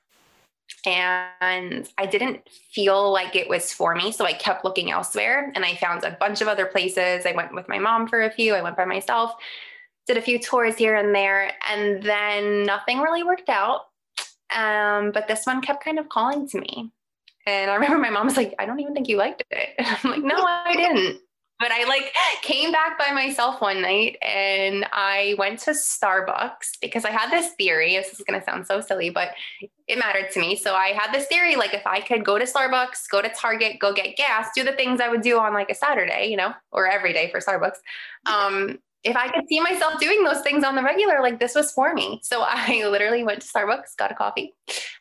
and 0.86 1.88
I 1.98 2.06
didn't 2.06 2.48
feel 2.48 3.12
like 3.12 3.36
it 3.36 3.48
was 3.48 3.72
for 3.72 3.94
me. 3.94 4.10
So 4.12 4.24
I 4.24 4.32
kept 4.32 4.64
looking 4.64 4.90
elsewhere 4.90 5.52
and 5.54 5.64
I 5.64 5.74
found 5.76 6.04
a 6.04 6.16
bunch 6.18 6.40
of 6.40 6.48
other 6.48 6.66
places. 6.66 7.26
I 7.26 7.32
went 7.32 7.54
with 7.54 7.68
my 7.68 7.78
mom 7.78 8.08
for 8.08 8.22
a 8.22 8.30
few, 8.30 8.54
I 8.54 8.62
went 8.62 8.76
by 8.76 8.84
myself, 8.84 9.34
did 10.06 10.16
a 10.16 10.22
few 10.22 10.38
tours 10.38 10.76
here 10.76 10.96
and 10.96 11.14
there, 11.14 11.52
and 11.70 12.02
then 12.02 12.64
nothing 12.64 13.00
really 13.00 13.22
worked 13.22 13.48
out. 13.48 13.82
Um, 14.54 15.12
but 15.12 15.28
this 15.28 15.46
one 15.46 15.62
kept 15.62 15.84
kind 15.84 15.98
of 15.98 16.08
calling 16.08 16.48
to 16.48 16.60
me. 16.60 16.90
And 17.46 17.70
I 17.70 17.74
remember 17.74 17.98
my 17.98 18.10
mom 18.10 18.26
was 18.26 18.36
like, 18.36 18.54
I 18.58 18.66
don't 18.66 18.80
even 18.80 18.94
think 18.94 19.08
you 19.08 19.16
liked 19.16 19.42
it. 19.50 19.68
And 19.78 19.86
I'm 20.04 20.10
like, 20.10 20.22
no, 20.22 20.44
I 20.44 20.74
didn't. 20.74 21.20
But 21.62 21.70
I 21.70 21.84
like 21.84 22.12
came 22.42 22.72
back 22.72 22.98
by 22.98 23.12
myself 23.12 23.60
one 23.60 23.80
night 23.80 24.16
and 24.20 24.84
I 24.92 25.36
went 25.38 25.60
to 25.60 25.70
Starbucks 25.70 26.80
because 26.80 27.04
I 27.04 27.10
had 27.10 27.30
this 27.30 27.52
theory. 27.52 27.94
This 27.94 28.18
is 28.18 28.24
going 28.26 28.40
to 28.40 28.44
sound 28.44 28.66
so 28.66 28.80
silly, 28.80 29.10
but 29.10 29.28
it 29.86 29.96
mattered 29.96 30.32
to 30.32 30.40
me. 30.40 30.56
So 30.56 30.74
I 30.74 30.88
had 30.88 31.12
this 31.12 31.28
theory 31.28 31.54
like 31.54 31.72
if 31.72 31.86
I 31.86 32.00
could 32.00 32.24
go 32.24 32.36
to 32.36 32.46
Starbucks, 32.46 33.08
go 33.12 33.22
to 33.22 33.28
Target, 33.28 33.78
go 33.78 33.92
get 33.92 34.16
gas, 34.16 34.48
do 34.56 34.64
the 34.64 34.72
things 34.72 35.00
I 35.00 35.08
would 35.08 35.22
do 35.22 35.38
on 35.38 35.54
like 35.54 35.70
a 35.70 35.74
Saturday, 35.76 36.26
you 36.26 36.36
know, 36.36 36.52
or 36.72 36.88
every 36.88 37.12
day 37.12 37.30
for 37.30 37.38
Starbucks. 37.38 37.76
Um, 38.26 38.80
if 39.04 39.16
I 39.16 39.28
could 39.28 39.44
see 39.48 39.60
myself 39.60 40.00
doing 40.00 40.24
those 40.24 40.40
things 40.42 40.64
on 40.64 40.74
the 40.74 40.82
regular, 40.82 41.20
like 41.20 41.38
this 41.38 41.54
was 41.54 41.70
for 41.70 41.94
me. 41.94 42.18
So 42.24 42.42
I 42.44 42.88
literally 42.88 43.22
went 43.22 43.42
to 43.42 43.46
Starbucks, 43.46 43.96
got 43.96 44.10
a 44.10 44.16
coffee, 44.16 44.52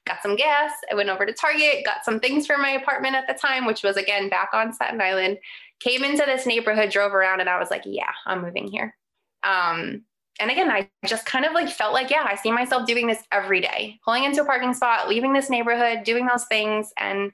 got 0.06 0.22
some 0.22 0.36
gas. 0.36 0.72
I 0.92 0.96
went 0.96 1.10
over 1.10 1.26
to 1.26 1.34
Target, 1.34 1.86
got 1.86 2.06
some 2.06 2.20
things 2.20 2.46
for 2.46 2.58
my 2.60 2.70
apartment 2.70 3.16
at 3.16 3.26
the 3.28 3.34
time, 3.34 3.66
which 3.66 3.82
was 3.82 3.98
again 3.98 4.30
back 4.30 4.50
on 4.54 4.74
Staten 4.74 5.02
Island, 5.02 5.40
came 5.82 6.04
into 6.04 6.24
this 6.26 6.46
neighborhood, 6.46 6.92
drove 6.92 7.14
around, 7.14 7.40
and 7.40 7.50
I 7.50 7.60
was 7.60 7.70
like, 7.70 7.84
yeah, 7.86 8.12
I'm 8.26 8.42
moving 8.42 8.68
here. 8.68 8.96
Um, 9.44 10.04
and 10.40 10.50
again, 10.50 10.72
I 10.72 10.90
just 11.06 11.26
kind 11.26 11.46
of 11.46 11.54
like 11.54 11.70
felt 11.70 11.94
like, 11.94 12.10
yeah, 12.10 12.26
I 12.28 12.36
see 12.36 12.52
myself 12.52 12.88
doing 12.88 13.08
this 13.08 13.22
every 13.32 13.62
day, 13.62 14.00
pulling 14.06 14.24
into 14.24 14.42
a 14.42 14.46
parking 14.46 14.74
spot, 14.74 15.10
leaving 15.10 15.34
this 15.34 15.50
neighborhood, 15.50 16.04
doing 16.04 16.26
those 16.26 16.46
things. 16.46 16.92
And 16.98 17.32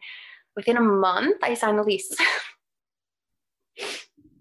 within 0.56 0.78
a 0.78 0.82
month, 0.82 1.38
I 1.44 1.54
signed 1.54 1.78
the 1.78 1.84
lease. 1.84 2.14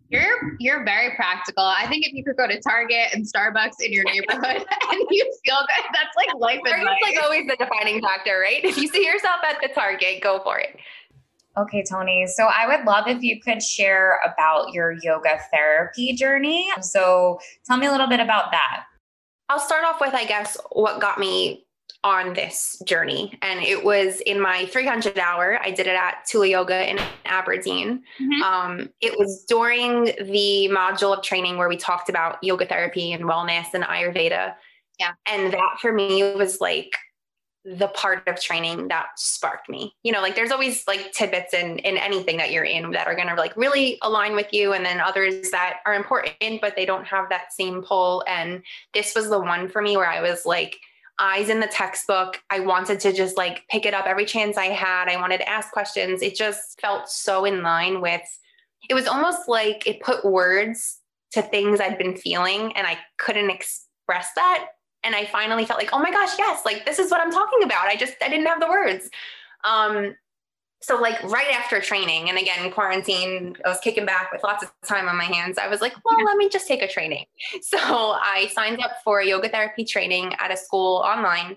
You're 0.09 0.57
you're 0.61 0.85
very 0.85 1.17
practical. 1.17 1.65
I 1.65 1.87
think 1.89 2.07
if 2.07 2.13
you 2.13 2.23
could 2.23 2.37
go 2.37 2.47
to 2.47 2.61
Target 2.61 3.09
and 3.13 3.27
Starbucks 3.27 3.85
in 3.85 3.93
your 3.93 4.05
neighborhood 4.05 4.65
and 4.91 5.01
you 5.11 5.33
feel 5.45 5.57
good, 5.57 5.85
that's 5.93 6.17
like 6.17 6.29
life 6.39 6.61
Target's 6.65 6.89
advice. 6.89 7.17
like 7.17 7.25
always 7.25 7.47
the 7.49 7.57
defining 7.57 8.01
factor, 8.01 8.39
right? 8.39 8.65
If 8.65 8.79
you 8.79 8.87
see 8.87 9.05
yourself 9.05 9.41
at 9.49 9.61
the 9.61 9.69
Target, 9.75 10.23
go 10.23 10.41
for 10.45 10.61
it. 10.61 10.77
Okay, 11.59 11.83
Tony. 11.89 12.27
So 12.27 12.45
I 12.45 12.67
would 12.67 12.85
love 12.87 13.07
if 13.07 13.23
you 13.23 13.41
could 13.41 13.63
share 13.63 14.21
about 14.25 14.73
your 14.73 14.93
yoga 15.03 15.39
therapy 15.51 16.15
journey. 16.15 16.69
So 16.83 17.41
tell 17.65 17.79
me 17.79 17.87
a 17.87 17.91
little 17.91 18.09
bit 18.09 18.21
about 18.21 18.51
that. 18.51 18.85
I'll 19.49 19.61
start 19.61 19.85
off 19.85 20.01
with, 20.01 20.13
I 20.13 20.25
guess, 20.25 20.57
what 20.73 21.01
got 21.01 21.19
me 21.19 21.67
on 22.05 22.35
this 22.35 22.81
journey. 22.85 23.37
And 23.43 23.61
it 23.61 23.85
was 23.85 24.21
in 24.21 24.41
my 24.41 24.67
300 24.67 25.19
hour. 25.19 25.59
I 25.63 25.71
did 25.71 25.87
it 25.87 25.97
at 25.97 26.25
Tula 26.29 26.47
Yoga 26.47 26.89
in 26.89 26.99
Aberdeen. 27.25 28.03
Mm-hmm. 28.21 28.43
Um, 28.43 28.91
it 29.01 29.19
was 29.19 29.45
during 29.49 30.05
the 30.05 30.69
module 30.71 31.17
of 31.17 31.23
training 31.25 31.57
where 31.57 31.69
we 31.69 31.77
talked 31.77 32.09
about 32.09 32.43
yoga 32.43 32.67
therapy 32.67 33.13
and 33.13 33.25
wellness 33.25 33.67
and 33.73 33.83
Ayurveda. 33.83 34.55
Yeah. 34.99 35.13
And 35.27 35.53
that 35.53 35.77
for 35.81 35.93
me 35.93 36.23
was 36.35 36.61
like 36.61 36.91
the 37.67 37.89
part 37.89 38.27
of 38.29 38.41
training 38.41 38.87
that 38.89 39.07
sparked 39.17 39.69
me. 39.69 39.93
You 40.05 40.13
know, 40.13 40.23
like 40.23 40.37
there's 40.37 40.53
always 40.53 40.87
like 40.87 41.13
tidbits 41.13 41.53
in 41.53 41.79
in 41.81 41.97
anything 41.97 42.37
that 42.37 42.53
you're 42.53 42.65
in 42.65 42.93
that 42.93 43.09
are 43.09 43.17
going 43.17 43.29
to 43.29 43.35
like 43.35 43.57
really 43.57 43.99
align 44.03 44.37
with 44.37 44.53
you 44.53 44.73
and 44.73 44.85
then 44.85 45.01
others 45.01 45.51
that 45.51 45.81
are 45.85 45.95
important 45.95 46.61
but 46.61 46.77
they 46.77 46.87
don't 46.87 47.07
have 47.07 47.29
that 47.29 47.53
same 47.53 47.83
pull 47.83 48.23
and 48.29 48.63
this 48.95 49.15
was 49.15 49.29
the 49.29 49.39
one 49.39 49.69
for 49.69 49.83
me 49.83 49.97
where 49.97 50.09
I 50.09 50.21
was 50.21 50.47
like 50.47 50.77
eyes 51.19 51.49
in 51.49 51.61
the 51.61 51.67
textbook. 51.67 52.41
I 52.51 52.61
wanted 52.61 53.01
to 53.01 53.13
just 53.13 53.37
like 53.37 53.67
pick 53.69 53.85
it 53.85 53.95
up 53.95 54.07
every 54.07 54.27
chance 54.27 54.57
I 54.57 54.67
had. 54.67 55.09
I 55.09 55.21
wanted 55.21 55.39
to 55.39 55.49
ask 55.49 55.73
questions. 55.73 56.23
It 56.23 56.37
just 56.37 56.81
felt 56.81 57.09
so 57.09 57.45
in 57.45 57.63
line 57.63 58.01
with 58.01 58.23
it 58.89 58.95
was 58.95 59.09
almost 59.09 59.49
like 59.49 59.87
it 59.87 60.01
put 60.01 60.25
words 60.25 61.01
to 61.33 61.43
things 61.43 61.81
I'd 61.81 61.99
been 61.99 62.17
feeling 62.17 62.77
and 62.77 62.87
I 62.87 62.99
couldn't 63.19 63.51
express 63.51 64.29
that. 64.37 64.69
And 65.07 65.15
I 65.15 65.25
finally 65.25 65.65
felt 65.65 65.79
like, 65.79 65.91
oh 65.93 66.01
my 66.01 66.11
gosh, 66.11 66.37
yes, 66.37 66.65
like 66.67 66.85
this 66.85 66.99
is 66.99 67.13
what 67.13 67.21
I'm 67.21 67.31
talking 67.31 67.63
about. 67.63 67.87
I 67.87 67.95
just 67.95 68.15
I 68.21 68.29
didn't 68.29 68.47
have 68.47 68.59
the 68.61 68.67
words. 68.67 69.09
Um, 69.63 70.17
so 70.83 71.01
like 71.01 71.23
right 71.25 71.51
after 71.53 71.81
training 71.81 72.29
and 72.29 72.39
again 72.39 72.71
quarantine 72.71 73.57
i 73.65 73.69
was 73.69 73.79
kicking 73.81 74.05
back 74.05 74.31
with 74.31 74.43
lots 74.45 74.63
of 74.63 74.71
time 74.85 75.09
on 75.09 75.17
my 75.17 75.25
hands. 75.25 75.59
I 75.59 75.69
was 75.69 75.81
like 75.81 75.95
well 76.05 76.25
let 76.25 76.37
me 76.37 76.49
just 76.49 76.69
take 76.69 76.83
a 76.83 76.89
training. 76.89 77.25
So 77.63 77.79
i 77.79 78.51
signed 78.53 78.81
up 78.81 78.97
for 79.03 79.23
yoga 79.23 79.49
therapy 79.49 79.85
training 79.85 80.35
at 80.39 80.53
a 80.53 80.57
school 80.57 80.97
online 80.99 81.57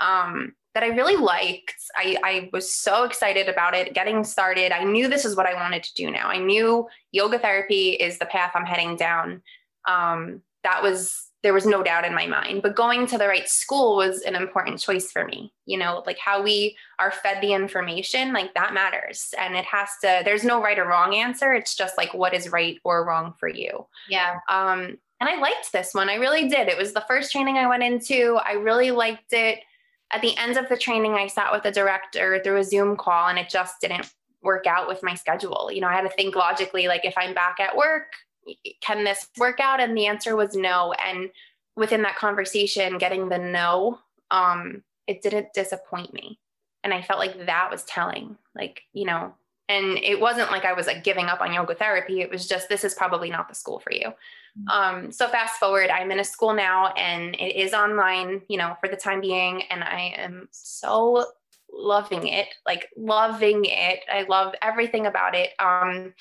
um, 0.00 0.54
that 0.74 0.82
i 0.82 0.88
really 0.88 1.16
liked. 1.16 1.74
I, 1.96 2.16
I 2.22 2.50
was 2.52 2.70
so 2.70 3.04
excited 3.04 3.48
about 3.48 3.74
it 3.74 3.94
getting 3.94 4.24
started. 4.24 4.72
I 4.72 4.84
knew 4.84 5.08
this 5.08 5.24
is 5.24 5.36
what 5.36 5.46
i 5.46 5.54
wanted 5.54 5.82
to 5.84 5.94
do 5.94 6.10
now. 6.10 6.28
I 6.28 6.38
knew 6.38 6.88
yoga 7.12 7.38
therapy 7.38 7.90
is 7.90 8.18
the 8.18 8.26
path 8.26 8.52
i'm 8.54 8.66
heading 8.66 8.96
down. 8.96 9.42
Um, 9.86 10.42
that 10.64 10.82
was 10.82 11.25
there 11.46 11.54
was 11.54 11.64
no 11.64 11.80
doubt 11.80 12.04
in 12.04 12.12
my 12.12 12.26
mind. 12.26 12.60
But 12.60 12.74
going 12.74 13.06
to 13.06 13.16
the 13.16 13.28
right 13.28 13.48
school 13.48 13.94
was 13.94 14.22
an 14.22 14.34
important 14.34 14.80
choice 14.80 15.12
for 15.12 15.24
me. 15.24 15.52
You 15.64 15.78
know, 15.78 16.02
like 16.04 16.18
how 16.18 16.42
we 16.42 16.76
are 16.98 17.12
fed 17.12 17.40
the 17.40 17.52
information, 17.52 18.32
like 18.32 18.52
that 18.54 18.74
matters. 18.74 19.32
And 19.38 19.54
it 19.54 19.64
has 19.64 19.90
to, 20.02 20.22
there's 20.24 20.42
no 20.42 20.60
right 20.60 20.76
or 20.76 20.86
wrong 20.86 21.14
answer. 21.14 21.54
It's 21.54 21.76
just 21.76 21.96
like 21.96 22.12
what 22.12 22.34
is 22.34 22.50
right 22.50 22.80
or 22.82 23.04
wrong 23.04 23.32
for 23.38 23.48
you. 23.48 23.86
Yeah. 24.08 24.38
Um, 24.48 24.98
and 25.20 25.30
I 25.30 25.38
liked 25.38 25.70
this 25.72 25.94
one. 25.94 26.08
I 26.08 26.16
really 26.16 26.48
did. 26.48 26.66
It 26.66 26.76
was 26.76 26.92
the 26.92 27.04
first 27.06 27.30
training 27.30 27.58
I 27.58 27.68
went 27.68 27.84
into. 27.84 28.40
I 28.44 28.54
really 28.54 28.90
liked 28.90 29.32
it. 29.32 29.60
At 30.10 30.22
the 30.22 30.36
end 30.38 30.56
of 30.56 30.68
the 30.68 30.76
training, 30.76 31.14
I 31.14 31.28
sat 31.28 31.52
with 31.52 31.62
the 31.62 31.70
director 31.70 32.40
through 32.42 32.56
a 32.56 32.64
Zoom 32.64 32.96
call 32.96 33.28
and 33.28 33.38
it 33.38 33.48
just 33.48 33.80
didn't 33.80 34.12
work 34.42 34.66
out 34.66 34.88
with 34.88 35.04
my 35.04 35.14
schedule. 35.14 35.70
You 35.72 35.80
know, 35.80 35.86
I 35.86 35.94
had 35.94 36.02
to 36.02 36.10
think 36.10 36.34
logically, 36.34 36.88
like 36.88 37.04
if 37.04 37.14
I'm 37.16 37.34
back 37.34 37.60
at 37.60 37.76
work, 37.76 38.08
can 38.80 39.04
this 39.04 39.28
work 39.38 39.60
out? 39.60 39.80
And 39.80 39.96
the 39.96 40.06
answer 40.06 40.36
was 40.36 40.54
no. 40.54 40.92
And 41.04 41.30
within 41.76 42.02
that 42.02 42.16
conversation, 42.16 42.98
getting 42.98 43.28
the 43.28 43.38
no, 43.38 43.98
um, 44.30 44.82
it 45.06 45.22
didn't 45.22 45.52
disappoint 45.52 46.12
me. 46.12 46.38
And 46.84 46.94
I 46.94 47.02
felt 47.02 47.18
like 47.18 47.46
that 47.46 47.70
was 47.70 47.84
telling, 47.84 48.36
like, 48.54 48.82
you 48.92 49.04
know, 49.04 49.34
and 49.68 49.98
it 49.98 50.20
wasn't 50.20 50.52
like 50.52 50.64
I 50.64 50.72
was 50.72 50.86
like 50.86 51.02
giving 51.02 51.26
up 51.26 51.40
on 51.40 51.52
yoga 51.52 51.74
therapy. 51.74 52.20
It 52.20 52.30
was 52.30 52.46
just, 52.46 52.68
this 52.68 52.84
is 52.84 52.94
probably 52.94 53.30
not 53.30 53.48
the 53.48 53.54
school 53.54 53.80
for 53.80 53.92
you. 53.92 54.06
Mm-hmm. 54.06 54.68
Um, 54.68 55.12
so 55.12 55.26
fast 55.28 55.58
forward, 55.58 55.90
I'm 55.90 56.12
in 56.12 56.20
a 56.20 56.24
school 56.24 56.54
now 56.54 56.92
and 56.92 57.34
it 57.34 57.56
is 57.56 57.74
online, 57.74 58.42
you 58.48 58.58
know, 58.58 58.76
for 58.80 58.88
the 58.88 58.96
time 58.96 59.20
being. 59.20 59.62
And 59.64 59.82
I 59.82 60.14
am 60.16 60.48
so 60.52 61.24
loving 61.72 62.28
it, 62.28 62.46
like 62.64 62.88
loving 62.96 63.64
it. 63.64 64.04
I 64.12 64.22
love 64.28 64.54
everything 64.62 65.06
about 65.06 65.34
it. 65.34 65.50
Um, 65.58 66.14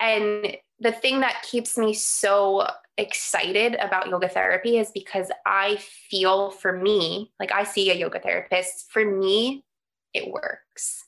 and 0.00 0.56
the 0.82 0.92
thing 0.92 1.20
that 1.20 1.42
keeps 1.42 1.78
me 1.78 1.94
so 1.94 2.66
excited 2.98 3.76
about 3.76 4.08
yoga 4.08 4.28
therapy 4.28 4.78
is 4.78 4.90
because 4.90 5.30
I 5.46 5.76
feel 6.10 6.50
for 6.50 6.72
me, 6.72 7.30
like 7.38 7.52
I 7.52 7.62
see 7.62 7.90
a 7.90 7.94
yoga 7.94 8.18
therapist, 8.18 8.90
for 8.90 9.04
me, 9.04 9.64
it 10.12 10.30
works. 10.30 11.04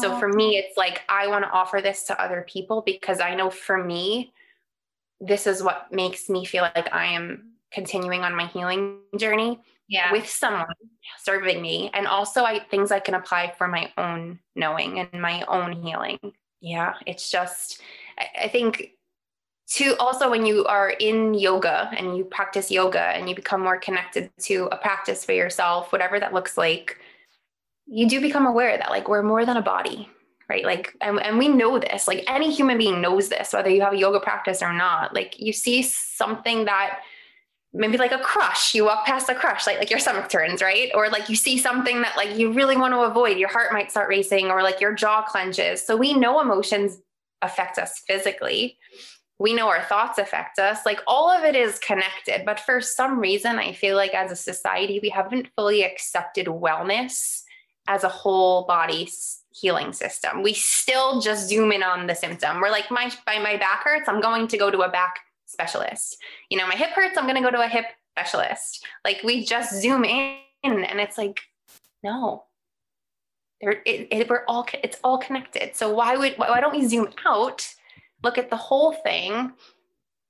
So 0.00 0.14
oh, 0.14 0.18
for 0.18 0.28
me, 0.28 0.56
it's 0.56 0.76
like 0.76 1.02
I 1.08 1.28
want 1.28 1.44
to 1.44 1.50
offer 1.50 1.80
this 1.82 2.04
to 2.04 2.20
other 2.20 2.44
people 2.48 2.82
because 2.84 3.20
I 3.20 3.34
know 3.34 3.50
for 3.50 3.82
me, 3.82 4.32
this 5.20 5.46
is 5.46 5.62
what 5.62 5.92
makes 5.92 6.28
me 6.28 6.44
feel 6.44 6.62
like 6.62 6.92
I 6.92 7.06
am 7.06 7.52
continuing 7.70 8.22
on 8.22 8.34
my 8.34 8.46
healing 8.46 8.98
journey 9.18 9.60
yeah. 9.88 10.10
with 10.12 10.28
someone 10.28 10.66
serving 11.22 11.60
me. 11.60 11.90
And 11.92 12.06
also 12.06 12.44
I 12.44 12.60
things 12.70 12.90
I 12.90 13.00
can 13.00 13.14
apply 13.14 13.54
for 13.56 13.68
my 13.68 13.92
own 13.96 14.38
knowing 14.54 15.00
and 15.00 15.20
my 15.20 15.42
own 15.48 15.72
healing. 15.72 16.18
Yeah. 16.60 16.94
It's 17.06 17.30
just 17.30 17.80
I, 18.18 18.44
I 18.44 18.48
think 18.48 18.92
to 19.68 19.94
also 19.98 20.30
when 20.30 20.46
you 20.46 20.64
are 20.64 20.90
in 20.90 21.34
yoga 21.34 21.90
and 21.96 22.16
you 22.16 22.24
practice 22.24 22.70
yoga 22.70 23.00
and 23.00 23.28
you 23.28 23.34
become 23.34 23.60
more 23.60 23.78
connected 23.78 24.30
to 24.40 24.68
a 24.72 24.76
practice 24.76 25.24
for 25.24 25.32
yourself, 25.32 25.92
whatever 25.92 26.18
that 26.18 26.32
looks 26.32 26.56
like, 26.56 26.98
you 27.86 28.08
do 28.08 28.20
become 28.20 28.46
aware 28.46 28.78
that 28.78 28.90
like 28.90 29.08
we're 29.08 29.22
more 29.22 29.44
than 29.44 29.58
a 29.58 29.62
body, 29.62 30.08
right? 30.48 30.64
Like, 30.64 30.94
and, 31.02 31.20
and 31.20 31.36
we 31.36 31.48
know 31.48 31.78
this, 31.78 32.08
like 32.08 32.24
any 32.26 32.50
human 32.50 32.78
being 32.78 33.02
knows 33.02 33.28
this, 33.28 33.52
whether 33.52 33.68
you 33.68 33.82
have 33.82 33.92
a 33.92 33.98
yoga 33.98 34.20
practice 34.20 34.62
or 34.62 34.72
not. 34.72 35.14
Like 35.14 35.38
you 35.38 35.52
see 35.52 35.82
something 35.82 36.64
that 36.64 37.00
maybe 37.74 37.98
like 37.98 38.12
a 38.12 38.18
crush, 38.18 38.74
you 38.74 38.86
walk 38.86 39.04
past 39.04 39.28
a 39.28 39.34
crush, 39.34 39.66
like, 39.66 39.78
like 39.78 39.90
your 39.90 39.98
stomach 39.98 40.30
turns, 40.30 40.62
right? 40.62 40.90
Or 40.94 41.10
like 41.10 41.28
you 41.28 41.36
see 41.36 41.58
something 41.58 42.00
that 42.00 42.16
like 42.16 42.38
you 42.38 42.52
really 42.52 42.78
want 42.78 42.94
to 42.94 43.00
avoid, 43.00 43.36
your 43.36 43.50
heart 43.50 43.74
might 43.74 43.90
start 43.90 44.08
racing 44.08 44.46
or 44.46 44.62
like 44.62 44.80
your 44.80 44.94
jaw 44.94 45.22
clenches. 45.24 45.84
So 45.84 45.94
we 45.94 46.14
know 46.14 46.40
emotions 46.40 47.02
affect 47.42 47.78
us 47.78 47.98
physically 48.06 48.78
we 49.38 49.54
know 49.54 49.68
our 49.68 49.82
thoughts 49.82 50.18
affect 50.18 50.58
us. 50.58 50.84
Like 50.84 51.00
all 51.06 51.30
of 51.30 51.44
it 51.44 51.54
is 51.54 51.78
connected. 51.78 52.44
But 52.44 52.58
for 52.60 52.80
some 52.80 53.18
reason, 53.18 53.58
I 53.58 53.72
feel 53.72 53.96
like 53.96 54.14
as 54.14 54.32
a 54.32 54.36
society, 54.36 54.98
we 55.00 55.10
haven't 55.10 55.48
fully 55.56 55.84
accepted 55.84 56.46
wellness 56.46 57.44
as 57.86 58.04
a 58.04 58.08
whole 58.08 58.66
body 58.66 59.08
healing 59.52 59.92
system. 59.92 60.42
We 60.42 60.54
still 60.54 61.20
just 61.20 61.48
zoom 61.48 61.72
in 61.72 61.82
on 61.82 62.06
the 62.06 62.14
symptom. 62.14 62.60
We're 62.60 62.70
like, 62.70 62.90
my, 62.90 63.12
my, 63.26 63.38
my 63.38 63.56
back 63.56 63.84
hurts, 63.84 64.08
I'm 64.08 64.20
going 64.20 64.48
to 64.48 64.58
go 64.58 64.70
to 64.70 64.80
a 64.80 64.90
back 64.90 65.20
specialist. 65.46 66.18
You 66.50 66.58
know, 66.58 66.66
my 66.66 66.74
hip 66.74 66.90
hurts, 66.90 67.16
I'm 67.16 67.24
going 67.24 67.36
to 67.36 67.42
go 67.42 67.50
to 67.50 67.64
a 67.64 67.68
hip 67.68 67.86
specialist. 68.12 68.84
Like 69.04 69.22
we 69.22 69.44
just 69.44 69.80
zoom 69.80 70.04
in 70.04 70.36
and 70.64 71.00
it's 71.00 71.16
like, 71.16 71.40
no, 72.02 72.44
it, 73.60 74.08
it, 74.10 74.28
we're 74.28 74.44
all, 74.46 74.66
it's 74.82 74.98
all 75.02 75.18
connected. 75.18 75.74
So 75.74 75.92
why 75.92 76.16
would, 76.16 76.34
why 76.36 76.60
don't 76.60 76.76
we 76.76 76.86
zoom 76.86 77.08
out 77.24 77.66
look 78.22 78.38
at 78.38 78.50
the 78.50 78.56
whole 78.56 78.92
thing 78.92 79.52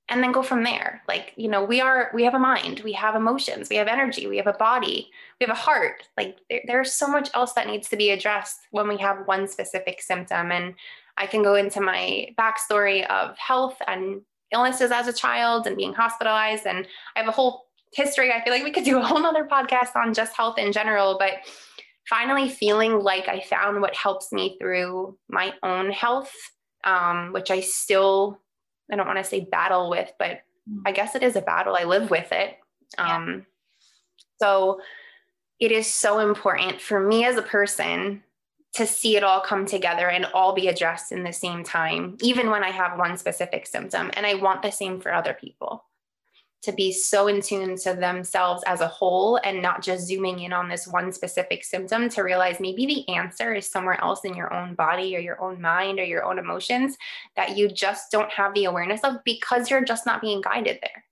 and 0.09 0.23
then 0.23 0.31
go 0.31 0.41
from 0.41 0.63
there. 0.63 1.01
Like 1.07 1.33
you 1.37 1.47
know 1.47 1.63
we 1.63 1.81
are 1.81 2.11
we 2.13 2.23
have 2.23 2.33
a 2.33 2.39
mind 2.39 2.81
we 2.83 2.93
have 2.93 3.15
emotions 3.15 3.69
we 3.69 3.75
have 3.75 3.87
energy 3.87 4.27
we 4.27 4.37
have 4.37 4.47
a 4.47 4.53
body 4.53 5.09
we 5.39 5.45
have 5.45 5.55
a 5.55 5.59
heart. 5.59 6.03
Like 6.17 6.39
there, 6.49 6.61
there's 6.65 6.93
so 6.93 7.07
much 7.07 7.29
else 7.33 7.53
that 7.53 7.67
needs 7.67 7.89
to 7.89 7.97
be 7.97 8.09
addressed 8.09 8.59
when 8.71 8.87
we 8.87 8.97
have 8.97 9.27
one 9.27 9.47
specific 9.47 10.01
symptom. 10.01 10.51
And 10.51 10.75
i 11.17 11.25
can 11.25 11.43
go 11.43 11.55
into 11.55 11.81
my 11.81 12.33
backstory 12.37 13.05
of 13.07 13.37
health 13.37 13.77
and 13.87 14.21
illnesses 14.51 14.91
as 14.91 15.07
a 15.07 15.13
child 15.13 15.67
and 15.67 15.77
being 15.77 15.93
hospitalized. 15.93 16.65
And 16.65 16.87
i 17.15 17.19
have 17.19 17.29
a 17.29 17.33
whole 17.33 17.65
history. 17.93 18.31
I 18.31 18.43
feel 18.43 18.53
like 18.53 18.63
we 18.63 18.71
could 18.71 18.83
do 18.83 18.99
a 18.99 19.03
whole 19.05 19.21
nother 19.21 19.45
podcast 19.45 19.95
on 19.95 20.13
just 20.13 20.35
health 20.35 20.57
in 20.57 20.71
general 20.71 21.17
but 21.19 21.33
finally 22.07 22.49
feeling 22.49 22.99
like 22.99 23.27
i 23.27 23.39
found 23.39 23.81
what 23.81 23.95
helps 23.95 24.31
me 24.31 24.57
through 24.59 25.15
my 25.29 25.53
own 25.61 25.91
health 25.91 26.31
um, 26.83 27.33
which 27.33 27.51
I 27.51 27.61
still, 27.61 28.39
I 28.91 28.95
don't 28.95 29.07
want 29.07 29.19
to 29.19 29.23
say 29.23 29.41
battle 29.41 29.89
with, 29.89 30.11
but 30.17 30.41
mm. 30.69 30.81
I 30.85 30.91
guess 30.91 31.15
it 31.15 31.23
is 31.23 31.35
a 31.35 31.41
battle. 31.41 31.75
I 31.75 31.83
live 31.83 32.09
with 32.09 32.31
it. 32.31 32.57
Um, 32.97 33.29
yeah. 33.29 33.41
So 34.41 34.81
it 35.59 35.71
is 35.71 35.87
so 35.87 36.19
important 36.19 36.81
for 36.81 36.99
me 36.99 37.25
as 37.25 37.35
a 37.35 37.41
person 37.41 38.23
to 38.73 38.85
see 38.85 39.17
it 39.17 39.23
all 39.23 39.41
come 39.41 39.65
together 39.65 40.09
and 40.09 40.25
all 40.25 40.53
be 40.53 40.67
addressed 40.67 41.11
in 41.11 41.23
the 41.23 41.33
same 41.33 41.63
time, 41.63 42.17
even 42.21 42.49
when 42.49 42.63
I 42.63 42.69
have 42.69 42.99
one 42.99 43.17
specific 43.17 43.65
symptom. 43.65 44.11
And 44.13 44.25
I 44.25 44.35
want 44.35 44.61
the 44.61 44.71
same 44.71 45.01
for 45.01 45.13
other 45.13 45.33
people 45.33 45.83
to 46.61 46.73
be 46.73 46.91
so 46.91 47.27
in 47.27 47.41
tune 47.41 47.77
to 47.77 47.93
themselves 47.93 48.63
as 48.67 48.81
a 48.81 48.87
whole 48.87 49.39
and 49.43 49.61
not 49.61 49.81
just 49.81 50.07
zooming 50.07 50.39
in 50.39 50.51
on 50.51 50.67
this 50.67 50.87
one 50.87 51.11
specific 51.11 51.63
symptom 51.63 52.09
to 52.09 52.21
realize 52.21 52.59
maybe 52.59 52.85
the 52.85 53.07
answer 53.13 53.53
is 53.53 53.69
somewhere 53.69 54.01
else 54.01 54.25
in 54.25 54.35
your 54.35 54.53
own 54.53 54.75
body 54.75 55.15
or 55.15 55.19
your 55.19 55.41
own 55.41 55.61
mind 55.61 55.99
or 55.99 56.03
your 56.03 56.25
own 56.25 56.37
emotions 56.37 56.97
that 57.35 57.57
you 57.57 57.69
just 57.69 58.11
don't 58.11 58.31
have 58.31 58.53
the 58.53 58.65
awareness 58.65 59.01
of 59.03 59.23
because 59.23 59.69
you're 59.69 59.85
just 59.85 60.05
not 60.05 60.21
being 60.21 60.41
guided 60.41 60.79
there. 60.81 61.05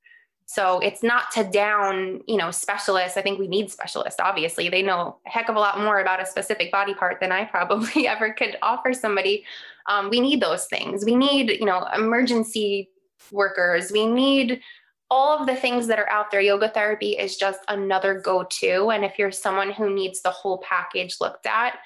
So 0.50 0.80
it's 0.80 1.04
not 1.04 1.30
to 1.34 1.44
down, 1.44 2.22
you 2.26 2.38
know, 2.38 2.52
specialists. 2.52 3.18
I 3.18 3.22
think 3.22 3.38
we 3.38 3.50
need 3.50 3.70
specialists, 3.70 4.20
obviously. 4.22 4.70
They 4.70 4.82
know 4.82 5.18
a 5.26 5.30
heck 5.30 5.50
of 5.50 5.58
a 5.58 5.60
lot 5.60 5.80
more 5.80 6.00
about 6.00 6.22
a 6.22 6.26
specific 6.26 6.72
body 6.72 6.94
part 6.94 7.20
than 7.20 7.34
I 7.34 7.44
probably 7.44 8.08
ever 8.08 8.32
could 8.32 8.58
offer 8.62 8.94
somebody. 8.94 9.46
Um, 9.88 10.10
we 10.10 10.22
need 10.22 10.42
those 10.42 10.66
things. 10.66 11.04
We 11.04 11.16
need, 11.16 11.52
you 11.52 11.66
know, 11.66 11.86
emergency 11.94 12.90
workers. 13.32 13.92
We 13.92 14.06
need 14.06 14.62
all 15.10 15.40
of 15.40 15.48
the 15.48 15.56
things 15.56 15.88
that 15.88 16.00
are 16.00 16.10
out 16.10 16.32
there, 16.32 16.42
yoga 16.42 16.70
therapy 16.70 17.12
is 17.12 17.38
just 17.38 17.60
another 17.70 18.20
go 18.20 18.44
to. 18.44 18.90
And 18.90 19.06
if 19.06 19.18
you're 19.18 19.32
someone 19.32 19.72
who 19.72 19.94
needs 19.94 20.22
the 20.22 20.32
whole 20.32 20.58
package 20.60 21.18
looked 21.22 21.46
at 21.46 21.78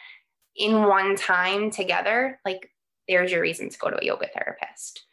in 0.55 0.83
one 0.83 1.15
time 1.15 1.69
together, 1.69 2.39
like 2.45 2.69
there's 3.07 3.31
your 3.31 3.41
reason 3.41 3.69
to 3.69 3.77
go 3.77 3.89
to 3.89 4.01
a 4.01 4.05
yoga 4.05 4.27
therapist. 4.33 5.05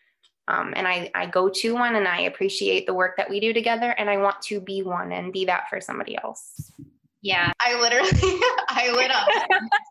Um, 0.48 0.72
and 0.76 0.88
I, 0.88 1.10
I 1.14 1.26
go 1.26 1.50
to 1.50 1.74
one 1.74 1.96
and 1.96 2.08
I 2.08 2.22
appreciate 2.22 2.86
the 2.86 2.94
work 2.94 3.18
that 3.18 3.28
we 3.28 3.38
do 3.38 3.52
together. 3.52 3.90
And 3.90 4.08
I 4.08 4.16
want 4.16 4.40
to 4.42 4.60
be 4.60 4.82
one 4.82 5.12
and 5.12 5.32
be 5.32 5.44
that 5.44 5.68
for 5.68 5.78
somebody 5.80 6.16
else. 6.16 6.72
Yeah, 7.20 7.52
I 7.60 7.78
literally, 7.78 8.10
I 8.68 8.90
lit 8.94 9.10
up 9.10 9.28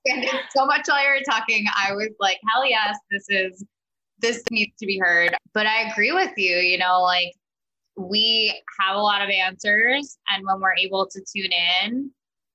and 0.06 0.26
so 0.56 0.66
much 0.66 0.88
while 0.88 1.04
you 1.04 1.10
were 1.10 1.22
talking. 1.30 1.66
I 1.78 1.94
was 1.94 2.10
like, 2.20 2.40
hell 2.52 2.68
yes, 2.68 2.98
this 3.12 3.26
is, 3.30 3.64
this 4.20 4.42
needs 4.50 4.74
to 4.80 4.88
be 4.88 4.98
heard. 4.98 5.36
But 5.54 5.68
I 5.68 5.92
agree 5.92 6.12
with 6.12 6.32
you, 6.38 6.56
you 6.56 6.80
know, 6.80 7.02
like 7.04 7.34
we 7.98 8.62
have 8.80 8.96
a 8.96 9.02
lot 9.02 9.22
of 9.22 9.30
answers 9.30 10.18
and 10.30 10.46
when 10.46 10.60
we're 10.60 10.76
able 10.76 11.08
to 11.08 11.20
tune 11.20 11.52
in 11.84 12.12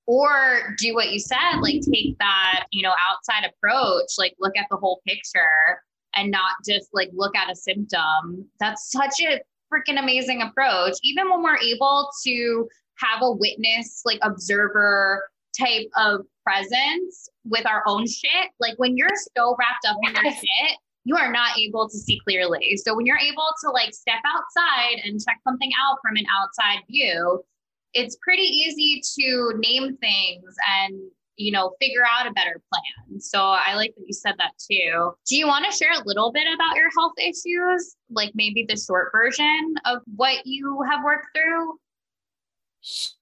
or 0.06 0.74
do 0.78 0.94
what 0.94 1.10
you 1.10 1.18
said 1.18 1.60
like 1.60 1.80
take 1.92 2.16
that 2.18 2.64
you 2.70 2.82
know 2.82 2.92
outside 3.10 3.48
approach 3.48 4.08
like 4.18 4.34
look 4.40 4.56
at 4.56 4.66
the 4.70 4.76
whole 4.76 5.00
picture 5.06 5.80
and 6.14 6.30
not 6.30 6.52
just 6.66 6.88
like 6.92 7.10
look 7.12 7.34
at 7.36 7.50
a 7.50 7.54
symptom 7.54 8.48
that's 8.60 8.90
such 8.90 9.14
a 9.22 9.40
freaking 9.72 9.98
amazing 9.98 10.42
approach. 10.42 10.94
Even 11.02 11.30
when 11.30 11.42
we're 11.42 11.58
able 11.58 12.10
to 12.24 12.68
have 12.98 13.22
a 13.22 13.32
witness 13.32 14.02
like 14.04 14.18
observer 14.22 15.22
type 15.58 15.88
of 15.96 16.20
presence 16.44 17.28
with 17.44 17.66
our 17.66 17.82
own 17.86 18.06
shit 18.06 18.50
like 18.58 18.74
when 18.78 18.96
you're 18.96 19.08
so 19.36 19.54
wrapped 19.58 19.86
up 19.86 19.96
in 20.02 20.14
your 20.14 20.32
shit 20.32 20.78
you 21.04 21.16
are 21.16 21.32
not 21.32 21.58
able 21.58 21.88
to 21.88 21.96
see 21.96 22.20
clearly. 22.26 22.76
So 22.76 22.94
when 22.94 23.06
you're 23.06 23.18
able 23.18 23.48
to 23.64 23.70
like 23.70 23.92
step 23.92 24.20
outside 24.26 25.00
and 25.04 25.20
check 25.20 25.40
something 25.44 25.70
out 25.84 25.98
from 26.02 26.16
an 26.16 26.24
outside 26.32 26.80
view, 26.88 27.42
it's 27.94 28.16
pretty 28.22 28.42
easy 28.42 29.02
to 29.18 29.54
name 29.58 29.96
things 29.98 30.54
and 30.80 30.98
you 31.36 31.50
know 31.50 31.74
figure 31.80 32.04
out 32.04 32.26
a 32.26 32.32
better 32.32 32.60
plan. 32.72 33.20
So 33.20 33.40
I 33.40 33.74
like 33.74 33.94
that 33.96 34.04
you 34.06 34.12
said 34.12 34.34
that 34.38 34.52
too. 34.58 35.12
Do 35.26 35.36
you 35.36 35.46
want 35.46 35.64
to 35.70 35.76
share 35.76 35.92
a 35.92 36.04
little 36.04 36.32
bit 36.32 36.46
about 36.54 36.76
your 36.76 36.90
health 36.96 37.14
issues, 37.18 37.96
like 38.10 38.32
maybe 38.34 38.64
the 38.68 38.76
short 38.76 39.10
version 39.12 39.74
of 39.84 39.98
what 40.14 40.46
you 40.46 40.82
have 40.90 41.02
worked 41.04 41.26
through? 41.34 41.78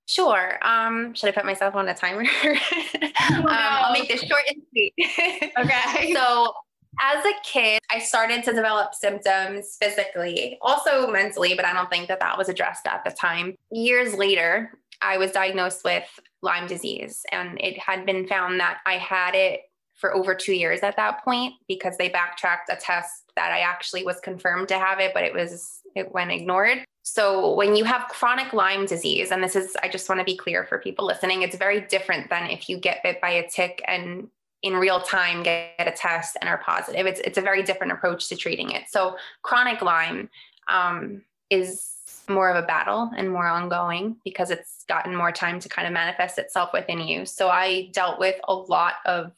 Sure. 0.07 0.59
Um, 0.63 1.15
should 1.15 1.29
I 1.29 1.33
put 1.33 1.45
myself 1.45 1.75
on 1.75 1.89
a 1.89 1.95
timer? 1.95 2.23
um, 2.45 3.47
I'll 3.47 3.93
make 3.93 4.09
this 4.09 4.23
short 4.23 4.43
and 4.49 4.63
sweet. 4.71 4.95
okay. 5.59 6.15
So 6.15 6.53
as 7.01 7.25
a 7.25 7.33
kid, 7.43 7.81
I 7.91 7.99
started 7.99 8.45
to 8.45 8.53
develop 8.53 8.95
symptoms 8.95 9.77
physically, 9.81 10.59
also 10.61 11.11
mentally, 11.11 11.55
but 11.55 11.65
I 11.65 11.73
don't 11.73 11.91
think 11.91 12.09
that 12.09 12.21
that 12.21 12.37
was 12.37 12.49
addressed 12.49 12.87
at 12.87 13.05
the 13.05 13.11
time. 13.11 13.57
Years 13.71 14.15
later, 14.15 14.79
I 15.03 15.17
was 15.17 15.33
diagnosed 15.33 15.83
with 15.85 16.09
Lyme 16.43 16.67
disease, 16.67 17.23
and 17.33 17.59
it 17.61 17.79
had 17.79 18.05
been 18.05 18.27
found 18.27 18.61
that 18.61 18.79
I 18.87 18.95
had 18.95 19.35
it 19.35 19.63
for 19.95 20.15
over 20.15 20.35
two 20.35 20.55
years 20.55 20.81
at 20.81 20.97
that 20.97 21.23
point 21.25 21.55
because 21.69 21.97
they 21.97 22.09
backtracked 22.09 22.71
a 22.71 22.77
test 22.77 23.33
that 23.37 23.53
I 23.53 23.61
actually 23.61 24.05
was 24.05 24.21
confirmed 24.21 24.69
to 24.69 24.79
have 24.79 24.99
it, 25.01 25.13
but 25.15 25.25
it 25.25 25.35
was 25.35 25.81
it 25.95 26.13
went 26.13 26.33
ignored. 26.33 26.85
So 27.03 27.55
when 27.55 27.77
you 27.77 27.85
have 27.85 28.09
chronic 28.09 28.53
Lyme 28.53 28.87
disease, 28.87 29.31
and 29.31 29.43
this 29.43 29.57
is 29.57 29.77
I 29.83 29.89
just 29.89 30.09
want 30.09 30.21
to 30.21 30.25
be 30.25 30.37
clear 30.37 30.65
for 30.65 30.79
people 30.79 31.07
listening, 31.07 31.43
it's 31.43 31.57
very 31.57 31.81
different 31.83 32.31
than 32.31 32.49
if 32.49 32.69
you 32.69 32.79
get 32.79 33.03
bit 33.03 33.21
by 33.21 33.31
a 33.31 33.49
tick 33.49 33.83
and 33.87 34.29
in 34.63 34.75
real 34.75 35.01
time 35.01 35.43
get 35.43 35.75
a 35.79 35.91
test 35.91 36.37
and 36.41 36.49
are 36.49 36.59
positive. 36.59 37.07
It's, 37.07 37.21
it's 37.21 37.39
a 37.39 37.43
very 37.43 37.63
different 37.63 37.93
approach 37.93 38.29
to 38.29 38.37
treating 38.37 38.71
it. 38.71 38.85
So 38.89 39.17
chronic 39.43 39.81
Lyme 39.83 40.29
um, 40.69 41.23
is 41.49 41.95
more 42.29 42.51
of 42.51 42.63
a 42.63 42.67
battle 42.67 43.11
and 43.17 43.31
more 43.31 43.47
ongoing 43.47 44.17
because 44.25 44.51
it's 44.51 44.85
gotten 44.89 45.15
more 45.15 45.33
time 45.33 45.59
to 45.61 45.69
kind 45.69 45.87
of 45.87 45.93
manifest 45.93 46.39
itself 46.39 46.71
within 46.73 47.01
you. 47.01 47.27
So 47.27 47.49
I 47.49 47.91
dealt 47.93 48.19
with 48.19 48.37
a 48.47 48.55
lot 48.55 48.95
of 49.07 49.33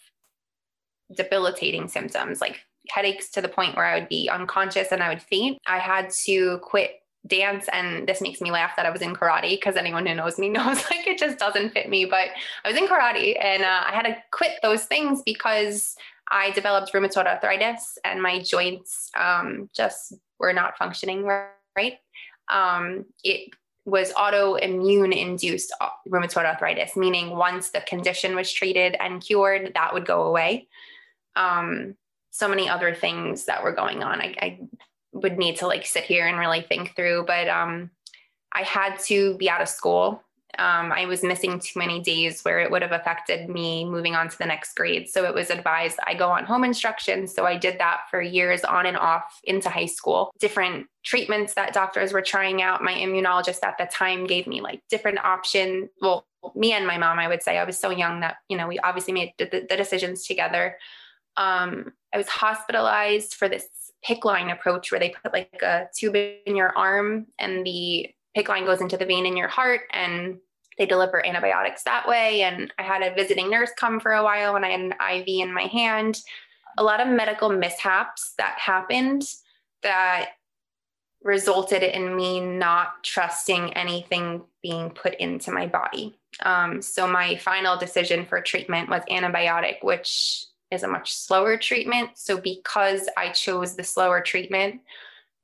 debilitating 1.15 1.89
symptoms, 1.89 2.41
like 2.41 2.61
headaches 2.89 3.31
to 3.31 3.41
the 3.41 3.49
point 3.49 3.77
where 3.77 3.87
I 3.87 3.99
would 3.99 4.09
be 4.09 4.29
unconscious 4.29 4.89
and 4.93 5.03
I 5.03 5.09
would 5.09 5.23
faint. 5.23 5.59
I 5.67 5.79
had 5.79 6.11
to 6.25 6.59
quit 6.63 7.02
dance 7.27 7.69
and 7.73 8.09
this 8.09 8.21
makes 8.21 8.41
me 8.41 8.51
laugh 8.51 8.73
that 8.77 8.87
I 8.87 8.91
was 8.91 9.01
in 9.01 9.15
karate 9.15 9.51
because 9.51 9.77
anyone 9.77 10.07
who 10.07 10.15
knows 10.15 10.39
me 10.39 10.49
knows 10.51 10.85
like 10.91 11.07
it 11.07 11.19
just 11.19 11.39
doesn't 11.39 11.71
fit 11.71 11.89
me 11.89 12.05
but 12.05 12.29
I 12.65 12.69
was 12.69 12.77
in 12.77 12.87
karate 12.87 13.37
and 13.43 13.63
uh, 13.63 13.83
I 13.87 13.93
had 13.93 14.03
to 14.03 14.17
quit 14.33 14.53
those 14.63 14.85
things 14.85 15.23
because 15.25 15.97
I 16.31 16.51
developed 16.51 16.93
rheumatoid 16.93 17.27
arthritis 17.27 17.99
and 18.05 18.23
my 18.23 18.41
joints 18.41 19.11
um, 19.17 19.69
just 19.75 20.15
were 20.39 20.53
not 20.53 20.79
functioning 20.79 21.25
right. 21.25 21.99
Um, 22.49 23.05
it 23.23 23.51
was 23.85 24.13
autoimmune 24.13 25.17
induced 25.17 25.75
rheumatoid 26.09 26.45
arthritis 26.45 26.97
meaning 26.97 27.31
once 27.31 27.71
the 27.71 27.81
condition 27.81 28.37
was 28.37 28.53
treated 28.53 28.97
and 29.01 29.21
cured 29.21 29.73
that 29.75 29.93
would 29.93 30.07
go 30.07 30.23
away. 30.25 30.69
Um, 31.37 31.97
so 32.31 32.49
many 32.49 32.69
other 32.69 32.95
things 32.95 33.45
that 33.45 33.63
were 33.63 33.73
going 33.73 34.03
on. 34.03 34.21
I, 34.21 34.35
I 34.41 34.61
would 35.13 35.39
need 35.39 35.57
to 35.57 35.67
like 35.67 35.87
sit 35.87 36.05
here 36.05 36.27
and 36.27 36.39
really 36.39 36.63
think 36.63 36.95
through. 36.97 37.25
But 37.27 37.49
um, 37.49 37.91
I 38.53 38.63
had 38.63 38.99
to 39.07 39.37
be 39.37 39.49
out 39.49 39.63
of 39.63 39.69
school. 39.69 40.23
Um, 40.59 40.93
I 40.93 41.07
was 41.07 41.23
missing 41.23 41.59
too 41.59 41.79
many 41.79 42.01
days 42.01 42.43
where 42.43 42.61
it 42.61 42.71
would 42.71 42.83
have 42.83 42.93
affected 42.93 43.49
me 43.49 43.87
moving 43.87 44.15
on 44.15 44.29
to 44.29 44.37
the 44.37 44.45
next 44.45 44.75
grade. 44.75 45.09
So 45.09 45.25
it 45.25 45.35
was 45.35 45.49
advised 45.49 45.99
I 46.07 46.13
go 46.13 46.29
on 46.29 46.45
home 46.45 46.63
instruction. 46.63 47.27
So 47.27 47.47
I 47.47 47.57
did 47.57 47.79
that 47.79 48.03
for 48.11 48.21
years 48.21 48.63
on 48.63 48.85
and 48.85 48.97
off 48.99 49.41
into 49.45 49.71
high 49.71 49.87
school. 49.87 50.31
Different 50.41 50.89
treatments 51.05 51.55
that 51.55 51.73
doctors 51.73 52.13
were 52.13 52.21
trying 52.21 52.61
out. 52.61 52.83
My 52.83 52.93
immunologist 52.93 53.65
at 53.65 53.79
the 53.79 53.87
time 53.87 54.27
gave 54.27 54.47
me 54.47 54.61
like 54.61 54.83
different 54.91 55.25
options. 55.25 55.89
Well, 56.03 56.27
me 56.55 56.73
and 56.73 56.87
my 56.87 56.99
mom, 56.99 57.19
I 57.19 57.29
would 57.29 57.43
say 57.43 57.57
I 57.57 57.65
was 57.65 57.79
so 57.79 57.89
young 57.89 58.21
that, 58.21 58.37
you 58.51 58.59
know, 58.59 58.69
we 58.69 58.79
obviously 58.81 59.15
made 59.15 59.33
the, 59.39 59.67
the 59.69 59.77
decisions 59.77 60.27
together. 60.27 60.77
Um, 61.39 61.95
I 62.13 62.19
was 62.19 62.29
hospitalized 62.29 63.33
for 63.33 63.49
this 63.49 63.69
PICC 64.07 64.25
line 64.25 64.51
approach 64.51 64.91
where 64.91 64.99
they 64.99 65.11
put 65.11 65.33
like 65.33 65.63
a 65.63 65.89
tube 65.97 66.17
in 66.17 66.57
your 66.57 66.77
arm 66.77 67.27
and 67.39 67.65
the 67.65 68.11
PICC 68.37 68.49
line 68.49 68.65
goes 68.65 68.81
into 68.81 68.97
the 68.97 69.07
vein 69.07 69.27
in 69.27 69.37
your 69.37 69.49
heart 69.49 69.83
and 69.93 70.39
they 70.79 70.87
deliver 70.87 71.25
antibiotics 71.25 71.83
that 71.85 72.09
way. 72.09 72.43
And 72.43 72.73
I 72.79 72.83
had 72.83 73.03
a 73.03 73.15
visiting 73.15 73.51
nurse 73.51 73.71
come 73.77 74.01
for 74.01 74.13
a 74.13 74.25
while 74.25 74.55
when 74.55 74.65
I 74.65 74.71
had 74.71 74.81
an 74.81 74.93
IV 74.93 75.29
in 75.29 75.53
my 75.53 75.63
hand. 75.63 76.21
A 76.79 76.83
lot 76.83 77.01
of 77.01 77.09
medical 77.09 77.51
mishaps 77.51 78.33
that 78.39 78.59
happened 78.59 79.25
that 79.83 80.31
resulted 81.23 81.83
in 81.83 82.17
me 82.17 82.41
not 82.41 83.05
trusting 83.05 83.75
anything 83.75 84.43
being 84.63 84.91
put 84.91 85.15
into 85.17 85.53
my 85.53 85.67
body. 85.67 86.19
Um, 86.41 86.81
so 86.83 87.07
my 87.07 87.37
final 87.37 87.77
decision 87.77 88.25
for 88.25 88.41
treatment 88.41 88.89
was 88.89 89.03
antibiotic, 89.11 89.83
which 89.83 90.47
is 90.73 90.83
a 90.83 90.89
much 90.89 91.15
slower 91.15 91.57
treatment. 91.57 92.11
So 92.15 92.39
because 92.39 93.09
I 93.17 93.29
chose 93.29 93.77
the 93.77 93.85
slower 93.85 94.21
treatment, 94.21 94.81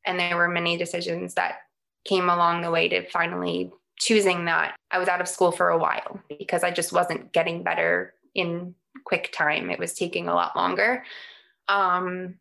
and 0.05 0.19
there 0.19 0.37
were 0.37 0.49
many 0.49 0.79
decisions 0.79 1.35
that 1.35 1.59
came 2.05 2.31
along 2.31 2.63
the 2.63 2.71
way 2.71 2.89
to 2.89 3.09
finally 3.11 3.71
choosing 3.99 4.47
that, 4.47 4.75
I 4.91 4.99
was 4.99 5.09
out 5.09 5.21
of 5.21 5.29
school 5.29 5.53
for 5.53 5.69
a 5.69 5.79
while 5.79 6.19
because 6.39 6.65
I 6.65 6.71
just 6.71 6.93
wasn't 6.93 7.33
getting 7.33 7.63
better 7.63 8.15
in 8.35 8.75
quick 9.05 9.31
time. 9.33 9.71
It 9.71 9.79
was 9.79 9.95
taking 9.95 10.29
a 10.29 10.35
lot 10.35 10.57
longer. 10.57 11.05
Um, 11.69 12.37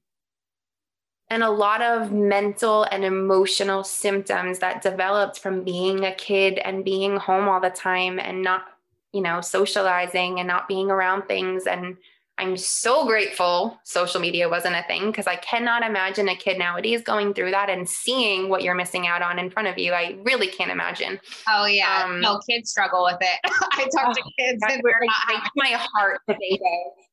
and 1.30 1.44
a 1.44 1.50
lot 1.50 1.82
of 1.82 2.14
mental 2.14 2.84
and 2.84 3.04
emotional 3.04 3.84
symptoms 3.84 4.60
that 4.60 4.82
developed 4.82 5.40
from 5.40 5.66
being 5.66 6.06
a 6.06 6.16
kid 6.16 6.58
and 6.60 6.86
being 6.86 7.18
home 7.18 7.50
all 7.50 7.60
the 7.60 7.70
time 7.70 8.18
and 8.18 8.42
not, 8.42 8.64
you 9.12 9.22
know, 9.22 9.42
socializing 9.42 10.40
and 10.40 10.48
not 10.48 10.70
being 10.70 10.90
around 10.90 11.24
things 11.24 11.68
and 11.68 11.98
I'm 12.40 12.56
so 12.56 13.06
grateful 13.08 13.80
social 13.84 14.22
media 14.22 14.48
wasn't 14.48 14.76
a 14.76 14.84
thing 14.84 15.08
because 15.08 15.26
I 15.26 15.38
cannot 15.38 15.84
imagine 15.84 16.30
a 16.30 16.36
kid 16.36 16.60
nowadays 16.60 17.02
going 17.02 17.34
through 17.34 17.50
that 17.52 17.70
and 17.70 17.90
seeing 17.90 18.48
what 18.48 18.62
you're 18.62 18.76
missing 18.76 19.08
out 19.08 19.24
on 19.24 19.40
in 19.40 19.50
front 19.50 19.68
of 19.68 19.80
you. 19.80 19.94
I 19.94 20.18
really 20.22 20.48
can't 20.48 20.70
imagine. 20.70 21.20
Oh 21.50 21.66
yeah, 21.66 22.04
um, 22.06 22.22
no 22.22 22.40
kids 22.48 22.70
struggle 22.70 23.04
with 23.04 23.18
it. 23.22 23.40
I 23.74 23.88
talk 23.92 24.10
oh, 24.10 24.14
to 24.14 24.22
kids 24.38 24.62
and 24.70 24.82
we're 24.84 25.00
not 25.02 25.28
breaks 25.28 25.50
my 25.56 25.78
heart 25.78 26.22
to 26.30 26.36
think 26.38 26.62
of. 26.62 27.04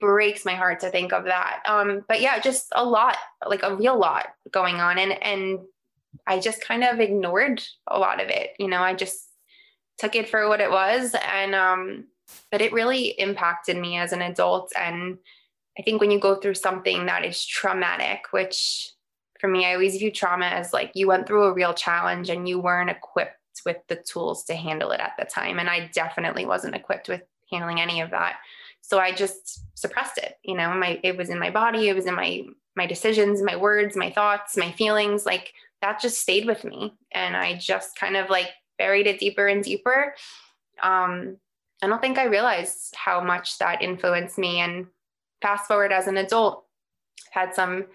Breaks 0.00 0.44
my 0.44 0.54
heart 0.54 0.80
to 0.80 0.90
think 0.90 1.14
of 1.14 1.24
that. 1.24 1.62
Um, 1.66 2.04
but 2.06 2.20
yeah, 2.20 2.38
just 2.38 2.68
a 2.74 2.84
lot, 2.84 3.16
like 3.46 3.62
a 3.62 3.74
real 3.74 3.98
lot 3.98 4.26
going 4.50 4.76
on, 4.76 4.98
and 4.98 5.12
and 5.22 5.60
I 6.26 6.38
just 6.38 6.62
kind 6.62 6.84
of 6.84 7.00
ignored 7.00 7.62
a 7.86 7.98
lot 7.98 8.22
of 8.22 8.28
it. 8.28 8.50
You 8.58 8.68
know, 8.68 8.82
I 8.82 8.92
just 8.92 9.26
took 9.96 10.14
it 10.14 10.28
for 10.28 10.48
what 10.48 10.60
it 10.60 10.70
was, 10.70 11.14
and 11.32 11.54
um, 11.54 12.04
but 12.50 12.60
it 12.60 12.72
really 12.72 13.08
impacted 13.18 13.76
me 13.76 13.98
as 13.98 14.12
an 14.12 14.22
adult. 14.22 14.72
And 14.76 15.18
I 15.78 15.82
think 15.82 16.00
when 16.00 16.10
you 16.10 16.20
go 16.20 16.36
through 16.36 16.54
something 16.54 17.06
that 17.06 17.24
is 17.24 17.44
traumatic, 17.44 18.26
which 18.30 18.90
for 19.40 19.48
me, 19.48 19.66
I 19.66 19.74
always 19.74 19.96
view 19.96 20.10
trauma 20.10 20.46
as 20.46 20.72
like 20.72 20.92
you 20.94 21.08
went 21.08 21.26
through 21.26 21.44
a 21.44 21.52
real 21.52 21.74
challenge 21.74 22.30
and 22.30 22.48
you 22.48 22.58
weren't 22.60 22.90
equipped 22.90 23.36
with 23.66 23.76
the 23.88 23.96
tools 23.96 24.44
to 24.44 24.54
handle 24.54 24.90
it 24.90 25.00
at 25.00 25.12
the 25.18 25.24
time. 25.24 25.58
And 25.58 25.68
I 25.68 25.90
definitely 25.92 26.46
wasn't 26.46 26.74
equipped 26.74 27.08
with 27.08 27.22
handling 27.50 27.80
any 27.80 28.00
of 28.00 28.10
that. 28.10 28.36
So 28.80 28.98
I 28.98 29.12
just 29.12 29.64
suppressed 29.76 30.18
it. 30.18 30.36
You 30.42 30.56
know, 30.56 30.72
my 30.74 31.00
it 31.02 31.16
was 31.16 31.30
in 31.30 31.38
my 31.38 31.50
body, 31.50 31.88
it 31.88 31.94
was 31.94 32.06
in 32.06 32.14
my 32.14 32.42
my 32.76 32.86
decisions, 32.86 33.42
my 33.42 33.56
words, 33.56 33.96
my 33.96 34.10
thoughts, 34.10 34.56
my 34.56 34.72
feelings, 34.72 35.24
like 35.24 35.52
that 35.80 36.00
just 36.00 36.20
stayed 36.20 36.46
with 36.46 36.64
me. 36.64 36.94
And 37.12 37.36
I 37.36 37.54
just 37.54 37.96
kind 37.96 38.16
of 38.16 38.30
like 38.30 38.48
buried 38.78 39.06
it 39.06 39.20
deeper 39.20 39.46
and 39.46 39.62
deeper. 39.62 40.14
Um, 40.82 41.38
I 41.84 41.86
don't 41.86 42.00
think 42.00 42.18
I 42.18 42.24
realized 42.24 42.94
how 42.96 43.20
much 43.20 43.58
that 43.58 43.82
influenced 43.82 44.38
me. 44.38 44.60
And 44.60 44.86
fast 45.42 45.68
forward 45.68 45.92
as 45.92 46.06
an 46.06 46.16
adult, 46.16 46.64
had 47.30 47.54
some 47.54 47.86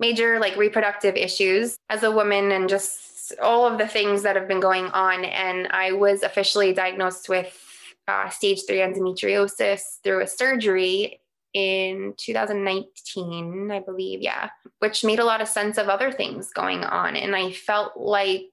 major 0.00 0.38
like 0.38 0.56
reproductive 0.56 1.16
issues 1.16 1.76
as 1.90 2.02
a 2.02 2.10
woman 2.10 2.52
and 2.52 2.68
just 2.68 3.34
all 3.42 3.66
of 3.66 3.78
the 3.78 3.88
things 3.88 4.22
that 4.22 4.36
have 4.36 4.48
been 4.48 4.60
going 4.60 4.86
on. 4.86 5.24
And 5.24 5.68
I 5.68 5.92
was 5.92 6.22
officially 6.22 6.72
diagnosed 6.72 7.28
with 7.28 7.60
uh, 8.08 8.28
stage 8.28 8.62
three 8.66 8.78
endometriosis 8.78 10.02
through 10.02 10.22
a 10.22 10.26
surgery 10.26 11.20
in 11.54 12.14
2019, 12.18 13.70
I 13.70 13.80
believe. 13.80 14.20
Yeah. 14.20 14.50
Which 14.80 15.04
made 15.04 15.20
a 15.20 15.24
lot 15.24 15.40
of 15.40 15.48
sense 15.48 15.78
of 15.78 15.88
other 15.88 16.10
things 16.12 16.50
going 16.52 16.84
on. 16.84 17.16
And 17.16 17.34
I 17.34 17.52
felt 17.52 17.96
like, 17.96 18.50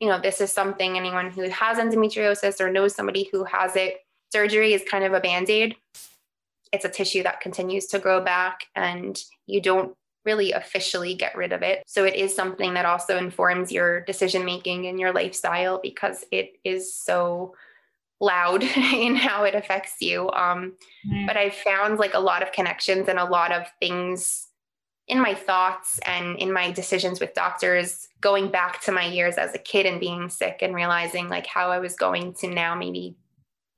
you 0.00 0.08
know, 0.08 0.20
this 0.20 0.40
is 0.40 0.52
something 0.52 0.96
anyone 0.96 1.30
who 1.30 1.48
has 1.48 1.78
endometriosis 1.78 2.60
or 2.60 2.70
knows 2.70 2.94
somebody 2.94 3.28
who 3.32 3.44
has 3.44 3.74
it 3.76 3.96
surgery 4.34 4.74
is 4.74 4.82
kind 4.90 5.04
of 5.04 5.12
a 5.12 5.20
band 5.20 5.48
aid. 5.48 5.76
It's 6.72 6.84
a 6.84 6.88
tissue 6.88 7.22
that 7.22 7.40
continues 7.40 7.86
to 7.86 8.00
grow 8.00 8.20
back, 8.20 8.64
and 8.74 9.16
you 9.46 9.60
don't 9.60 9.96
really 10.24 10.50
officially 10.50 11.14
get 11.14 11.36
rid 11.36 11.52
of 11.52 11.62
it. 11.62 11.84
So 11.86 12.04
it 12.04 12.16
is 12.16 12.34
something 12.34 12.74
that 12.74 12.84
also 12.84 13.16
informs 13.16 13.70
your 13.70 14.00
decision 14.00 14.44
making 14.44 14.86
and 14.86 14.98
your 14.98 15.12
lifestyle 15.12 15.78
because 15.80 16.24
it 16.32 16.54
is 16.64 16.92
so 16.92 17.54
loud 18.20 18.62
in 19.06 19.14
how 19.14 19.44
it 19.44 19.54
affects 19.54 19.96
you. 20.00 20.30
Um, 20.30 20.74
mm. 21.08 21.26
But 21.28 21.36
I've 21.36 21.54
found 21.54 22.00
like 22.00 22.14
a 22.14 22.20
lot 22.20 22.42
of 22.42 22.50
connections 22.50 23.08
and 23.08 23.20
a 23.20 23.24
lot 23.24 23.52
of 23.52 23.66
things 23.80 24.48
in 25.06 25.20
my 25.20 25.34
thoughts 25.34 26.00
and 26.06 26.38
in 26.38 26.52
my 26.52 26.72
decisions 26.72 27.20
with 27.20 27.34
doctors 27.34 28.08
going 28.20 28.50
back 28.50 28.80
to 28.80 28.90
my 28.90 29.04
years 29.06 29.36
as 29.36 29.54
a 29.54 29.58
kid 29.58 29.84
and 29.84 30.00
being 30.00 30.30
sick 30.30 30.58
and 30.62 30.74
realizing 30.74 31.28
like 31.28 31.46
how 31.46 31.70
I 31.70 31.78
was 31.78 31.94
going 31.94 32.32
to 32.40 32.48
now 32.48 32.74
maybe 32.74 33.14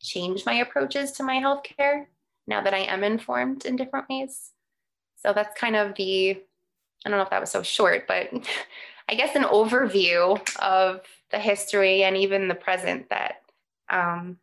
change 0.01 0.45
my 0.47 0.55
approaches 0.55 1.13
to 1.13 1.23
my 1.23 1.37
healthcare 1.37 2.07
now 2.47 2.63
that 2.63 2.75
I 2.75 2.81
am 2.81 3.05
informed 3.05 3.65
in 3.65 3.77
different 3.77 4.09
ways. 4.09 4.53
So 5.17 5.33
that's 5.33 5.59
kind 5.59 5.77
of 5.77 5.95
the, 5.97 6.31
I 7.05 7.09
don't 7.09 7.19
know 7.19 7.25
if 7.25 7.31
that 7.31 7.41
was 7.41 7.51
so 7.51 7.63
short, 7.63 8.07
but 8.07 8.31
I 9.09 9.15
guess 9.15 9.37
an 9.37 9.45
overview 9.45 10.41
of 10.61 11.01
the 11.31 11.39
history 11.39 12.03
and 12.03 12.17
even 12.17 12.49
the 12.49 12.55
present 12.55 13.09
that 13.11 13.43
um, 13.89 14.39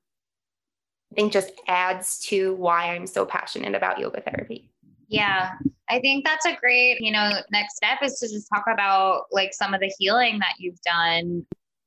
I 1.12 1.16
think 1.16 1.34
just 1.34 1.52
adds 1.68 2.20
to 2.28 2.56
why 2.56 2.96
I'm 2.96 3.08
so 3.08 3.26
passionate 3.26 3.76
about 3.76 4.00
yoga 4.00 4.22
therapy. 4.22 4.70
Yeah, 5.08 5.52
I 5.90 6.00
think 6.00 6.26
that's 6.26 6.46
a 6.46 6.56
great, 6.56 7.00
you 7.02 7.12
know, 7.12 7.30
next 7.52 7.76
step 7.76 8.00
is 8.02 8.20
to 8.20 8.28
just 8.28 8.50
talk 8.50 8.64
about 8.68 9.26
like 9.32 9.54
some 9.54 9.74
of 9.74 9.80
the 9.80 9.94
healing 10.00 10.40
that 10.40 10.56
you've 10.58 10.82
done. 10.82 11.46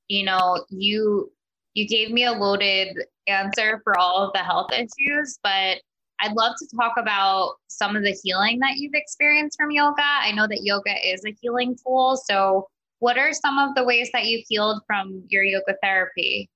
You 0.08 0.26
know, 0.26 0.64
you 0.68 1.32
you 1.76 1.86
gave 1.86 2.10
me 2.10 2.24
a 2.24 2.32
loaded 2.32 2.96
answer 3.26 3.82
for 3.84 3.98
all 3.98 4.26
of 4.26 4.32
the 4.32 4.38
health 4.38 4.72
issues, 4.72 5.38
but 5.42 5.76
I'd 6.20 6.32
love 6.32 6.54
to 6.58 6.66
talk 6.74 6.94
about 6.96 7.56
some 7.68 7.94
of 7.94 8.02
the 8.02 8.16
healing 8.24 8.58
that 8.60 8.76
you've 8.76 8.94
experienced 8.94 9.58
from 9.58 9.70
yoga. 9.70 10.02
I 10.02 10.32
know 10.32 10.46
that 10.46 10.62
yoga 10.62 10.94
is 11.06 11.22
a 11.26 11.36
healing 11.42 11.76
tool. 11.76 12.18
So, 12.24 12.66
what 13.00 13.18
are 13.18 13.34
some 13.34 13.58
of 13.58 13.74
the 13.74 13.84
ways 13.84 14.08
that 14.14 14.24
you've 14.24 14.46
healed 14.48 14.80
from 14.86 15.22
your 15.28 15.44
yoga 15.44 15.74
therapy? 15.82 16.48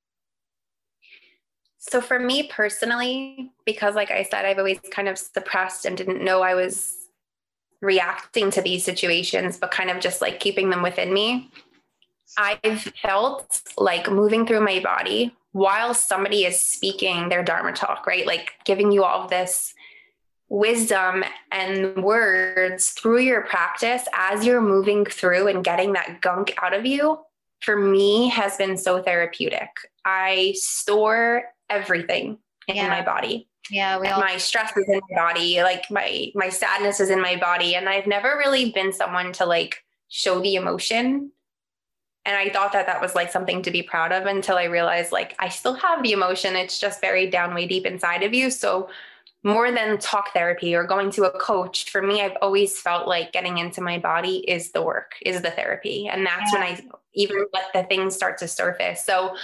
So, 1.76 2.00
for 2.00 2.18
me 2.18 2.48
personally, 2.48 3.52
because 3.66 3.94
like 3.94 4.10
I 4.10 4.22
said, 4.22 4.46
I've 4.46 4.56
always 4.56 4.80
kind 4.90 5.06
of 5.06 5.18
suppressed 5.18 5.84
and 5.84 5.98
didn't 5.98 6.24
know 6.24 6.40
I 6.40 6.54
was 6.54 6.96
reacting 7.82 8.50
to 8.52 8.62
these 8.62 8.86
situations, 8.86 9.58
but 9.58 9.70
kind 9.70 9.90
of 9.90 10.00
just 10.00 10.22
like 10.22 10.40
keeping 10.40 10.70
them 10.70 10.80
within 10.80 11.12
me. 11.12 11.50
I've 12.36 12.82
felt 13.02 13.62
like 13.76 14.10
moving 14.10 14.46
through 14.46 14.64
my 14.64 14.80
body 14.80 15.34
while 15.52 15.94
somebody 15.94 16.44
is 16.44 16.60
speaking 16.60 17.28
their 17.28 17.42
Dharma 17.42 17.72
talk, 17.72 18.06
right? 18.06 18.26
Like 18.26 18.52
giving 18.64 18.92
you 18.92 19.04
all 19.04 19.24
of 19.24 19.30
this 19.30 19.74
wisdom 20.48 21.24
and 21.52 22.02
words 22.02 22.90
through 22.90 23.20
your 23.20 23.42
practice 23.42 24.02
as 24.14 24.44
you're 24.44 24.60
moving 24.60 25.04
through 25.04 25.48
and 25.48 25.64
getting 25.64 25.92
that 25.92 26.20
gunk 26.20 26.54
out 26.62 26.74
of 26.74 26.84
you 26.84 27.18
for 27.60 27.76
me 27.76 28.28
has 28.28 28.56
been 28.56 28.76
so 28.76 29.02
therapeutic. 29.02 29.68
I 30.04 30.54
store 30.56 31.44
everything 31.68 32.38
yeah. 32.66 32.84
in 32.84 32.90
my 32.90 33.02
body. 33.02 33.48
Yeah, 33.70 34.00
we 34.00 34.08
all- 34.08 34.20
my 34.20 34.36
stress 34.38 34.76
is 34.76 34.88
in 34.88 35.00
my 35.10 35.16
body, 35.16 35.62
like 35.62 35.88
my 35.90 36.32
my 36.34 36.48
sadness 36.48 36.98
is 36.98 37.10
in 37.10 37.20
my 37.20 37.36
body 37.36 37.76
and 37.76 37.88
I've 37.88 38.06
never 38.06 38.36
really 38.36 38.72
been 38.72 38.92
someone 38.92 39.32
to 39.34 39.46
like 39.46 39.84
show 40.08 40.40
the 40.40 40.56
emotion. 40.56 41.32
And 42.24 42.36
I 42.36 42.50
thought 42.50 42.72
that 42.72 42.86
that 42.86 43.00
was 43.00 43.14
like 43.14 43.32
something 43.32 43.62
to 43.62 43.70
be 43.70 43.82
proud 43.82 44.12
of 44.12 44.26
until 44.26 44.56
I 44.56 44.64
realized 44.64 45.10
like 45.10 45.34
I 45.38 45.48
still 45.48 45.74
have 45.74 46.02
the 46.02 46.12
emotion. 46.12 46.54
It's 46.54 46.78
just 46.78 47.00
buried 47.00 47.30
down 47.30 47.54
way 47.54 47.66
deep 47.66 47.86
inside 47.86 48.22
of 48.22 48.34
you. 48.34 48.50
So 48.50 48.90
more 49.42 49.72
than 49.72 49.98
talk 49.98 50.32
therapy 50.34 50.74
or 50.74 50.84
going 50.84 51.10
to 51.12 51.24
a 51.24 51.38
coach, 51.38 51.90
for 51.90 52.02
me, 52.02 52.20
I've 52.20 52.36
always 52.42 52.78
felt 52.78 53.08
like 53.08 53.32
getting 53.32 53.58
into 53.58 53.80
my 53.80 53.98
body 53.98 54.38
is 54.48 54.72
the 54.72 54.82
work, 54.82 55.14
is 55.24 55.40
the 55.40 55.50
therapy. 55.50 56.08
And 56.08 56.26
that's 56.26 56.52
yeah. 56.52 56.60
when 56.60 56.68
I 56.68 56.80
even 57.14 57.46
let 57.52 57.72
the 57.72 57.84
things 57.84 58.14
start 58.14 58.36
to 58.38 58.48
surface. 58.48 59.02
So 59.04 59.34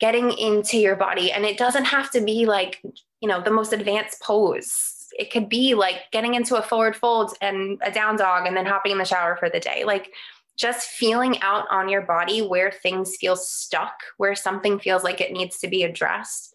getting 0.00 0.32
into 0.32 0.76
your 0.76 0.96
body, 0.96 1.30
and 1.30 1.44
it 1.44 1.56
doesn't 1.56 1.84
have 1.84 2.10
to 2.12 2.20
be 2.20 2.46
like, 2.46 2.80
you 3.20 3.28
know, 3.28 3.40
the 3.40 3.50
most 3.50 3.72
advanced 3.72 4.20
pose. 4.20 5.06
It 5.18 5.30
could 5.32 5.48
be 5.48 5.74
like 5.74 6.10
getting 6.12 6.34
into 6.34 6.56
a 6.56 6.62
forward 6.62 6.94
fold 6.94 7.32
and 7.40 7.80
a 7.82 7.90
down 7.90 8.16
dog 8.16 8.46
and 8.46 8.56
then 8.56 8.66
hopping 8.66 8.92
in 8.92 8.98
the 8.98 9.04
shower 9.04 9.36
for 9.36 9.48
the 9.48 9.60
day. 9.60 9.84
Like 9.84 10.12
just 10.58 10.88
feeling 10.88 11.40
out 11.40 11.66
on 11.70 11.88
your 11.88 12.02
body 12.02 12.42
where 12.42 12.72
things 12.72 13.16
feel 13.16 13.36
stuck, 13.36 13.94
where 14.16 14.34
something 14.34 14.78
feels 14.78 15.04
like 15.04 15.20
it 15.20 15.32
needs 15.32 15.58
to 15.58 15.68
be 15.68 15.84
addressed 15.84 16.52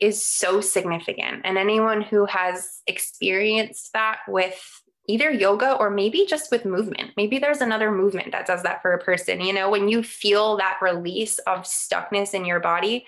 is 0.00 0.24
so 0.24 0.60
significant. 0.60 1.42
And 1.44 1.56
anyone 1.56 2.02
who 2.02 2.26
has 2.26 2.82
experienced 2.86 3.92
that 3.92 4.18
with 4.28 4.82
either 5.08 5.30
yoga 5.30 5.74
or 5.74 5.88
maybe 5.90 6.26
just 6.28 6.50
with 6.50 6.64
movement, 6.64 7.12
maybe 7.16 7.38
there's 7.38 7.60
another 7.60 7.92
movement 7.92 8.32
that 8.32 8.46
does 8.46 8.64
that 8.64 8.82
for 8.82 8.92
a 8.92 9.02
person. 9.02 9.40
You 9.40 9.52
know, 9.52 9.70
when 9.70 9.88
you 9.88 10.02
feel 10.02 10.56
that 10.56 10.78
release 10.82 11.38
of 11.38 11.60
stuckness 11.60 12.34
in 12.34 12.44
your 12.44 12.60
body, 12.60 13.06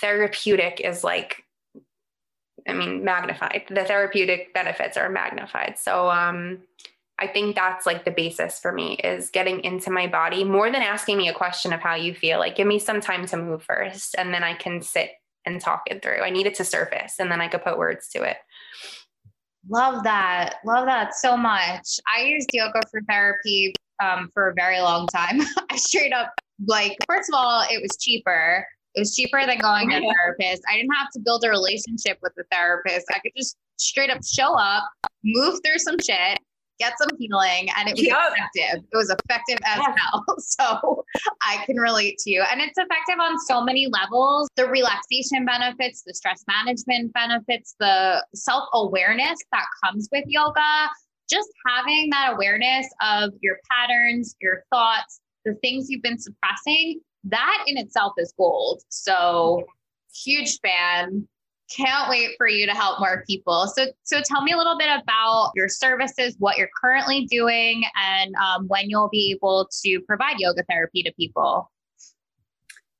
therapeutic 0.00 0.80
is 0.80 1.04
like, 1.04 1.44
I 2.66 2.72
mean, 2.72 3.04
magnified. 3.04 3.64
The 3.68 3.84
therapeutic 3.84 4.52
benefits 4.52 4.96
are 4.96 5.08
magnified. 5.08 5.78
So, 5.78 6.10
um, 6.10 6.62
I 7.18 7.28
think 7.28 7.54
that's 7.54 7.86
like 7.86 8.04
the 8.04 8.10
basis 8.10 8.58
for 8.58 8.72
me 8.72 8.94
is 8.94 9.30
getting 9.30 9.62
into 9.62 9.90
my 9.90 10.06
body 10.06 10.42
more 10.42 10.70
than 10.70 10.82
asking 10.82 11.16
me 11.16 11.28
a 11.28 11.34
question 11.34 11.72
of 11.72 11.80
how 11.80 11.94
you 11.94 12.12
feel. 12.12 12.38
Like, 12.38 12.56
give 12.56 12.66
me 12.66 12.78
some 12.78 13.00
time 13.00 13.26
to 13.26 13.36
move 13.36 13.62
first, 13.62 14.16
and 14.18 14.34
then 14.34 14.42
I 14.42 14.54
can 14.54 14.82
sit 14.82 15.10
and 15.46 15.60
talk 15.60 15.82
it 15.86 16.02
through. 16.02 16.22
I 16.22 16.30
need 16.30 16.46
it 16.46 16.56
to 16.56 16.64
surface, 16.64 17.20
and 17.20 17.30
then 17.30 17.40
I 17.40 17.48
could 17.48 17.62
put 17.62 17.78
words 17.78 18.08
to 18.10 18.22
it. 18.22 18.38
Love 19.68 20.02
that. 20.02 20.56
Love 20.66 20.86
that 20.86 21.14
so 21.14 21.36
much. 21.36 22.00
I 22.14 22.22
used 22.22 22.50
yoga 22.52 22.80
for 22.90 23.00
therapy 23.08 23.74
um, 24.02 24.30
for 24.34 24.48
a 24.48 24.54
very 24.54 24.80
long 24.80 25.06
time. 25.06 25.40
I 25.70 25.76
straight 25.76 26.12
up, 26.12 26.32
like, 26.66 26.96
first 27.06 27.28
of 27.28 27.34
all, 27.36 27.64
it 27.70 27.80
was 27.80 27.96
cheaper. 28.00 28.66
It 28.96 29.00
was 29.00 29.14
cheaper 29.14 29.46
than 29.46 29.58
going 29.58 29.88
to 29.90 29.96
a 29.96 30.00
therapist. 30.18 30.62
I 30.68 30.76
didn't 30.76 30.94
have 30.94 31.10
to 31.14 31.20
build 31.20 31.44
a 31.44 31.48
relationship 31.50 32.18
with 32.22 32.32
the 32.36 32.44
therapist. 32.50 33.06
I 33.14 33.20
could 33.20 33.32
just 33.36 33.56
straight 33.76 34.10
up 34.10 34.24
show 34.24 34.54
up, 34.54 34.84
move 35.24 35.60
through 35.64 35.78
some 35.78 35.96
shit, 36.00 36.38
get 36.78 36.94
some 36.98 37.16
healing 37.18 37.68
and 37.76 37.88
it 37.88 37.92
was 37.92 38.02
yep. 38.02 38.18
effective. 38.32 38.84
It 38.92 38.96
was 38.96 39.10
effective 39.10 39.58
as 39.64 39.78
yeah. 39.78 39.94
hell. 39.96 40.24
So 40.38 41.04
I 41.42 41.64
can 41.66 41.76
relate 41.76 42.18
to 42.18 42.30
you. 42.30 42.44
And 42.50 42.60
it's 42.60 42.76
effective 42.76 43.18
on 43.20 43.38
so 43.40 43.62
many 43.62 43.88
levels 43.88 44.48
the 44.56 44.68
relaxation 44.68 45.44
benefits, 45.44 46.02
the 46.06 46.14
stress 46.14 46.44
management 46.46 47.12
benefits, 47.12 47.74
the 47.80 48.24
self 48.34 48.68
awareness 48.72 49.38
that 49.52 49.64
comes 49.84 50.08
with 50.12 50.24
yoga. 50.26 50.88
Just 51.28 51.48
having 51.66 52.10
that 52.10 52.34
awareness 52.34 52.86
of 53.00 53.30
your 53.40 53.56
patterns, 53.70 54.36
your 54.40 54.64
thoughts, 54.70 55.20
the 55.44 55.54
things 55.62 55.88
you've 55.88 56.02
been 56.02 56.18
suppressing, 56.18 57.00
that 57.24 57.64
in 57.66 57.78
itself 57.78 58.12
is 58.18 58.32
gold. 58.36 58.82
So, 58.90 59.64
huge 60.12 60.58
fan 60.60 61.26
can't 61.74 62.08
wait 62.08 62.30
for 62.36 62.46
you 62.46 62.66
to 62.66 62.72
help 62.72 63.00
more 63.00 63.24
people. 63.26 63.66
So, 63.66 63.86
so 64.02 64.20
tell 64.20 64.42
me 64.42 64.52
a 64.52 64.56
little 64.56 64.78
bit 64.78 64.88
about 64.88 65.52
your 65.54 65.68
services, 65.68 66.36
what 66.38 66.56
you're 66.56 66.70
currently 66.80 67.26
doing, 67.26 67.82
and 68.00 68.34
um, 68.36 68.68
when 68.68 68.88
you'll 68.90 69.08
be 69.08 69.32
able 69.32 69.68
to 69.82 70.00
provide 70.02 70.38
yoga 70.38 70.62
therapy 70.68 71.02
to 71.02 71.12
people. 71.14 71.70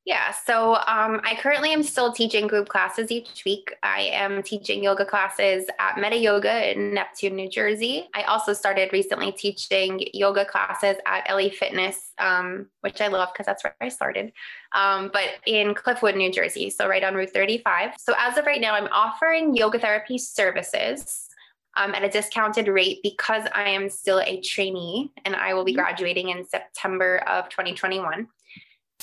Yeah, 0.05 0.33
so 0.33 0.75
um, 0.75 1.23
I 1.25 1.35
currently 1.41 1.73
am 1.73 1.83
still 1.83 2.13
teaching 2.13 2.47
group 2.47 2.69
classes 2.69 3.11
each 3.11 3.43
week. 3.47 3.75
I 3.83 4.03
am 4.13 4.43
teaching 4.43 4.85
yoga 4.85 5.07
classes 5.07 5.67
at 5.79 5.97
Meta 5.97 6.19
Yoga 6.19 6.71
in 6.71 6.93
Neptune, 6.93 7.35
New 7.35 7.49
Jersey. 7.49 8.11
I 8.15 8.25
also 8.25 8.53
started 8.53 8.93
recently 8.93 9.33
teaching 9.33 10.07
yoga 10.13 10.45
classes 10.45 10.97
at 11.07 11.27
LA 11.31 11.49
Fitness, 11.49 12.13
um, 12.19 12.67
which 12.83 13.01
I 13.01 13.07
love 13.07 13.31
because 13.33 13.47
that's 13.47 13.65
where 13.65 13.75
I 13.81 13.89
started, 13.89 14.33
um, 14.75 15.09
but 15.11 15.25
in 15.47 15.75
Cliffwood, 15.75 16.17
New 16.17 16.31
Jersey, 16.31 16.69
so 16.69 16.87
right 16.87 17.03
on 17.03 17.15
Route 17.15 17.33
35. 17.33 17.93
So 17.99 18.15
as 18.19 18.37
of 18.37 18.45
right 18.45 18.61
now, 18.61 18.75
I'm 18.75 18.89
offering 18.93 19.57
yoga 19.57 19.79
therapy 19.79 20.19
services. 20.19 21.29
Um, 21.77 21.93
at 21.93 22.05
a 22.05 22.09
discounted 22.09 22.69
rate 22.69 23.01
because 23.03 23.49
I 23.53 23.71
am 23.71 23.91
still 23.91 24.21
a 24.21 24.41
trainee 24.43 25.11
and 25.25 25.35
I 25.35 25.55
will 25.55 25.65
be 25.65 25.73
mm-hmm. 25.73 25.81
graduating 25.81 26.29
in 26.29 26.47
September 26.47 27.17
of 27.27 27.49
2021. 27.49 28.29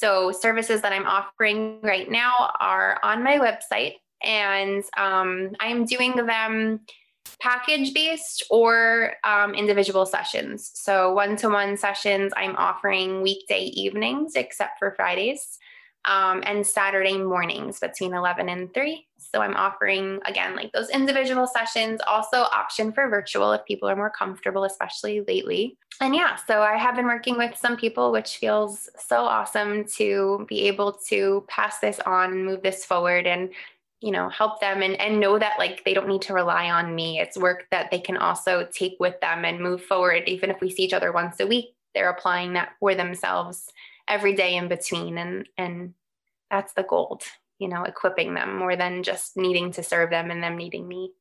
So, 0.01 0.31
services 0.31 0.81
that 0.81 0.91
I'm 0.93 1.05
offering 1.05 1.79
right 1.83 2.09
now 2.09 2.53
are 2.59 2.99
on 3.03 3.23
my 3.23 3.37
website, 3.37 3.97
and 4.23 4.83
um, 4.97 5.51
I'm 5.59 5.85
doing 5.85 6.15
them 6.15 6.79
package 7.39 7.93
based 7.93 8.43
or 8.49 9.13
um, 9.23 9.53
individual 9.53 10.07
sessions. 10.07 10.71
So, 10.73 11.13
one 11.13 11.35
to 11.37 11.49
one 11.49 11.77
sessions, 11.77 12.33
I'm 12.35 12.55
offering 12.55 13.21
weekday 13.21 13.65
evenings, 13.65 14.33
except 14.35 14.79
for 14.79 14.95
Fridays, 14.95 15.59
um, 16.05 16.41
and 16.47 16.65
Saturday 16.65 17.19
mornings 17.19 17.79
between 17.79 18.15
11 18.15 18.49
and 18.49 18.73
3. 18.73 19.07
So, 19.33 19.41
I'm 19.41 19.55
offering 19.55 20.19
again 20.25 20.55
like 20.55 20.71
those 20.73 20.89
individual 20.89 21.47
sessions, 21.47 22.01
also 22.07 22.37
option 22.37 22.91
for 22.91 23.09
virtual 23.09 23.53
if 23.53 23.65
people 23.65 23.89
are 23.89 23.95
more 23.95 24.11
comfortable, 24.11 24.63
especially 24.63 25.21
lately 25.27 25.77
and 26.01 26.15
yeah, 26.15 26.35
so 26.35 26.63
I 26.63 26.77
have 26.77 26.95
been 26.95 27.05
working 27.05 27.37
with 27.37 27.55
some 27.55 27.77
people, 27.77 28.11
which 28.11 28.37
feels 28.37 28.89
so 28.97 29.17
awesome 29.17 29.85
to 29.97 30.47
be 30.49 30.67
able 30.67 30.93
to 31.09 31.45
pass 31.47 31.77
this 31.77 31.99
on 31.99 32.31
and 32.31 32.45
move 32.45 32.63
this 32.63 32.83
forward 32.83 33.27
and, 33.27 33.51
you 33.99 34.09
know, 34.09 34.27
help 34.29 34.59
them 34.61 34.81
and, 34.81 34.99
and 34.99 35.19
know 35.19 35.37
that 35.37 35.59
like 35.59 35.83
they 35.85 35.93
don't 35.93 36.07
need 36.07 36.23
to 36.23 36.33
rely 36.33 36.71
on 36.71 36.95
me. 36.95 37.19
It's 37.19 37.37
work 37.37 37.67
that 37.69 37.91
they 37.91 37.99
can 37.99 38.17
also 38.17 38.67
take 38.73 38.95
with 38.99 39.19
them 39.21 39.45
and 39.45 39.59
move 39.59 39.83
forward. 39.83 40.23
Even 40.25 40.49
if 40.49 40.59
we 40.59 40.71
see 40.71 40.83
each 40.83 40.93
other 40.93 41.11
once 41.11 41.39
a 41.39 41.45
week, 41.45 41.75
they're 41.93 42.09
applying 42.09 42.53
that 42.53 42.71
for 42.79 42.95
themselves 42.95 43.67
every 44.07 44.33
day 44.33 44.55
in 44.55 44.69
between. 44.69 45.19
And, 45.19 45.47
and 45.55 45.93
that's 46.49 46.73
the 46.73 46.83
gold, 46.83 47.21
you 47.61 47.67
know, 47.67 47.83
equipping 47.83 48.33
them 48.33 48.57
more 48.57 48.75
than 48.75 49.03
just 49.03 49.37
needing 49.37 49.71
to 49.71 49.83
serve 49.83 50.09
them 50.09 50.31
and 50.31 50.41
them 50.41 50.57
needing 50.57 50.87
me. 50.87 51.11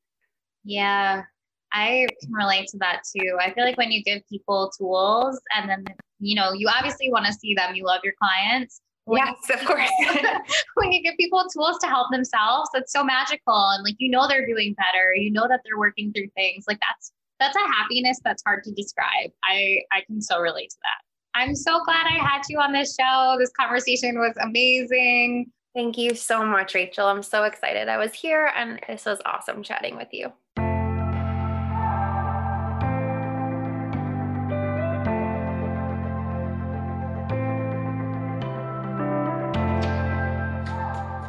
Yeah, 0.65 1.25
I 1.71 2.07
can 2.23 2.33
relate 2.33 2.69
to 2.69 2.79
that 2.79 3.03
too. 3.15 3.37
I 3.39 3.53
feel 3.53 3.65
like 3.65 3.77
when 3.77 3.93
you 3.93 4.03
give 4.03 4.27
people 4.27 4.73
tools 4.77 5.39
and 5.55 5.69
then, 5.69 5.85
you 6.19 6.35
know, 6.35 6.55
you 6.55 6.67
obviously 6.75 7.13
want 7.13 7.27
to 7.27 7.35
see 7.35 7.55
them, 7.55 7.75
you 7.75 7.85
love 7.85 8.01
your 8.03 8.15
clients. 8.19 8.81
When 9.05 9.19
yes, 9.19 9.37
you, 9.51 9.55
of 9.55 9.67
course. 9.67 9.91
when 10.77 10.93
you 10.93 11.03
give 11.03 11.15
people 11.19 11.45
tools 11.53 11.79
to 11.81 11.87
help 11.87 12.11
themselves, 12.11 12.71
that's 12.73 12.91
so 12.91 13.05
magical. 13.05 13.69
And 13.73 13.85
like, 13.85 13.97
you 13.99 14.11
know, 14.11 14.27
they're 14.27 14.47
doing 14.47 14.75
better. 14.75 15.15
You 15.15 15.31
know 15.31 15.47
that 15.47 15.61
they're 15.67 15.79
working 15.79 16.11
through 16.11 16.29
things. 16.37 16.65
Like 16.67 16.79
that's, 16.89 17.13
that's 17.39 17.57
a 17.57 17.73
happiness 17.73 18.19
that's 18.25 18.43
hard 18.47 18.65
to 18.65 18.73
describe. 18.73 19.31
I, 19.45 19.81
I 19.93 20.01
can 20.07 20.23
so 20.23 20.41
relate 20.41 20.71
to 20.71 20.77
that. 20.85 21.39
I'm 21.39 21.55
so 21.55 21.85
glad 21.85 22.07
I 22.07 22.19
had 22.19 22.43
you 22.49 22.59
on 22.61 22.73
this 22.73 22.97
show. 22.99 23.37
This 23.39 23.53
conversation 23.59 24.19
was 24.19 24.35
amazing. 24.43 25.53
Thank 25.73 25.97
you 25.97 26.17
so 26.17 26.45
much, 26.45 26.75
Rachel. 26.75 27.07
I'm 27.07 27.23
so 27.23 27.45
excited 27.45 27.89
I 27.89 27.97
was 27.97 28.13
here 28.13 28.51
and 28.57 28.81
this 28.89 29.05
was 29.05 29.21
awesome 29.25 29.63
chatting 29.63 29.97
with 29.97 30.09
you. 30.11 30.33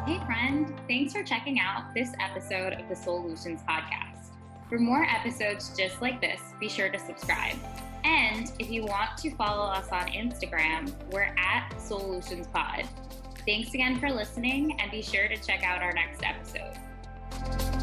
Hey, 0.07 0.25
friend, 0.25 0.73
thanks 0.87 1.13
for 1.13 1.21
checking 1.21 1.59
out 1.59 1.93
this 1.93 2.09
episode 2.19 2.73
of 2.73 2.89
the 2.89 2.95
Solutions 2.95 3.61
Podcast. 3.69 4.31
For 4.69 4.79
more 4.79 5.03
episodes 5.03 5.71
just 5.77 6.01
like 6.01 6.19
this, 6.19 6.39
be 6.59 6.67
sure 6.67 6.89
to 6.89 6.97
subscribe. 6.97 7.57
And 8.03 8.51
if 8.57 8.71
you 8.71 8.85
want 8.85 9.19
to 9.19 9.29
follow 9.35 9.71
us 9.71 9.89
on 9.89 10.07
Instagram, 10.07 10.91
we're 11.11 11.35
at 11.37 11.79
Solutions 11.79 12.47
Pod. 12.47 12.87
Thanks 13.45 13.73
again 13.73 13.99
for 13.99 14.11
listening, 14.11 14.79
and 14.79 14.91
be 14.91 15.01
sure 15.01 15.27
to 15.27 15.37
check 15.37 15.63
out 15.63 15.81
our 15.81 15.93
next 15.93 16.21
episode. 16.23 17.80